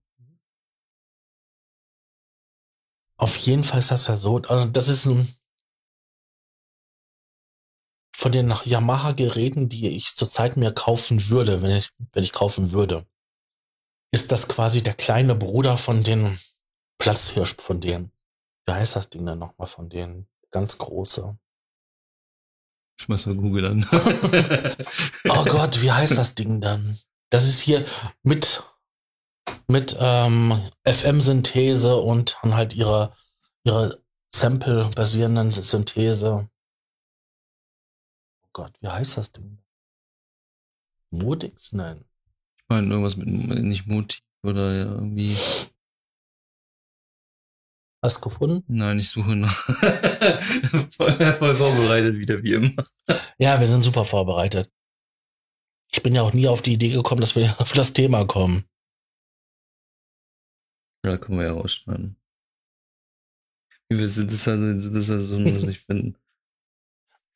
Auf 3.18 3.36
jeden 3.36 3.66
Fall 3.66 3.80
ist 3.80 3.91
das 3.91 4.07
ja 4.07 4.16
so. 4.16 4.38
Also 4.43 4.66
das 4.72 4.88
ist 4.88 5.05
ein 5.05 5.28
von 8.20 8.34
den 8.34 8.53
Yamaha-Geräten, 8.65 9.70
die 9.70 9.95
ich 9.95 10.13
zurzeit 10.13 10.57
mir 10.57 10.74
kaufen 10.74 11.30
würde, 11.30 11.61
wenn 11.61 11.72
ich, 11.72 11.91
wenn 12.11 12.26
ich 12.26 12.34
kaufen 12.34 12.74
würde, 12.74 13.05
ist 14.11 14.34
das 14.34 14.49
quasi 14.49 14.84
der 14.84 14.93
kleine 14.93 15.36
Bruder 15.36 15.78
von 15.78 16.03
den 16.03 16.38
Platzhirsch 16.97 17.55
von 17.59 17.80
denen. 17.80 18.11
Wie 18.65 18.74
heißt 18.74 18.97
das 18.97 19.09
Ding 19.09 19.26
denn 19.26 19.39
nochmal 19.39 19.70
von 19.70 19.88
denen? 19.88 20.28
Ganz 20.51 20.78
große. 20.78 21.38
Ich 22.99 23.07
muss 23.07 23.26
mal 23.26 23.36
googeln. 23.36 23.88
Oh 25.30 25.45
Gott, 25.45 25.82
wie 25.82 25.91
heißt 25.91 26.17
das 26.17 26.36
Ding 26.36 26.59
dann? 26.59 26.99
Das 27.30 27.45
ist 27.45 27.61
hier 27.61 27.86
mit, 28.22 28.63
mit 29.67 29.95
ähm, 29.97 30.59
FM-Synthese 30.86 31.95
und 31.95 32.38
dann 32.41 32.55
halt 32.55 32.74
ihre, 32.76 33.13
ihre 33.63 34.03
Sample-basierenden 34.36 35.53
Synthese. 35.53 36.49
Gott, 38.60 38.74
wie 38.82 38.89
heißt 38.89 39.16
das 39.16 39.32
Ding? 39.32 39.57
Modix? 41.12 41.72
Nein. 41.72 42.03
Ich 42.57 42.66
meine, 42.68 42.88
irgendwas 42.88 43.16
mit 43.16 43.30
nicht 43.30 43.88
Motiv 43.88 44.22
oder 44.43 44.76
ja, 44.76 44.95
irgendwie. 44.95 45.34
Hast 48.03 48.18
du 48.18 48.22
gefunden? 48.30 48.66
Nein, 48.68 48.99
ich 48.99 49.12
suche 49.12 49.38
noch. 49.38 49.49
voll, 50.91 51.14
voll 51.38 51.55
vorbereitet 51.55 52.18
wieder 52.18 52.43
wie 52.43 52.55
immer. 52.55 52.86
Ja, 53.38 53.57
wir 53.62 53.66
sind 53.66 53.82
super 53.82 54.03
vorbereitet. 54.03 54.70
Ich 55.89 56.03
bin 56.03 56.14
ja 56.14 56.22
auch 56.22 56.34
nie 56.34 56.49
auf 56.49 56.62
die 56.62 56.74
Idee 56.74 56.91
gekommen, 56.91 57.22
dass 57.22 57.38
wir 57.38 57.55
auf 57.62 57.72
das 57.72 57.93
Thema 57.93 58.26
kommen. 58.26 58.66
Ja, 61.05 61.18
können 61.18 61.38
wir 61.38 61.45
ja 61.45 61.53
rausschneiden. 61.53 62.18
Wie 63.88 63.99
wir 63.99 64.10
sind, 64.10 64.28
das 64.28 64.39
ist 64.39 64.47
ja, 64.47 64.57
das 64.57 64.84
ist 64.84 65.07
ja 65.07 65.20
so, 65.20 65.39
muss 65.39 65.64
ich 65.64 65.80
finden. 65.80 66.18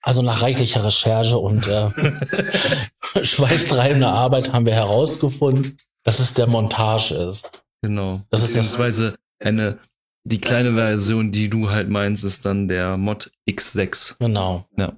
Also 0.04 0.22
nach 0.22 0.42
reichlicher 0.42 0.84
Recherche 0.84 1.38
und 1.38 1.66
äh, 1.68 1.90
schweißtreibender 3.24 4.10
Arbeit 4.10 4.52
haben 4.52 4.66
wir 4.66 4.74
herausgefunden, 4.74 5.78
dass 6.04 6.20
es 6.20 6.34
der 6.34 6.46
Montage 6.46 7.16
ist. 7.16 7.64
Genau. 7.82 8.22
Das 8.30 8.42
ist 8.42 8.50
Beziehungsweise 8.50 9.16
eine, 9.40 9.80
die 10.26 10.42
kleine 10.42 10.74
Version, 10.74 11.32
die 11.32 11.50
du 11.50 11.70
halt 11.70 11.90
meinst, 11.90 12.26
ist 12.26 12.46
dann 12.46 12.68
der 12.68 12.98
Mod 12.98 13.32
X6. 13.50 14.18
Genau. 14.20 14.68
Ja. 14.78 14.92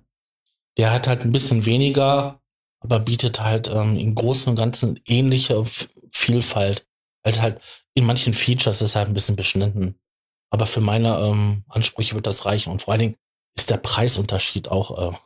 Der 0.77 0.91
hat 0.91 1.07
halt 1.07 1.23
ein 1.23 1.31
bisschen 1.31 1.65
weniger, 1.65 2.41
aber 2.79 2.99
bietet 2.99 3.39
halt 3.39 3.69
ähm, 3.69 3.97
im 3.97 4.15
Großen 4.15 4.49
und 4.49 4.55
Ganzen 4.55 4.99
ähnliche 5.05 5.55
F 5.55 5.87
Vielfalt. 6.09 6.87
Halt 7.23 7.41
halt 7.41 7.61
in 7.93 8.05
manchen 8.05 8.33
Features 8.33 8.81
ist 8.81 8.95
halt 8.95 9.07
ein 9.07 9.13
bisschen 9.13 9.35
beschnitten. 9.35 9.99
Aber 10.49 10.65
für 10.65 10.81
meine 10.81 11.19
ähm, 11.19 11.63
Ansprüche 11.67 12.15
wird 12.15 12.25
das 12.25 12.45
reichen. 12.45 12.71
Und 12.71 12.81
vor 12.81 12.93
allen 12.93 13.01
Dingen 13.01 13.15
ist 13.55 13.69
der 13.69 13.77
Preisunterschied 13.77 14.69
auch 14.69 15.13
äh, 15.13 15.17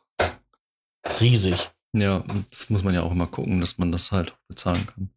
riesig. 1.19 1.71
Ja, 1.93 2.23
das 2.51 2.69
muss 2.69 2.83
man 2.83 2.93
ja 2.93 3.03
auch 3.03 3.11
immer 3.11 3.27
gucken, 3.27 3.59
dass 3.59 3.77
man 3.77 3.91
das 3.91 4.11
halt 4.11 4.37
bezahlen 4.47 4.85
kann. 4.85 5.09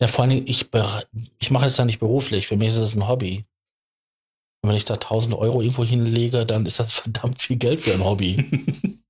Ja, 0.00 0.08
vor 0.08 0.22
allen 0.22 0.30
Dingen, 0.30 0.46
ich, 0.46 0.68
ich 1.38 1.50
mache 1.50 1.66
es 1.66 1.76
ja 1.76 1.84
nicht 1.84 1.98
beruflich. 1.98 2.46
Für 2.46 2.56
mich 2.56 2.68
ist 2.68 2.76
es 2.76 2.94
ein 2.94 3.08
Hobby. 3.08 3.44
Und 4.62 4.70
wenn 4.70 4.76
ich 4.76 4.84
da 4.84 4.94
1000 4.94 5.34
Euro 5.34 5.60
irgendwo 5.60 5.84
hinlege, 5.84 6.46
dann 6.46 6.66
ist 6.66 6.78
das 6.78 6.92
verdammt 7.00 7.40
viel 7.42 7.56
Geld 7.56 7.80
für 7.80 7.92
ein 7.92 8.04
Hobby. 8.04 8.50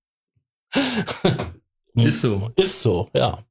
Ist 1.94 2.20
so. 2.20 2.52
Ist 2.56 2.82
so, 2.82 3.11
ja. 3.12 3.44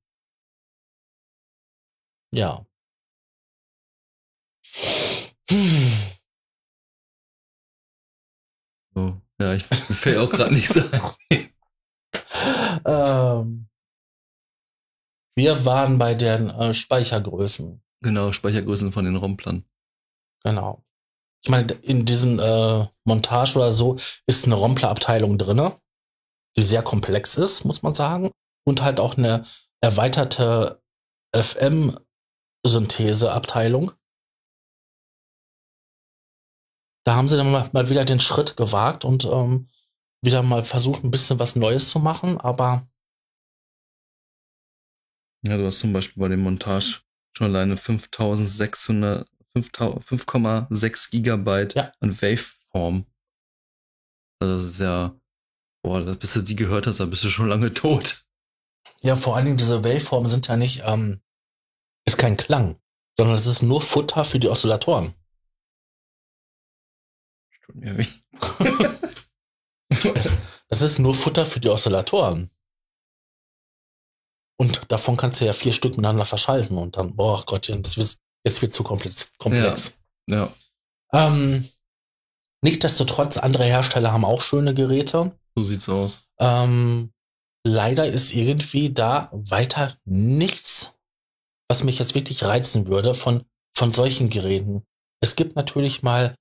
Ja. 2.31 2.65
Hm. 5.49 5.91
So. 8.95 9.21
Ja, 9.39 9.53
ich 9.53 9.63
fällt 9.63 10.17
auch 10.17 10.29
gerade 10.29 10.53
nicht 10.53 10.67
so 10.67 10.81
ein. 10.91 11.01
ähm, 12.85 13.69
wir 15.37 15.65
waren 15.65 15.97
bei 15.97 16.13
den 16.13 16.49
äh, 16.49 16.73
Speichergrößen. 16.73 17.81
Genau, 18.01 18.33
Speichergrößen 18.33 18.91
von 18.91 19.05
den 19.05 19.15
Romplern. 19.15 19.63
Genau. 20.43 20.83
Ich 21.43 21.49
meine, 21.49 21.71
in 21.81 22.05
diesem 22.05 22.39
äh, 22.39 22.85
Montage 23.05 23.55
oder 23.55 23.71
so 23.71 23.95
ist 24.25 24.43
eine 24.45 24.55
Rompler-Abteilung 24.55 25.37
drinne, 25.37 25.79
die 26.57 26.63
sehr 26.63 26.83
komplex 26.83 27.37
ist, 27.37 27.63
muss 27.63 27.81
man 27.81 27.93
sagen. 27.93 28.31
Und 28.65 28.81
halt 28.81 28.99
auch 28.99 29.15
eine 29.15 29.45
erweiterte 29.81 30.81
FM-Synthese-Abteilung. 31.33 33.93
Da 37.09 37.15
haben 37.15 37.27
sie 37.27 37.37
dann 37.37 37.51
mal, 37.51 37.67
mal 37.73 37.89
wieder 37.89 38.05
den 38.05 38.19
Schritt 38.19 38.55
gewagt 38.55 39.03
und 39.03 39.25
ähm, 39.25 39.67
wieder 40.21 40.43
mal 40.43 40.63
versucht, 40.63 41.03
ein 41.03 41.09
bisschen 41.09 41.39
was 41.39 41.55
Neues 41.55 41.89
zu 41.89 41.97
machen, 41.97 42.39
aber 42.39 42.87
Ja, 45.43 45.57
du 45.57 45.65
hast 45.65 45.79
zum 45.79 45.91
Beispiel 45.91 46.21
bei 46.21 46.27
dem 46.27 46.41
Montage 46.41 47.01
schon 47.35 47.47
alleine 47.47 47.77
5600, 47.77 49.27
5000 49.53 50.03
5,6 50.03 51.09
Gigabyte 51.09 51.73
Ja. 51.73 51.91
an 51.99 52.11
Waveform. 52.21 53.07
Also 54.39 54.53
das 54.53 54.63
ist 54.65 54.79
ja, 54.79 55.19
boah, 55.81 56.01
bis 56.15 56.33
du 56.33 56.43
die 56.43 56.55
gehört 56.55 56.85
hast, 56.85 56.99
da 56.99 57.05
bist 57.05 57.23
du 57.23 57.29
schon 57.29 57.49
lange 57.49 57.71
tot. 57.73 58.23
ja, 59.01 59.15
vor 59.15 59.35
allen 59.35 59.45
Dingen 59.45 59.57
diese 59.57 59.83
Waveformen 59.83 60.29
sind 60.29 60.47
ja 60.47 60.57
nicht, 60.57 60.83
ähm, 60.85 61.21
ist 62.05 62.19
kein 62.19 62.37
Klang, 62.37 62.79
sondern 63.17 63.35
es 63.35 63.47
ist 63.47 63.63
nur 63.63 63.81
Futter 63.81 64.23
für 64.25 64.37
die 64.37 64.49
Oszillatoren. 64.49 65.15
Ja, 67.81 67.97
wie- 67.97 68.07
Das 70.69 70.81
ist 70.81 70.99
nur 70.99 71.13
Futter 71.15 71.45
für 71.45 71.59
die 71.59 71.69
Oszillatoren. 71.69 72.49
Und 74.59 74.81
davon 74.91 75.15
kannst 75.17 75.39
du 75.41 75.45
ja 75.45 75.53
vier 75.53 75.73
Stück 75.73 75.91
miteinander 75.93 76.25
verschalten 76.25 76.77
und 76.77 76.97
dann, 76.97 77.15
boah 77.15 77.43
Gottchen, 77.45 77.81
das 77.81 77.97
wird, 77.97 78.17
jetzt 78.45 78.61
wird 78.61 78.73
zu 78.73 78.83
komplex. 78.83 79.31
komplex. 79.37 79.99
ja, 80.29 80.53
Ähm, 81.13 81.67
Nichtsdestotrotz, 82.61 83.37
andere 83.37 83.63
Hersteller 83.63 84.11
haben 84.11 84.25
auch 84.25 84.41
schöne 84.41 84.73
Geräte. 84.73 85.31
so 85.55 85.63
sieht's 85.63 85.87
aus. 85.87 86.27
Ähm, 86.39 87.13
leider 87.65 88.05
ist 88.05 88.33
irgendwie 88.33 88.89
da 88.93 89.29
weiter 89.31 89.97
nichts, 90.03 90.93
was 91.69 91.83
mich 91.85 91.99
jetzt 91.99 92.15
wirklich 92.15 92.43
reizen 92.43 92.85
würde 92.87 93.13
von, 93.13 93.45
von 93.73 93.93
solchen 93.93 94.29
Geräten. 94.29 94.83
Es 95.23 95.37
gibt 95.37 95.55
natürlich 95.55 96.03
mal 96.03 96.35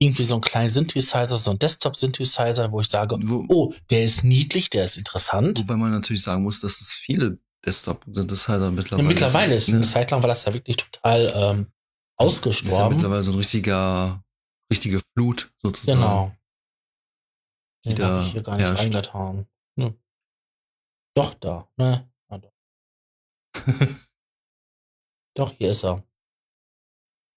irgendwie 0.00 0.24
so 0.24 0.34
einen 0.34 0.42
kleinen 0.42 0.70
Synthesizer, 0.70 1.36
so 1.38 1.50
einen 1.50 1.58
Desktop-Synthesizer, 1.58 2.70
wo 2.72 2.80
ich 2.80 2.88
sage, 2.88 3.16
Wo, 3.22 3.44
oh, 3.48 3.74
der 3.90 4.04
ist 4.04 4.24
niedlich, 4.24 4.68
der 4.70 4.84
ist 4.84 4.96
interessant. 4.98 5.58
wobei 5.60 5.76
man 5.76 5.92
natürlich 5.92 6.22
sagen 6.22 6.42
muss, 6.42 6.60
dass 6.60 6.80
es 6.80 6.90
viele 6.92 7.38
Desktop-Synthesizer 7.64 8.60
Ja, 8.64 8.70
mittlerweile 8.70 9.08
mittlerweile 9.08 9.54
ist 9.54 9.66
gibt, 9.66 9.76
eine 9.76 9.84
ne? 9.86 9.90
Zeit 9.90 10.10
lang 10.10 10.22
war 10.22 10.28
das 10.28 10.44
ja 10.44 10.52
wirklich 10.52 10.76
total 10.76 11.20
ähm, 11.34 11.60
Ist 11.60 11.68
ja 11.68 11.70
ausgestorben. 12.16 12.96
mittlerweile 12.96 13.22
so 13.22 13.30
ein 13.32 13.36
richtiger, 13.38 14.22
richtige 14.70 15.00
Flut 15.14 15.52
sozusagen. 15.62 15.98
genau. 16.00 16.36
die 17.86 17.94
Den 17.94 18.04
habe 18.04 18.20
ich 18.22 18.32
hier 18.32 18.42
gar 18.42 18.56
nicht 18.56 18.64
herrscht. 18.66 18.82
reingetan. 18.82 19.46
Hm. 19.78 19.98
Doch, 21.16 21.34
da. 21.34 21.68
Ne? 21.76 22.10
Ja, 22.30 22.38
doch. 22.38 22.52
doch, 25.36 25.52
hier 25.56 25.70
ist 25.70 25.84
er. 25.84 26.02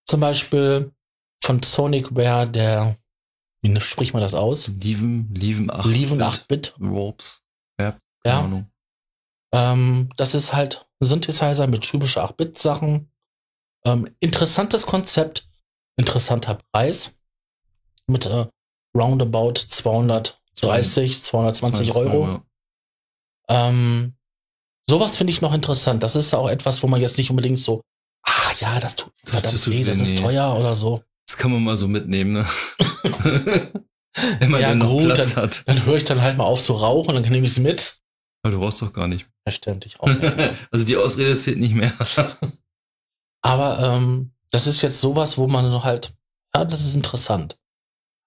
Zum 0.09 0.19
Beispiel 0.19 0.93
von 1.47 1.63
Sonicware, 1.63 2.47
der, 2.47 2.97
wie 3.61 3.79
spricht 3.79 4.13
man 4.13 4.21
das 4.21 4.35
aus? 4.35 4.67
Lieven, 4.67 5.33
Lieven 5.33 5.71
8. 5.71 5.85
Lieven 5.85 6.17
Bit, 6.17 6.27
8-Bit. 6.27 6.75
Warps. 6.77 7.45
Ja, 7.79 7.97
Ja. 8.25 8.41
Ahnung. 8.41 8.69
Ähm, 9.53 10.09
das 10.17 10.35
ist 10.35 10.51
halt 10.51 10.85
ein 10.99 11.05
Synthesizer 11.05 11.67
mit 11.67 11.83
typische 11.83 12.21
8-Bit-Sachen. 12.21 13.09
Ähm, 13.85 14.13
interessantes 14.19 14.85
Konzept, 14.85 15.47
interessanter 15.95 16.59
Preis. 16.73 17.17
Mit 18.07 18.25
äh, 18.25 18.47
roundabout 18.93 19.53
230, 19.53 21.23
220 21.23 21.95
Euro. 21.95 22.27
Ja. 22.27 22.43
Ähm, 23.69 24.17
sowas 24.89 25.15
finde 25.15 25.31
ich 25.31 25.39
noch 25.39 25.53
interessant. 25.53 26.03
Das 26.03 26.17
ist 26.17 26.33
auch 26.33 26.49
etwas, 26.49 26.83
wo 26.83 26.87
man 26.87 26.99
jetzt 26.99 27.17
nicht 27.17 27.29
unbedingt 27.29 27.61
so, 27.61 27.79
ah 28.23 28.51
ja, 28.59 28.81
das 28.81 28.97
tut 28.97 29.13
Das 29.23 29.31
verdammt 29.31 29.63
tut 29.63 29.73
weh, 29.73 29.85
das 29.85 29.95
ist 30.01 30.09
nee. 30.09 30.21
teuer 30.21 30.57
oder 30.59 30.75
so. 30.75 31.03
Das 31.27 31.37
kann 31.37 31.51
man 31.51 31.63
mal 31.63 31.77
so 31.77 31.87
mitnehmen, 31.87 32.31
ne? 32.31 32.45
Wenn 34.39 34.49
man 34.49 34.61
Ja, 34.61 34.69
dann 34.69 34.79
noch 34.79 34.89
gut, 34.89 35.13
Platz 35.13 35.35
hat. 35.35 35.63
Dann 35.67 35.85
höre 35.85 35.97
ich 35.97 36.05
dann 36.05 36.21
halt 36.21 36.37
mal 36.37 36.45
auf 36.45 36.61
zu 36.61 36.73
rauchen, 36.73 37.13
dann 37.13 37.23
nehme 37.23 37.45
ich 37.45 37.51
es 37.51 37.59
mit. 37.59 37.97
Aber 38.43 38.53
du 38.53 38.59
brauchst 38.59 38.81
doch 38.81 38.93
gar 38.93 39.07
nicht. 39.07 39.27
Verständlich 39.43 39.99
auch 39.99 40.07
nicht. 40.07 40.23
also 40.71 40.85
die 40.85 40.97
Ausrede 40.97 41.35
zählt 41.37 41.59
nicht 41.59 41.75
mehr. 41.75 41.91
Aber 43.41 43.79
ähm, 43.79 44.31
das 44.51 44.67
ist 44.67 44.81
jetzt 44.81 45.01
sowas, 45.01 45.37
wo 45.37 45.47
man 45.47 45.83
halt, 45.83 46.15
ja, 46.55 46.65
das 46.65 46.81
ist 46.81 46.95
interessant. 46.95 47.59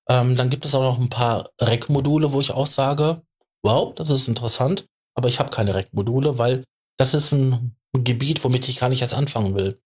Ähm, 0.08 0.36
dann 0.36 0.50
gibt 0.50 0.64
es 0.64 0.74
auch 0.74 0.82
noch 0.82 0.98
ein 0.98 1.08
paar 1.10 1.50
Rack-Module, 1.60 2.32
wo 2.32 2.40
ich 2.40 2.52
auch 2.52 2.66
sage, 2.66 3.22
wow, 3.62 3.94
das 3.94 4.10
ist 4.10 4.28
interessant, 4.28 4.86
aber 5.14 5.28
ich 5.28 5.38
habe 5.38 5.50
keine 5.50 5.74
Rack-Module, 5.74 6.38
weil 6.38 6.64
das 6.98 7.14
ist 7.14 7.32
ein 7.32 7.76
Gebiet, 7.92 8.44
womit 8.44 8.68
ich 8.68 8.78
gar 8.78 8.88
nicht 8.88 9.02
erst 9.02 9.14
anfangen 9.14 9.54
will. 9.54 9.80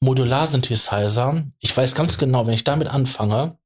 Modular-Synthesizer, 0.00 1.44
ich 1.60 1.76
weiß 1.76 1.94
ganz 1.94 2.18
genau, 2.18 2.46
wenn 2.46 2.54
ich 2.54 2.64
damit 2.64 2.88
anfange, 2.88 3.58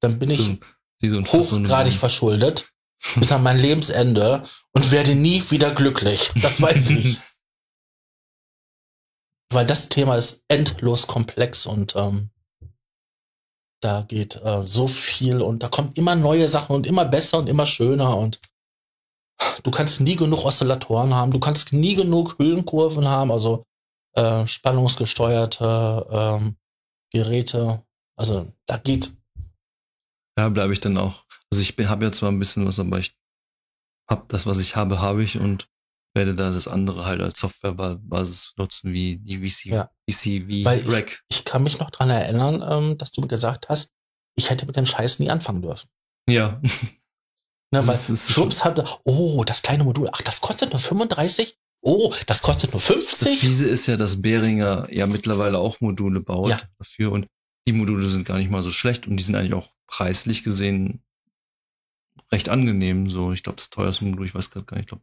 dann 0.00 0.18
bin 0.18 0.30
ich 0.30 0.58
so, 1.00 1.22
hochgradig 1.24 1.94
verschuldet 1.94 2.72
bis 3.16 3.32
an 3.32 3.42
mein 3.42 3.58
Lebensende 3.58 4.42
und 4.72 4.90
werde 4.90 5.14
nie 5.14 5.42
wieder 5.50 5.70
glücklich. 5.72 6.32
Das 6.42 6.60
weiß 6.60 6.90
ich. 6.90 7.18
Weil 9.50 9.66
das 9.66 9.88
Thema 9.88 10.16
ist 10.16 10.44
endlos 10.48 11.06
komplex 11.06 11.66
und 11.66 11.96
ähm, 11.96 12.30
da 13.80 14.02
geht 14.02 14.36
äh, 14.36 14.66
so 14.66 14.88
viel 14.88 15.40
und 15.40 15.62
da 15.62 15.68
kommen 15.68 15.92
immer 15.94 16.16
neue 16.16 16.48
Sachen 16.48 16.74
und 16.74 16.86
immer 16.86 17.04
besser 17.04 17.38
und 17.38 17.48
immer 17.48 17.64
schöner 17.64 18.16
und 18.16 18.40
du 19.62 19.70
kannst 19.70 20.00
nie 20.00 20.16
genug 20.16 20.44
Oszillatoren 20.44 21.14
haben, 21.14 21.30
du 21.30 21.38
kannst 21.38 21.72
nie 21.72 21.94
genug 21.94 22.38
Hüllenkurven 22.38 23.06
haben, 23.06 23.30
also 23.30 23.64
äh, 24.14 24.46
spannungsgesteuerte 24.46 26.06
ähm, 26.10 26.56
Geräte. 27.12 27.84
Also 28.16 28.52
da 28.66 28.76
geht 28.78 29.12
Da 30.36 30.48
bleibe 30.48 30.72
ich 30.72 30.80
dann 30.80 30.96
auch. 30.98 31.24
Also 31.52 31.62
ich 31.62 31.74
habe 31.88 32.04
ja 32.04 32.12
zwar 32.12 32.30
ein 32.30 32.38
bisschen 32.38 32.66
was, 32.66 32.78
aber 32.78 32.98
ich 32.98 33.16
habe 34.10 34.24
das, 34.28 34.46
was 34.46 34.58
ich 34.58 34.76
habe, 34.76 35.00
habe 35.00 35.22
ich 35.22 35.38
und 35.38 35.68
werde 36.14 36.34
da 36.34 36.50
das 36.50 36.66
andere 36.68 37.04
halt 37.04 37.20
als 37.20 37.38
Softwarebasis 37.38 38.54
nutzen, 38.56 38.92
wie 38.92 39.18
die 39.18 39.36
VC, 39.38 39.66
Ja. 39.66 39.90
VC 40.10 40.46
wie 40.48 40.64
Weil 40.64 40.80
ich- 40.80 40.92
Rack. 40.92 41.22
Ich 41.28 41.44
kann 41.44 41.62
mich 41.62 41.78
noch 41.78 41.90
dran 41.90 42.10
erinnern, 42.10 42.62
ähm, 42.66 42.98
dass 42.98 43.12
du 43.12 43.20
mir 43.20 43.28
gesagt 43.28 43.68
hast, 43.68 43.90
ich 44.36 44.50
hätte 44.50 44.66
mit 44.66 44.76
den 44.76 44.86
Scheiß 44.86 45.18
nie 45.18 45.30
anfangen 45.30 45.62
dürfen. 45.62 45.88
Ja. 46.28 46.60
Ne, 47.70 47.80
Das 47.80 47.86
weil 47.86 48.14
ist- 48.14 48.30
Schwupps 48.30 48.64
hatte, 48.64 48.84
oh, 49.04 49.44
das 49.44 49.60
kleine 49.62 49.84
Modul, 49.84 50.08
ach, 50.12 50.22
das 50.22 50.40
kostet 50.40 50.70
nur 50.70 50.78
35? 50.80 51.58
Oh, 51.88 52.14
das 52.26 52.42
kostet 52.42 52.72
nur 52.72 52.80
Das 52.80 52.86
50? 52.86 53.40
Fiese 53.40 53.66
ist 53.66 53.86
ja, 53.86 53.96
dass 53.96 54.20
Behringer 54.20 54.86
ja 54.92 55.06
mittlerweile 55.06 55.58
auch 55.58 55.80
Module 55.80 56.20
baut 56.20 56.50
Ja. 56.50 56.60
dafür 56.78 57.12
und 57.12 57.26
die 57.66 57.72
Module 57.72 58.06
sind 58.06 58.26
gar 58.26 58.36
nicht 58.38 58.50
mal 58.50 58.62
so 58.62 58.70
schlecht 58.70 59.06
und 59.06 59.16
die 59.16 59.24
sind 59.24 59.34
eigentlich 59.34 59.54
auch 59.54 59.70
preislich 59.86 60.44
gesehen 60.44 61.02
recht 62.30 62.48
angenehm. 62.48 63.08
So, 63.08 63.32
ich 63.32 63.42
glaube, 63.42 63.56
das 63.56 63.70
teuerste 63.70 64.04
Modul, 64.04 64.26
ich 64.26 64.34
weiß 64.34 64.50
gerade 64.50 64.66
gar 64.66 64.76
nicht, 64.76 64.84
ich 64.84 64.88
glaube 64.88 65.02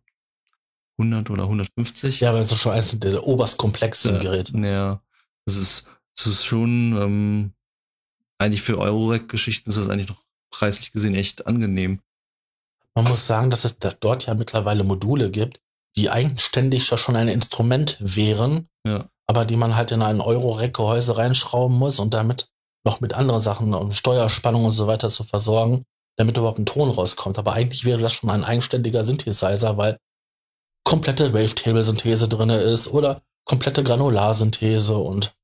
100 0.98 1.30
oder 1.30 1.44
150. 1.44 2.20
Ja, 2.20 2.30
aber 2.30 2.38
das 2.40 2.52
ist 2.52 2.60
schon 2.62 2.72
eines 2.72 2.98
der 3.00 3.24
oberst 3.26 3.58
komplexen 3.58 4.16
Äh, 4.18 4.20
Geräte. 4.20 4.58
Ja, 4.60 5.02
das 5.46 5.56
ist, 5.58 5.88
das 6.16 6.28
ist 6.28 6.46
schon, 6.46 6.96
ähm, 6.98 7.54
eigentlich 8.38 8.62
für 8.62 8.78
Eurorack-Geschichten 8.78 9.70
ist 9.70 9.78
das 9.78 9.90
eigentlich 9.90 10.10
noch 10.10 10.24
preislich 10.52 10.92
gesehen 10.92 11.16
echt 11.16 11.48
angenehm. 11.48 12.00
Man 12.94 13.06
muss 13.06 13.28
sagen, 13.28 13.50
dass 13.50 13.66
es 13.66 13.78
da 13.78 13.92
dort 13.92 14.26
ja 14.28 14.34
mittlerweile 14.36 14.84
Module 14.86 15.30
gibt, 15.32 15.62
die 15.98 16.10
eigenständig 16.10 16.90
ja 16.90 16.98
schon 16.98 17.16
ein 17.16 17.28
Instrument 17.28 17.98
wären, 18.00 18.68
Ja. 18.86 19.08
aber 19.28 19.46
die 19.46 19.56
man 19.56 19.76
halt 19.76 19.92
in 19.92 20.02
ein 20.02 20.22
Euro-Rack-Gehäuse 20.22 21.18
reinschrauben 21.18 21.78
muss 21.78 22.00
und 22.00 22.14
damit 22.14 22.48
noch 22.86 23.00
mit 23.02 23.14
anderen 23.14 23.42
Sachen 23.42 23.74
und 23.74 23.94
Steuerspannung 23.96 24.66
und 24.66 24.72
so 24.74 24.88
weiter 24.88 25.10
zu 25.10 25.24
versorgen, 25.24 25.86
damit 26.18 26.38
überhaupt 26.38 26.60
ein 26.60 26.66
Ton 26.66 26.90
rauskommt. 26.92 27.38
Aber 27.40 27.54
eigentlich 27.54 27.84
wäre 27.86 28.02
das 28.02 28.14
schon 28.14 28.30
ein 28.30 28.44
eigenständiger 28.44 29.04
Synthesizer, 29.06 29.78
weil 29.78 29.98
komplette 30.84 31.34
Wavetable-Synthese 31.34 32.28
drinne 32.28 32.58
ist 32.62 32.88
oder 32.88 33.24
komplette 33.46 33.84
Granularsynthese 33.84 34.98
und 34.98 35.36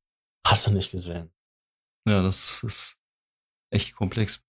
hast 0.46 0.68
du 0.68 0.72
nicht 0.72 0.92
gesehen. 0.92 1.32
Ja, 2.08 2.22
das 2.22 2.62
ist 2.64 2.98
echt 3.72 3.96
komplex. 3.96 4.44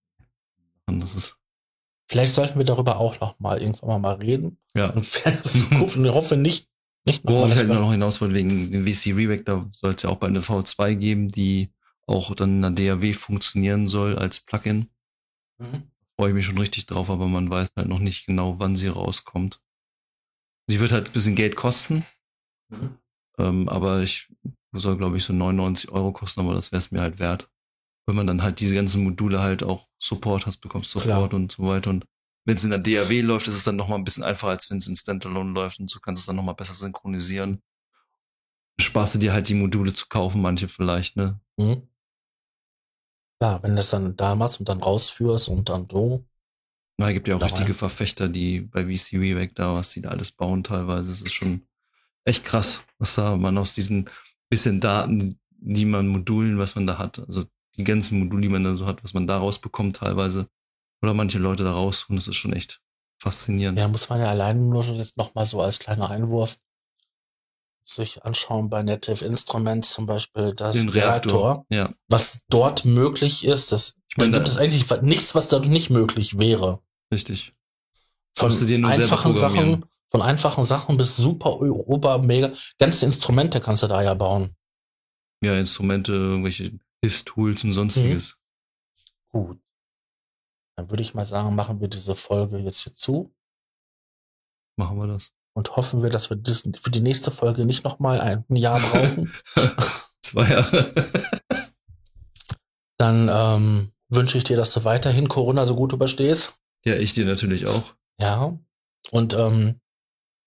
Und 0.86 1.00
das 1.00 1.14
ist, 1.14 1.36
Vielleicht 2.12 2.34
sollten 2.34 2.58
wir 2.58 2.66
darüber 2.66 2.98
auch 2.98 3.18
noch 3.20 3.40
mal 3.40 3.62
irgendwann 3.62 4.02
mal, 4.02 4.16
reden. 4.16 4.58
ja. 4.74 4.90
Und 4.90 5.02
Zukunft. 5.06 5.96
Ich 5.96 6.10
hoffe 6.12 6.36
nicht, 6.36 6.68
nicht 7.06 7.24
noch 7.24 7.32
Worauf 7.32 7.54
halt 7.54 7.68
wir- 7.68 7.74
noch 7.74 7.90
hinaus 7.90 8.20
wollte, 8.20 8.34
wegen 8.34 8.70
dem 8.70 8.84
VC 8.86 9.14
Reback, 9.16 9.46
da 9.46 9.66
soll 9.72 9.94
es 9.94 10.02
ja 10.02 10.10
auch 10.10 10.16
bald 10.16 10.28
eine 10.30 10.42
V2 10.42 10.94
geben, 10.94 11.28
die 11.30 11.72
auch 12.06 12.34
dann 12.34 12.62
in 12.62 12.74
der 12.76 12.96
DAW 12.96 13.14
funktionieren 13.14 13.88
soll 13.88 14.18
als 14.18 14.40
Plugin. 14.40 14.90
Mhm. 15.58 15.84
Freue 16.18 16.28
ich 16.28 16.34
mich 16.34 16.44
schon 16.44 16.58
richtig 16.58 16.84
drauf, 16.84 17.08
aber 17.08 17.26
man 17.28 17.48
weiß 17.48 17.72
halt 17.78 17.88
noch 17.88 17.98
nicht 17.98 18.26
genau, 18.26 18.58
wann 18.58 18.76
sie 18.76 18.88
rauskommt. 18.88 19.62
Sie 20.66 20.80
wird 20.80 20.92
halt 20.92 21.08
ein 21.08 21.12
bisschen 21.12 21.34
Geld 21.34 21.56
kosten, 21.56 22.04
Mhm. 22.68 22.98
ähm, 23.38 23.68
aber 23.70 24.02
ich 24.02 24.28
soll, 24.72 24.98
glaube 24.98 25.16
ich, 25.16 25.24
so 25.24 25.32
99 25.32 25.90
Euro 25.92 26.12
kosten, 26.12 26.40
aber 26.40 26.52
das 26.52 26.72
wäre 26.72 26.80
es 26.80 26.90
mir 26.90 27.00
halt 27.00 27.18
wert. 27.18 27.48
Wenn 28.06 28.16
man 28.16 28.26
dann 28.26 28.42
halt 28.42 28.60
diese 28.60 28.74
ganzen 28.74 29.04
Module 29.04 29.40
halt 29.40 29.62
auch 29.62 29.88
Support 29.98 30.46
hast, 30.46 30.58
bekommst 30.58 30.90
Support 30.90 31.30
Klar. 31.30 31.34
und 31.34 31.52
so 31.52 31.66
weiter. 31.66 31.90
Und 31.90 32.04
wenn 32.44 32.56
es 32.56 32.64
in 32.64 32.70
der 32.70 32.80
DAW 32.80 33.20
läuft, 33.20 33.46
ist 33.46 33.54
es 33.54 33.64
dann 33.64 33.76
nochmal 33.76 33.98
ein 33.98 34.04
bisschen 34.04 34.24
einfacher, 34.24 34.50
als 34.50 34.68
wenn 34.70 34.78
es 34.78 34.88
in 34.88 34.96
Standalone 34.96 35.52
läuft 35.52 35.78
und 35.78 35.88
so 35.88 36.00
kannst 36.00 36.20
du 36.20 36.22
es 36.22 36.26
dann 36.26 36.36
nochmal 36.36 36.56
besser 36.56 36.74
synchronisieren. 36.74 37.62
Sparst 38.80 39.14
du 39.14 39.18
dir 39.18 39.32
halt 39.32 39.48
die 39.48 39.54
Module 39.54 39.92
zu 39.92 40.06
kaufen, 40.08 40.42
manche 40.42 40.66
vielleicht, 40.66 41.16
ne? 41.16 41.40
Mhm. 41.56 41.88
Klar, 43.40 43.62
wenn 43.62 43.70
du 43.70 43.76
das 43.76 43.90
dann 43.90 44.16
da 44.16 44.34
machst 44.34 44.58
und 44.58 44.68
dann 44.68 44.82
rausführst 44.82 45.48
und 45.48 45.68
dann 45.68 45.88
so. 45.90 46.24
Na, 46.98 47.12
gibt 47.12 47.28
ja 47.28 47.36
auch 47.36 47.40
Da 47.40 47.46
richtige. 47.46 47.74
Verfechter, 47.74 48.28
die 48.28 48.60
bei 48.60 48.84
VC 48.84 49.18
Reback 49.18 49.54
da, 49.54 49.74
was 49.74 49.90
die 49.90 50.00
da 50.00 50.10
alles 50.10 50.32
bauen 50.32 50.62
teilweise. 50.64 51.10
Es 51.10 51.22
ist 51.22 51.32
schon 51.32 51.66
echt 52.24 52.44
krass, 52.44 52.82
was 52.98 53.14
da 53.14 53.36
man 53.36 53.58
aus 53.58 53.74
diesen 53.74 54.08
bisschen 54.48 54.80
Daten, 54.80 55.40
die 55.50 55.84
man 55.84 56.08
Modulen, 56.08 56.58
was 56.58 56.74
man 56.74 56.86
da 56.86 56.98
hat, 56.98 57.18
also 57.20 57.46
die 57.76 57.84
ganzen 57.84 58.18
Module, 58.18 58.42
die 58.42 58.48
man 58.48 58.64
da 58.64 58.74
so 58.74 58.86
hat, 58.86 59.02
was 59.04 59.14
man 59.14 59.26
da 59.26 59.38
rausbekommt 59.38 59.96
teilweise. 59.96 60.48
Oder 61.02 61.14
manche 61.14 61.38
Leute 61.38 61.64
da 61.64 61.72
raus 61.72 62.06
und 62.08 62.16
das 62.16 62.28
ist 62.28 62.36
schon 62.36 62.52
echt 62.52 62.80
faszinierend. 63.18 63.78
Ja, 63.78 63.88
muss 63.88 64.08
man 64.08 64.20
ja 64.20 64.28
alleine 64.28 64.60
nur 64.60 64.82
schon 64.84 64.96
jetzt 64.96 65.16
noch 65.16 65.34
mal 65.34 65.46
so 65.46 65.60
als 65.60 65.78
kleiner 65.78 66.10
Einwurf 66.10 66.58
sich 67.84 68.24
anschauen 68.24 68.70
bei 68.70 68.82
Native 68.82 69.24
Instruments 69.24 69.90
zum 69.92 70.06
Beispiel 70.06 70.54
das 70.54 70.76
Den 70.76 70.88
Reaktor, 70.88 71.32
Reaktor. 71.32 71.66
Ja. 71.70 71.90
was 72.08 72.42
dort 72.48 72.84
möglich 72.84 73.44
ist. 73.44 73.72
Das, 73.72 73.96
Ich 74.08 74.16
meine, 74.16 74.30
da 74.30 74.38
gibt 74.38 74.48
da- 74.48 74.52
es 74.52 74.58
eigentlich 74.58 74.88
nichts, 75.02 75.34
was 75.34 75.48
dort 75.48 75.66
nicht 75.66 75.90
möglich 75.90 76.38
wäre. 76.38 76.80
Richtig. 77.12 77.54
Von 78.36 78.52
einfachen. 78.84 79.36
Sachen, 79.36 79.84
von 80.08 80.22
einfachen 80.22 80.64
Sachen 80.64 80.96
bis 80.96 81.16
super, 81.16 81.60
ober, 81.60 82.18
mega. 82.18 82.52
Ganze 82.78 83.04
Instrumente 83.06 83.60
kannst 83.60 83.82
du 83.82 83.88
da 83.88 84.00
ja 84.02 84.14
bauen. 84.14 84.54
Ja, 85.42 85.56
Instrumente, 85.58 86.12
irgendwelche 86.12 86.78
Hilfstools 87.02 87.64
und 87.64 87.72
sonstiges. 87.72 88.38
Gut. 89.30 89.60
Dann 90.76 90.90
würde 90.90 91.02
ich 91.02 91.14
mal 91.14 91.24
sagen, 91.24 91.54
machen 91.54 91.80
wir 91.80 91.88
diese 91.88 92.14
Folge 92.14 92.58
jetzt 92.58 92.80
hier 92.82 92.94
zu 92.94 93.34
Machen 94.76 94.96
wir 94.96 95.06
das. 95.06 95.32
und 95.54 95.76
hoffen 95.76 96.02
wir, 96.02 96.10
dass 96.10 96.30
wir 96.30 96.36
das 96.36 96.62
für 96.80 96.90
die 96.90 97.00
nächste 97.00 97.30
Folge 97.30 97.64
nicht 97.66 97.84
noch 97.84 97.98
mal 97.98 98.20
ein 98.20 98.44
Jahr 98.56 98.80
brauchen. 98.80 99.32
Zwei 100.22 100.48
Jahre. 100.48 100.94
Dann 102.96 103.28
ähm, 103.30 103.92
wünsche 104.08 104.38
ich 104.38 104.44
dir, 104.44 104.56
dass 104.56 104.72
du 104.72 104.84
weiterhin 104.84 105.28
Corona 105.28 105.66
so 105.66 105.74
gut 105.74 105.92
überstehst. 105.92 106.54
Ja, 106.84 106.94
ich 106.94 107.12
dir 107.12 107.26
natürlich 107.26 107.66
auch. 107.66 107.94
Ja. 108.18 108.58
Und 109.10 109.34
ähm, 109.34 109.80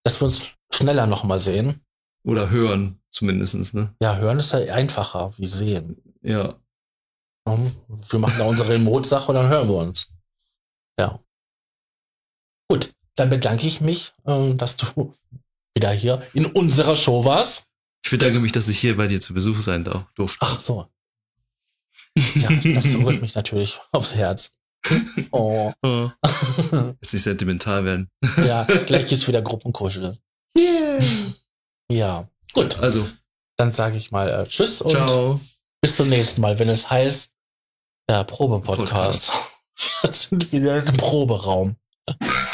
dass 0.04 0.22
wir 0.22 0.26
uns 0.26 0.44
schneller 0.72 1.06
nochmal 1.08 1.40
sehen. 1.40 1.82
Oder 2.24 2.50
hören, 2.50 3.00
zumindestens, 3.12 3.74
ne? 3.74 3.94
Ja, 4.02 4.16
hören 4.18 4.40
ist 4.40 4.54
ja 4.54 4.60
einfacher 4.74 5.38
wie 5.38 5.48
sehen. 5.48 6.05
Ja. 6.26 6.60
Wir 7.48 8.20
machen 8.20 8.40
da 8.40 8.46
unsere 8.46 8.70
Remote-Sache 8.70 9.28
und 9.28 9.36
dann 9.36 9.48
hören 9.48 9.68
wir 9.70 9.76
uns. 9.76 10.12
Ja. 11.00 11.20
Gut, 12.68 12.94
dann 13.16 13.30
bedanke 13.30 13.68
ich 13.68 13.82
mich, 13.82 14.14
ähm, 14.26 14.58
dass 14.58 14.78
du 14.78 15.14
wieder 15.76 15.92
hier 15.92 16.28
in 16.34 16.48
unserer 16.48 16.96
Show 16.96 17.24
warst. 17.26 17.68
Ich 18.04 18.12
bedanke 18.12 18.40
mich, 18.40 18.52
dass 18.52 18.68
ich 18.68 18.80
hier 18.80 18.98
bei 18.98 19.08
dir 19.08 19.22
zu 19.22 19.34
Besuch 19.34 19.62
sein 19.62 19.84
darf, 19.84 20.06
durfte. 20.16 20.40
Ach 20.42 20.60
so. 20.60 20.88
Ja, 22.36 22.50
das 22.50 22.96
rührt 22.96 23.22
mich 23.22 23.36
natürlich 23.36 23.80
aufs 23.92 24.16
Herz. 24.16 24.54
Oh. 25.32 25.74
Oh, 25.84 26.10
jetzt 27.02 27.14
nicht 27.14 27.24
sentimental 27.24 27.84
werden. 27.86 28.10
Ja, 28.46 28.64
gleich 28.64 29.08
geht's 29.08 29.28
wieder 29.28 29.42
Gruppenkuscheln. 29.42 30.18
Yeah. 30.58 31.04
Ja, 31.92 32.30
gut. 32.54 32.80
Also, 32.80 33.08
Dann 33.58 33.72
sage 33.72 33.98
ich 33.98 34.12
mal 34.12 34.30
äh, 34.30 34.48
Tschüss 34.48 34.82
und 34.82 34.92
ciao. 34.92 35.40
Bis 35.86 35.98
zum 35.98 36.10
nächsten 36.10 36.42
Mal, 36.42 36.58
wenn 36.58 36.68
es 36.68 36.90
heißt, 36.90 37.32
der 38.10 38.24
Probe-Podcast. 38.24 39.32
Wir 40.02 40.12
sind 40.12 40.52
wieder 40.52 40.84
im 40.84 40.98
Proberaum. 40.98 41.76